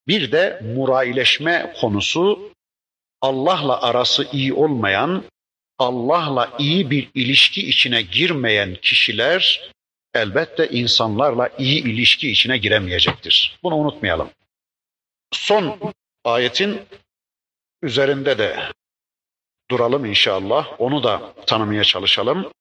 bir 0.07 0.31
de 0.31 0.61
muraileşme 0.75 1.73
konusu 1.81 2.51
Allah'la 3.21 3.81
arası 3.81 4.27
iyi 4.31 4.53
olmayan, 4.53 5.23
Allah'la 5.79 6.53
iyi 6.59 6.91
bir 6.91 7.09
ilişki 7.13 7.69
içine 7.69 8.01
girmeyen 8.01 8.75
kişiler 8.75 9.71
elbette 10.13 10.69
insanlarla 10.69 11.49
iyi 11.57 11.83
ilişki 11.83 12.31
içine 12.31 12.57
giremeyecektir. 12.57 13.59
Bunu 13.63 13.75
unutmayalım. 13.75 14.29
Son 15.31 15.79
ayetin 16.23 16.81
üzerinde 17.81 18.37
de 18.37 18.57
duralım 19.71 20.05
inşallah. 20.05 20.67
Onu 20.79 21.03
da 21.03 21.33
tanımaya 21.45 21.83
çalışalım. 21.83 22.51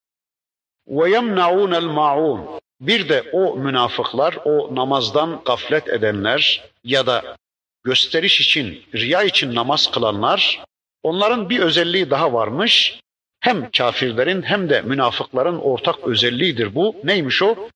Ve 0.87 1.09
yemnaun 1.09 1.85
maun. 1.85 2.59
Bir 2.81 3.09
de 3.09 3.23
o 3.33 3.55
münafıklar, 3.55 4.37
o 4.45 4.75
namazdan 4.75 5.41
gaflet 5.45 5.89
edenler 5.89 6.63
ya 6.83 7.05
da 7.05 7.37
gösteriş 7.83 8.41
için, 8.41 8.83
riya 8.95 9.23
için 9.23 9.55
namaz 9.55 9.91
kılanlar, 9.91 10.63
onların 11.03 11.49
bir 11.49 11.59
özelliği 11.59 12.09
daha 12.09 12.33
varmış. 12.33 12.99
Hem 13.39 13.71
kafirlerin 13.71 14.41
hem 14.41 14.69
de 14.69 14.81
münafıkların 14.81 15.59
ortak 15.59 16.07
özelliğidir 16.07 16.75
bu. 16.75 16.95
Neymiş 17.03 17.41
o? 17.43 17.69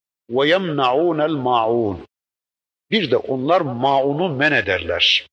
Yemnaun 0.44 1.32
maun. 1.32 2.06
Bir 2.90 3.10
de 3.10 3.16
onlar 3.16 3.60
maunu 3.60 4.28
men 4.28 4.52
ederler. 4.52 5.26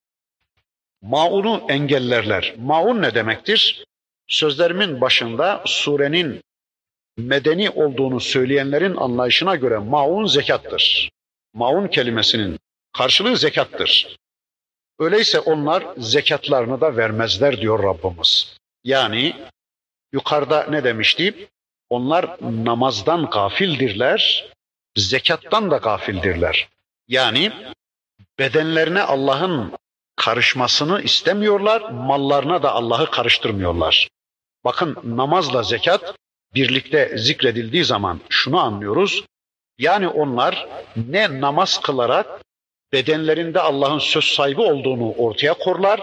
Maunu 1.02 1.66
engellerler. 1.70 2.56
Maun 2.58 3.02
ne 3.02 3.16
demektir? 3.16 3.86
Sözlerimin 4.28 5.02
başında 5.02 5.64
surenin 5.66 6.42
medeni 7.18 7.70
olduğunu 7.70 8.20
söyleyenlerin 8.20 8.96
anlayışına 8.96 9.56
göre 9.56 9.78
maun 9.78 10.26
zekattır. 10.26 11.10
Maun 11.54 11.88
kelimesinin 11.88 12.60
karşılığı 12.98 13.38
zekattır. 13.38 14.18
Öyleyse 15.00 15.40
onlar 15.40 15.84
zekatlarını 15.98 16.82
da 16.82 16.98
vermezler 16.98 17.62
diyor 17.62 17.84
Rabbimiz. 17.84 18.58
Yani 18.84 19.36
yukarıda 20.14 20.64
ne 20.70 20.84
demişti? 20.84 21.48
Onlar 21.90 22.38
namazdan 22.42 23.26
gafildirler, 23.26 24.52
zekattan 24.96 25.72
da 25.72 25.78
gafildirler. 25.78 26.70
Yani 27.08 27.52
bedenlerine 28.40 29.02
Allah'ın 29.02 29.74
karışmasını 30.20 31.02
istemiyorlar, 31.02 31.82
mallarına 31.90 32.64
da 32.64 32.72
Allah'ı 32.72 33.12
karıştırmıyorlar. 33.12 34.10
Bakın 34.66 34.98
namazla 35.04 35.64
zekat 35.64 36.16
birlikte 36.56 37.18
zikredildiği 37.18 37.84
zaman 37.84 38.20
şunu 38.30 38.60
anlıyoruz. 38.60 39.24
Yani 39.78 40.08
onlar 40.08 40.68
ne 40.96 41.42
namaz 41.42 41.82
kılarak 41.82 42.42
bedenlerinde 42.94 43.60
Allah'ın 43.60 44.00
söz 44.00 44.24
sahibi 44.24 44.62
olduğunu 44.62 45.12
ortaya 45.12 45.54
korlar, 45.54 46.02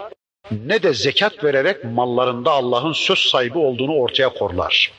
ne 0.51 0.83
de 0.83 0.93
zekat 0.93 1.43
vererek 1.43 1.83
mallarında 1.83 2.51
Allah'ın 2.51 2.93
söz 2.93 3.19
sahibi 3.19 3.57
olduğunu 3.57 3.95
ortaya 3.95 4.29
korlar. 4.29 4.91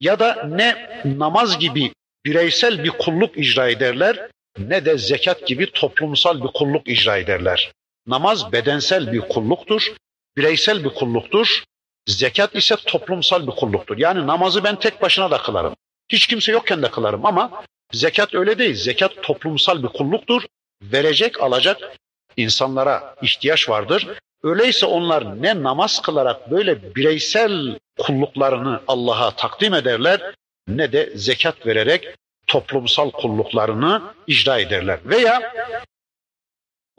Ya 0.00 0.18
da 0.18 0.44
ne 0.44 1.00
namaz 1.04 1.58
gibi 1.58 1.92
bireysel 2.24 2.84
bir 2.84 2.90
kulluk 2.90 3.38
icra 3.38 3.68
ederler, 3.68 4.30
ne 4.58 4.84
de 4.84 4.98
zekat 4.98 5.46
gibi 5.46 5.70
toplumsal 5.72 6.42
bir 6.42 6.48
kulluk 6.48 6.88
icra 6.88 7.16
ederler. 7.16 7.72
Namaz 8.06 8.52
bedensel 8.52 9.12
bir 9.12 9.20
kulluktur, 9.20 9.92
bireysel 10.36 10.84
bir 10.84 10.90
kulluktur. 10.90 11.64
Zekat 12.06 12.54
ise 12.54 12.76
toplumsal 12.76 13.46
bir 13.46 13.52
kulluktur. 13.52 13.98
Yani 13.98 14.26
namazı 14.26 14.64
ben 14.64 14.78
tek 14.78 15.02
başına 15.02 15.30
da 15.30 15.38
kılarım. 15.38 15.74
Hiç 16.08 16.26
kimse 16.26 16.52
yokken 16.52 16.82
de 16.82 16.90
kılarım 16.90 17.26
ama 17.26 17.64
zekat 17.92 18.34
öyle 18.34 18.58
değil. 18.58 18.74
Zekat 18.74 19.22
toplumsal 19.22 19.82
bir 19.82 19.88
kulluktur. 19.88 20.42
Verecek, 20.82 21.40
alacak 21.42 21.96
insanlara 22.36 23.14
ihtiyaç 23.22 23.68
vardır. 23.68 24.08
Öyleyse 24.42 24.86
onlar 24.86 25.42
ne 25.42 25.62
namaz 25.62 26.02
kılarak 26.02 26.50
böyle 26.50 26.94
bireysel 26.94 27.78
kulluklarını 27.98 28.80
Allah'a 28.88 29.30
takdim 29.30 29.74
ederler 29.74 30.34
ne 30.68 30.92
de 30.92 31.12
zekat 31.14 31.66
vererek 31.66 32.08
toplumsal 32.46 33.10
kulluklarını 33.10 34.02
icra 34.26 34.58
ederler. 34.58 34.98
Veya 35.04 35.52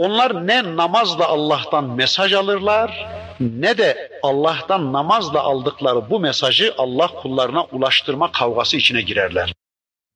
onlar 0.02 0.48
ne 0.48 0.76
namazla 0.76 1.28
Allah'tan 1.28 1.84
mesaj 1.84 2.34
alırlar 2.34 3.08
ne 3.40 3.78
de 3.78 4.20
Allah'tan 4.24 4.94
namazla 4.94 5.42
aldıkları 5.42 6.10
bu 6.10 6.20
mesajı 6.20 6.74
Allah 6.78 7.08
kullarına 7.08 7.64
ulaştırma 7.64 8.32
kavgası 8.32 8.78
içine 8.78 9.02
girerler. 9.02 9.54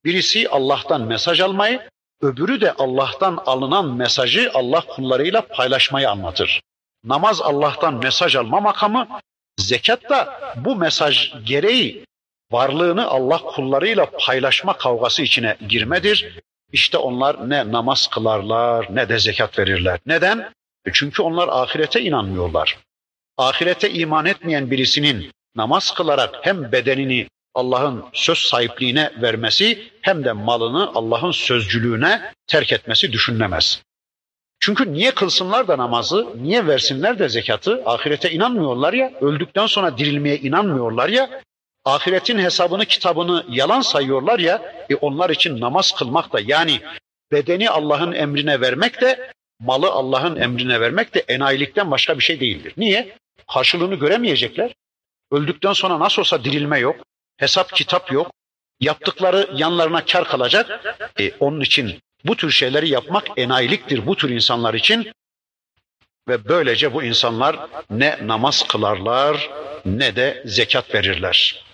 Birisi 0.05 0.49
Allah'tan 0.49 1.01
mesaj 1.01 1.41
almayı, 1.41 1.81
öbürü 2.21 2.61
de 2.61 2.71
Allah'tan 2.71 3.43
alınan 3.45 3.85
mesajı 3.85 4.51
Allah 4.53 4.81
kullarıyla 4.81 5.41
paylaşmayı 5.41 6.09
anlatır. 6.09 6.61
Namaz 7.03 7.41
Allah'tan 7.41 7.93
mesaj 7.93 8.35
alma 8.35 8.59
makamı, 8.59 9.07
zekat 9.59 10.09
da 10.09 10.39
bu 10.55 10.75
mesaj 10.75 11.33
gereği 11.45 12.05
varlığını 12.51 13.07
Allah 13.07 13.37
kullarıyla 13.37 14.05
paylaşma 14.19 14.77
kavgası 14.77 15.21
içine 15.21 15.57
girmedir. 15.69 16.39
İşte 16.75 16.97
onlar 16.97 17.49
ne 17.49 17.71
namaz 17.71 18.07
kılarlar 18.07 18.87
ne 18.95 19.09
de 19.09 19.19
zekat 19.19 19.59
verirler. 19.59 19.99
Neden? 20.05 20.39
E 20.85 20.89
çünkü 20.93 21.21
onlar 21.21 21.47
ahirete 21.51 22.01
inanmıyorlar. 22.01 22.77
Ahirete 23.37 23.91
iman 23.91 24.25
etmeyen 24.25 24.71
birisinin 24.71 25.31
namaz 25.55 25.91
kılarak 25.91 26.35
hem 26.41 26.71
bedenini 26.71 27.27
Allah'ın 27.53 28.05
söz 28.13 28.37
sahipliğine 28.37 29.11
vermesi 29.21 29.91
hem 30.01 30.23
de 30.25 30.31
malını 30.31 30.91
Allah'ın 30.95 31.31
sözcülüğüne 31.31 32.33
terk 32.47 32.71
etmesi 32.71 33.11
düşünülemez. 33.11 33.81
Çünkü 34.59 34.93
niye 34.93 35.11
kılsınlar 35.11 35.67
da 35.67 35.77
namazı, 35.77 36.27
niye 36.35 36.67
versinler 36.67 37.19
de 37.19 37.29
zekatı? 37.29 37.83
Ahirete 37.85 38.31
inanmıyorlar 38.31 38.93
ya, 38.93 39.11
öldükten 39.21 39.65
sonra 39.65 39.97
dirilmeye 39.97 40.37
inanmıyorlar 40.37 41.09
ya, 41.09 41.41
ahiretin 41.85 42.37
hesabını, 42.37 42.85
kitabını 42.85 43.45
yalan 43.49 43.81
sayıyorlar 43.81 44.39
ya, 44.39 44.85
e 44.89 44.95
onlar 44.95 45.29
için 45.29 45.61
namaz 45.61 45.91
kılmak 45.91 46.33
da 46.33 46.39
yani 46.39 46.81
bedeni 47.31 47.69
Allah'ın 47.69 48.11
emrine 48.11 48.61
vermek 48.61 49.01
de, 49.01 49.31
malı 49.59 49.89
Allah'ın 49.89 50.35
emrine 50.35 50.81
vermek 50.81 51.13
de 51.13 51.19
enayilikten 51.27 51.91
başka 51.91 52.17
bir 52.17 52.23
şey 52.23 52.39
değildir. 52.39 52.73
Niye? 52.77 53.17
Karşılığını 53.53 53.95
göremeyecekler. 53.95 54.75
Öldükten 55.31 55.73
sonra 55.73 55.99
nasıl 55.99 56.21
olsa 56.21 56.43
dirilme 56.43 56.79
yok, 56.79 56.95
hesap 57.37 57.73
kitap 57.73 58.11
yok, 58.11 58.31
yaptıkları 58.79 59.49
yanlarına 59.55 60.05
kar 60.05 60.27
kalacak. 60.27 60.97
E, 61.19 61.31
onun 61.39 61.61
için 61.61 61.99
bu 62.25 62.35
tür 62.35 62.51
şeyleri 62.51 62.89
yapmak 62.89 63.27
enayiliktir 63.37 64.07
bu 64.07 64.15
tür 64.15 64.29
insanlar 64.29 64.73
için. 64.73 65.11
Ve 66.27 66.45
böylece 66.45 66.93
bu 66.93 67.03
insanlar 67.03 67.59
ne 67.89 68.19
namaz 68.21 68.67
kılarlar 68.67 69.49
ne 69.85 70.15
de 70.15 70.43
zekat 70.45 70.93
verirler. 70.95 71.65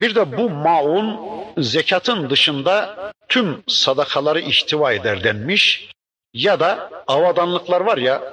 Bir 0.00 0.14
de 0.14 0.36
bu 0.36 0.50
maun 0.50 1.20
zekatın 1.58 2.30
dışında 2.30 2.96
tüm 3.28 3.62
sadakaları 3.66 4.40
ihtiva 4.40 4.92
eder 4.92 5.24
denmiş. 5.24 5.90
Ya 6.34 6.60
da 6.60 6.90
avadanlıklar 7.06 7.80
var 7.80 7.98
ya 7.98 8.32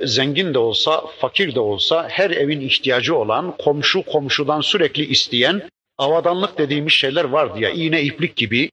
zengin 0.00 0.54
de 0.54 0.58
olsa, 0.58 1.04
fakir 1.20 1.54
de 1.54 1.60
olsa 1.60 2.08
her 2.08 2.30
evin 2.30 2.60
ihtiyacı 2.60 3.16
olan, 3.16 3.56
komşu 3.56 4.02
komşudan 4.02 4.60
sürekli 4.60 5.04
isteyen 5.04 5.68
avadanlık 5.98 6.58
dediğimiz 6.58 6.92
şeyler 6.92 7.24
vardı 7.24 7.60
ya, 7.60 7.70
iğne 7.70 8.02
iplik 8.02 8.36
gibi, 8.36 8.70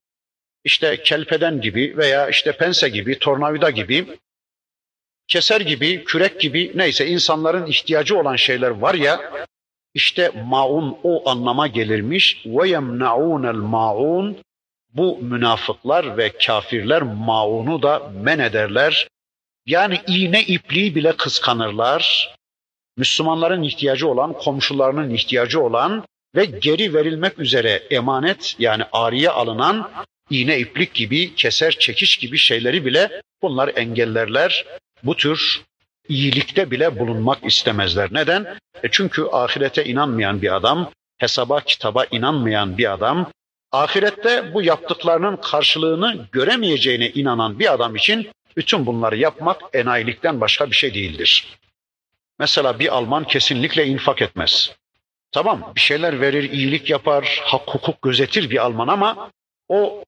işte 0.64 1.04
kelpeden 1.04 1.62
gibi 1.62 1.94
veya 1.98 2.30
işte 2.30 2.52
pense 2.52 2.90
gibi, 2.90 3.20
tornavida 3.20 3.70
gibi, 3.70 4.18
keser 5.28 5.62
gibi, 5.62 6.04
kürek 6.04 6.40
gibi 6.40 6.72
neyse 6.76 7.08
insanların 7.08 7.66
ihtiyacı 7.66 8.18
olan 8.18 8.36
şeyler 8.36 8.70
var 8.70 8.94
ya, 8.94 9.32
işte 9.94 10.32
maun 10.46 10.98
o 11.04 11.30
anlama 11.30 11.68
gelirmiş. 11.68 12.46
Ve 12.46 12.70
yemnaunel 12.70 13.56
maun 13.56 14.38
bu 14.94 15.18
münafıklar 15.22 16.18
ve 16.18 16.32
kafirler 16.46 17.02
maunu 17.02 17.82
da 17.82 18.12
men 18.24 18.40
ederler. 18.40 19.08
Yani 19.66 20.02
iğne 20.08 20.44
ipliği 20.44 20.96
bile 20.96 21.12
kıskanırlar. 21.12 22.36
Müslümanların 22.98 23.64
ihtiyacı 23.64 24.08
olan, 24.08 24.34
komşularının 24.34 25.10
ihtiyacı 25.10 25.62
olan 25.62 26.04
ve 26.36 26.46
geri 26.46 26.94
verilmek 26.94 27.40
üzere 27.40 27.84
emanet 27.92 28.56
yani 28.60 28.84
ariye 28.92 29.30
alınan 29.30 29.92
iğne 30.30 30.60
iplik 30.60 30.94
gibi, 30.94 31.36
keser 31.36 31.72
çekiş 31.72 32.18
gibi 32.18 32.38
şeyleri 32.38 32.86
bile 32.86 33.22
bunlar 33.42 33.72
engellerler. 33.76 34.66
Bu 35.04 35.16
tür 35.16 35.62
iyilikte 36.10 36.72
bile 36.72 36.99
bulunmak 36.99 37.38
istemezler. 37.45 38.10
Neden? 38.12 38.57
E 38.84 38.88
çünkü 38.91 39.26
ahirete 39.32 39.86
inanmayan 39.86 40.41
bir 40.41 40.55
adam, 40.55 40.91
hesaba 41.18 41.62
kitaba 41.62 42.05
inanmayan 42.12 42.78
bir 42.78 42.93
adam, 42.93 43.32
ahirette 43.72 44.53
bu 44.53 44.62
yaptıklarının 44.62 45.36
karşılığını 45.38 46.28
göremeyeceğine 46.32 47.10
inanan 47.10 47.60
bir 47.60 47.74
adam 47.74 47.95
için 47.95 48.30
bütün 48.57 48.86
bunları 48.86 49.18
yapmak 49.18 49.62
enayilikten 49.74 50.41
başka 50.41 50.70
bir 50.70 50.76
şey 50.76 50.93
değildir. 50.93 51.57
Mesela 52.39 52.80
bir 52.80 52.95
Alman 52.95 53.24
kesinlikle 53.24 53.86
infak 53.86 54.22
etmez. 54.22 54.76
Tamam 55.32 55.72
bir 55.76 55.82
şeyler 55.82 56.22
verir, 56.22 56.51
iyilik 56.51 56.89
yapar, 56.89 57.41
hak 57.43 57.68
hukuk 57.68 58.01
gözetir 58.01 58.49
bir 58.49 58.66
Alman 58.66 58.88
ama 58.88 59.32
o 59.68 60.03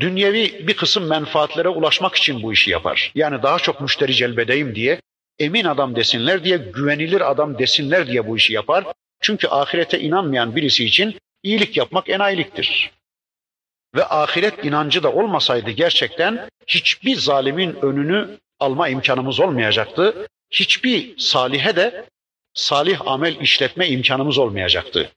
dünyevi 0.00 0.68
bir 0.68 0.76
kısım 0.76 1.06
menfaatlere 1.06 1.68
ulaşmak 1.68 2.14
için 2.16 2.42
bu 2.42 2.52
işi 2.52 2.70
yapar. 2.70 3.12
Yani 3.14 3.42
daha 3.42 3.58
çok 3.58 3.80
müşteri 3.80 4.14
celbedeyim 4.14 4.74
diye, 4.74 5.00
emin 5.40 5.64
adam 5.64 5.96
desinler 5.96 6.44
diye, 6.44 6.56
güvenilir 6.56 7.30
adam 7.30 7.58
desinler 7.58 8.06
diye 8.06 8.26
bu 8.26 8.36
işi 8.36 8.52
yapar. 8.52 8.84
Çünkü 9.20 9.48
ahirete 9.48 10.00
inanmayan 10.00 10.56
birisi 10.56 10.84
için 10.84 11.18
iyilik 11.42 11.76
yapmak 11.76 12.08
enayiliktir. 12.08 12.90
Ve 13.94 14.04
ahiret 14.04 14.64
inancı 14.64 15.02
da 15.02 15.12
olmasaydı 15.12 15.70
gerçekten 15.70 16.48
hiçbir 16.66 17.16
zalimin 17.16 17.76
önünü 17.82 18.38
alma 18.60 18.88
imkanımız 18.88 19.40
olmayacaktı. 19.40 20.28
Hiçbir 20.50 21.18
salihe 21.18 21.76
de 21.76 22.04
salih 22.54 23.06
amel 23.06 23.40
işletme 23.40 23.88
imkanımız 23.88 24.38
olmayacaktı. 24.38 25.12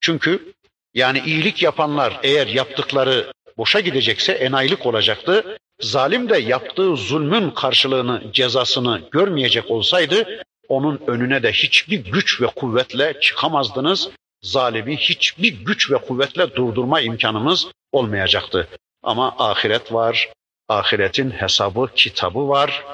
Çünkü 0.00 0.52
yani 0.94 1.22
iyilik 1.26 1.62
yapanlar 1.62 2.20
eğer 2.22 2.46
yaptıkları 2.46 3.32
boşa 3.56 3.80
gidecekse 3.80 4.32
enayilik 4.32 4.86
olacaktı. 4.86 5.58
Zalim 5.80 6.28
de 6.28 6.38
yaptığı 6.38 6.96
zulmün 6.96 7.50
karşılığını, 7.50 8.22
cezasını 8.32 9.02
görmeyecek 9.10 9.70
olsaydı 9.70 10.42
onun 10.68 11.00
önüne 11.06 11.42
de 11.42 11.52
hiçbir 11.52 12.04
güç 12.04 12.40
ve 12.40 12.46
kuvvetle 12.46 13.20
çıkamazdınız. 13.20 14.10
Zalimi 14.42 14.96
hiçbir 14.96 15.64
güç 15.64 15.90
ve 15.90 15.96
kuvvetle 15.98 16.56
durdurma 16.56 17.00
imkanımız 17.00 17.66
olmayacaktı. 17.92 18.68
Ama 19.02 19.34
ahiret 19.38 19.92
var, 19.92 20.32
ahiretin 20.68 21.30
hesabı, 21.30 21.88
kitabı 21.96 22.48
var. 22.48 22.84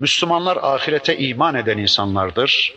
Müslümanlar 0.00 0.56
ahirete 0.56 1.18
iman 1.18 1.54
eden 1.54 1.78
insanlardır. 1.78 2.74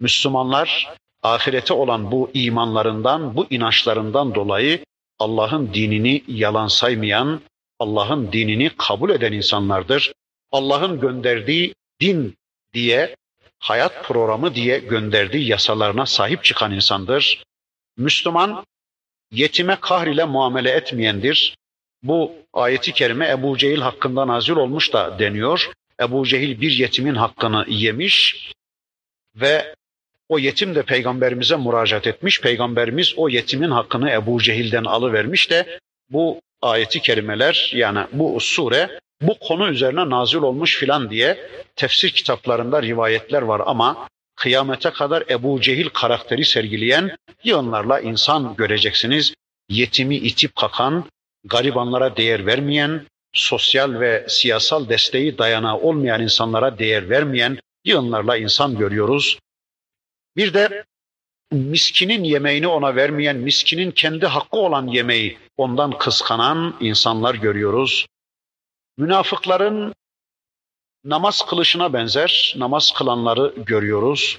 Müslümanlar 0.00 0.88
ahirete 1.22 1.74
olan 1.74 2.10
bu 2.10 2.30
imanlarından, 2.34 3.36
bu 3.36 3.46
inançlarından 3.50 4.34
dolayı 4.34 4.84
Allah'ın 5.18 5.74
dinini 5.74 6.22
yalan 6.28 6.68
saymayan, 6.68 7.40
Allah'ın 7.78 8.32
dinini 8.32 8.70
kabul 8.78 9.10
eden 9.10 9.32
insanlardır. 9.32 10.12
Allah'ın 10.52 11.00
gönderdiği 11.00 11.74
din 12.00 12.36
diye, 12.74 13.16
hayat 13.58 14.04
programı 14.04 14.54
diye 14.54 14.78
gönderdiği 14.78 15.46
yasalarına 15.48 16.06
sahip 16.06 16.44
çıkan 16.44 16.72
insandır. 16.72 17.44
Müslüman 17.96 18.64
yetime 19.32 19.76
kahr 19.80 20.06
ile 20.06 20.24
muamele 20.24 20.70
etmeyendir. 20.70 21.56
Bu 22.02 22.32
ayeti 22.52 22.92
kerime 22.92 23.28
Ebu 23.28 23.58
Cehil 23.58 23.80
hakkında 23.80 24.26
nazil 24.26 24.52
olmuş 24.52 24.92
da 24.92 25.18
deniyor. 25.18 25.70
Ebu 26.00 26.26
Cehil 26.26 26.60
bir 26.60 26.70
yetimin 26.70 27.14
hakkını 27.14 27.64
yemiş 27.68 28.46
ve 29.36 29.74
o 30.28 30.38
yetim 30.38 30.74
de 30.74 30.82
peygamberimize 30.82 31.56
müracaat 31.56 32.06
etmiş. 32.06 32.40
Peygamberimiz 32.40 33.14
o 33.16 33.28
yetimin 33.28 33.70
hakkını 33.70 34.10
Ebu 34.10 34.42
Cehil'den 34.42 34.84
alıvermiş 34.84 35.50
de 35.50 35.78
bu 36.10 36.40
ayeti 36.62 37.00
kerimeler 37.00 37.72
yani 37.74 38.06
bu 38.12 38.40
sure 38.40 38.98
bu 39.20 39.38
konu 39.38 39.68
üzerine 39.68 40.10
nazil 40.10 40.38
olmuş 40.38 40.76
filan 40.76 41.10
diye 41.10 41.50
tefsir 41.76 42.10
kitaplarında 42.10 42.82
rivayetler 42.82 43.42
var 43.42 43.62
ama 43.66 44.08
kıyamete 44.36 44.90
kadar 44.90 45.24
Ebu 45.30 45.60
Cehil 45.60 45.88
karakteri 45.88 46.44
sergileyen 46.44 47.16
yığınlarla 47.44 48.00
insan 48.00 48.56
göreceksiniz. 48.56 49.34
Yetimi 49.68 50.16
itip 50.16 50.56
kakan, 50.56 51.04
garibanlara 51.44 52.16
değer 52.16 52.46
vermeyen, 52.46 53.06
sosyal 53.32 54.00
ve 54.00 54.26
siyasal 54.28 54.88
desteği 54.88 55.38
dayanağı 55.38 55.76
olmayan 55.76 56.22
insanlara 56.22 56.78
değer 56.78 57.10
vermeyen 57.10 57.58
yığınlarla 57.84 58.36
insan 58.36 58.78
görüyoruz. 58.78 59.38
Bir 60.36 60.54
de 60.54 60.84
miskinin 61.52 62.24
yemeğini 62.24 62.66
ona 62.66 62.96
vermeyen, 62.96 63.36
miskinin 63.36 63.90
kendi 63.90 64.26
hakkı 64.26 64.56
olan 64.56 64.86
yemeği 64.86 65.38
ondan 65.56 65.98
kıskanan 65.98 66.76
insanlar 66.80 67.34
görüyoruz. 67.34 68.06
Münafıkların 68.98 69.94
namaz 71.04 71.46
kılışına 71.46 71.92
benzer 71.92 72.54
namaz 72.58 72.92
kılanları 72.96 73.54
görüyoruz. 73.56 74.38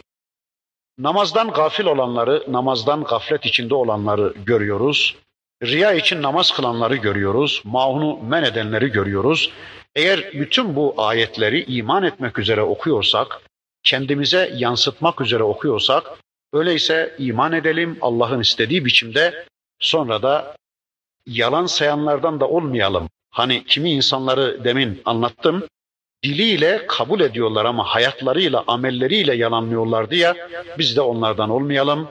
Namazdan 0.98 1.52
gafil 1.52 1.86
olanları, 1.86 2.44
namazdan 2.48 3.04
gaflet 3.04 3.46
içinde 3.46 3.76
olanları 3.76 4.34
görüyoruz. 4.46 5.16
Riya 5.64 5.94
için 5.94 6.22
namaz 6.22 6.52
kılanları 6.52 6.96
görüyoruz. 6.96 7.62
Maunu 7.66 8.20
men 8.24 8.44
edenleri 8.44 8.88
görüyoruz. 8.88 9.52
Eğer 9.96 10.34
bütün 10.34 10.76
bu 10.76 10.94
ayetleri 10.98 11.64
iman 11.64 12.04
etmek 12.04 12.40
üzere 12.40 12.62
okuyorsak, 12.62 13.42
kendimize 13.84 14.54
yansıtmak 14.56 15.22
üzere 15.22 15.44
okuyorsak, 15.44 16.04
öyleyse 16.54 17.16
iman 17.20 17.54
edelim 17.54 17.98
Allah'ın 18.02 18.40
istediği 18.40 18.86
biçimde, 18.86 19.46
sonra 19.80 20.22
da 20.22 20.56
yalan 21.26 21.66
sayanlardan 21.66 22.40
da 22.40 22.48
olmayalım. 22.48 23.10
Hani 23.30 23.64
kimi 23.64 23.92
insanları 23.92 24.64
demin 24.64 25.02
anlattım, 25.06 25.64
diliyle 26.24 26.88
kabul 26.88 27.20
ediyorlar 27.20 27.66
ama 27.66 27.84
hayatlarıyla, 27.84 28.64
amelleriyle 28.68 29.36
yalanlıyorlardı 29.36 30.16
ya, 30.16 30.36
biz 30.78 30.98
de 30.98 31.02
onlardan 31.02 31.50
olmayalım. 31.50 32.08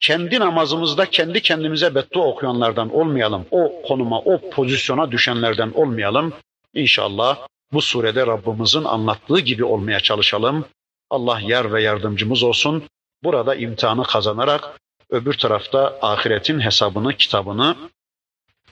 Kendi 0.00 0.40
namazımızda 0.40 1.06
kendi 1.06 1.42
kendimize 1.42 1.94
beddua 1.94 2.26
okuyanlardan 2.26 2.94
olmayalım. 2.94 3.46
O 3.50 3.82
konuma, 3.82 4.18
o 4.20 4.50
pozisyona 4.50 5.12
düşenlerden 5.12 5.70
olmayalım. 5.74 6.32
İnşallah 6.74 7.38
bu 7.72 7.82
surede 7.82 8.26
Rabbimizin 8.26 8.84
anlattığı 8.84 9.40
gibi 9.40 9.64
olmaya 9.64 10.00
çalışalım. 10.00 10.64
Allah 11.10 11.40
yar 11.40 11.72
ve 11.72 11.82
yardımcımız 11.82 12.42
olsun. 12.42 12.84
Burada 13.26 13.54
imtihanı 13.54 14.02
kazanarak 14.02 14.80
öbür 15.10 15.34
tarafta 15.34 15.98
ahiretin 16.02 16.60
hesabını, 16.60 17.12
kitabını 17.12 17.76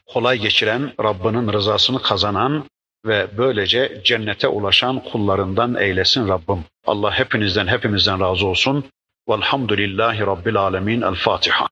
kolay 0.07 0.39
geçiren, 0.39 0.93
Rabbinin 1.01 1.53
rızasını 1.53 2.03
kazanan, 2.03 2.65
ve 3.07 3.29
böylece 3.39 4.01
cennete 4.05 4.49
ulaşan 4.49 5.01
kullarından 5.01 5.75
eylesin 5.75 6.29
Rabbim. 6.29 6.65
Allah 6.87 7.19
hepinizden 7.19 7.67
hepimizden 7.67 8.21
razı 8.21 8.47
olsun. 8.47 8.85
Velhamdülillahi 9.29 10.21
Rabbil 10.21 10.57
Alemin. 10.57 11.03
El 11.03 11.15
Fatiha. 11.15 11.67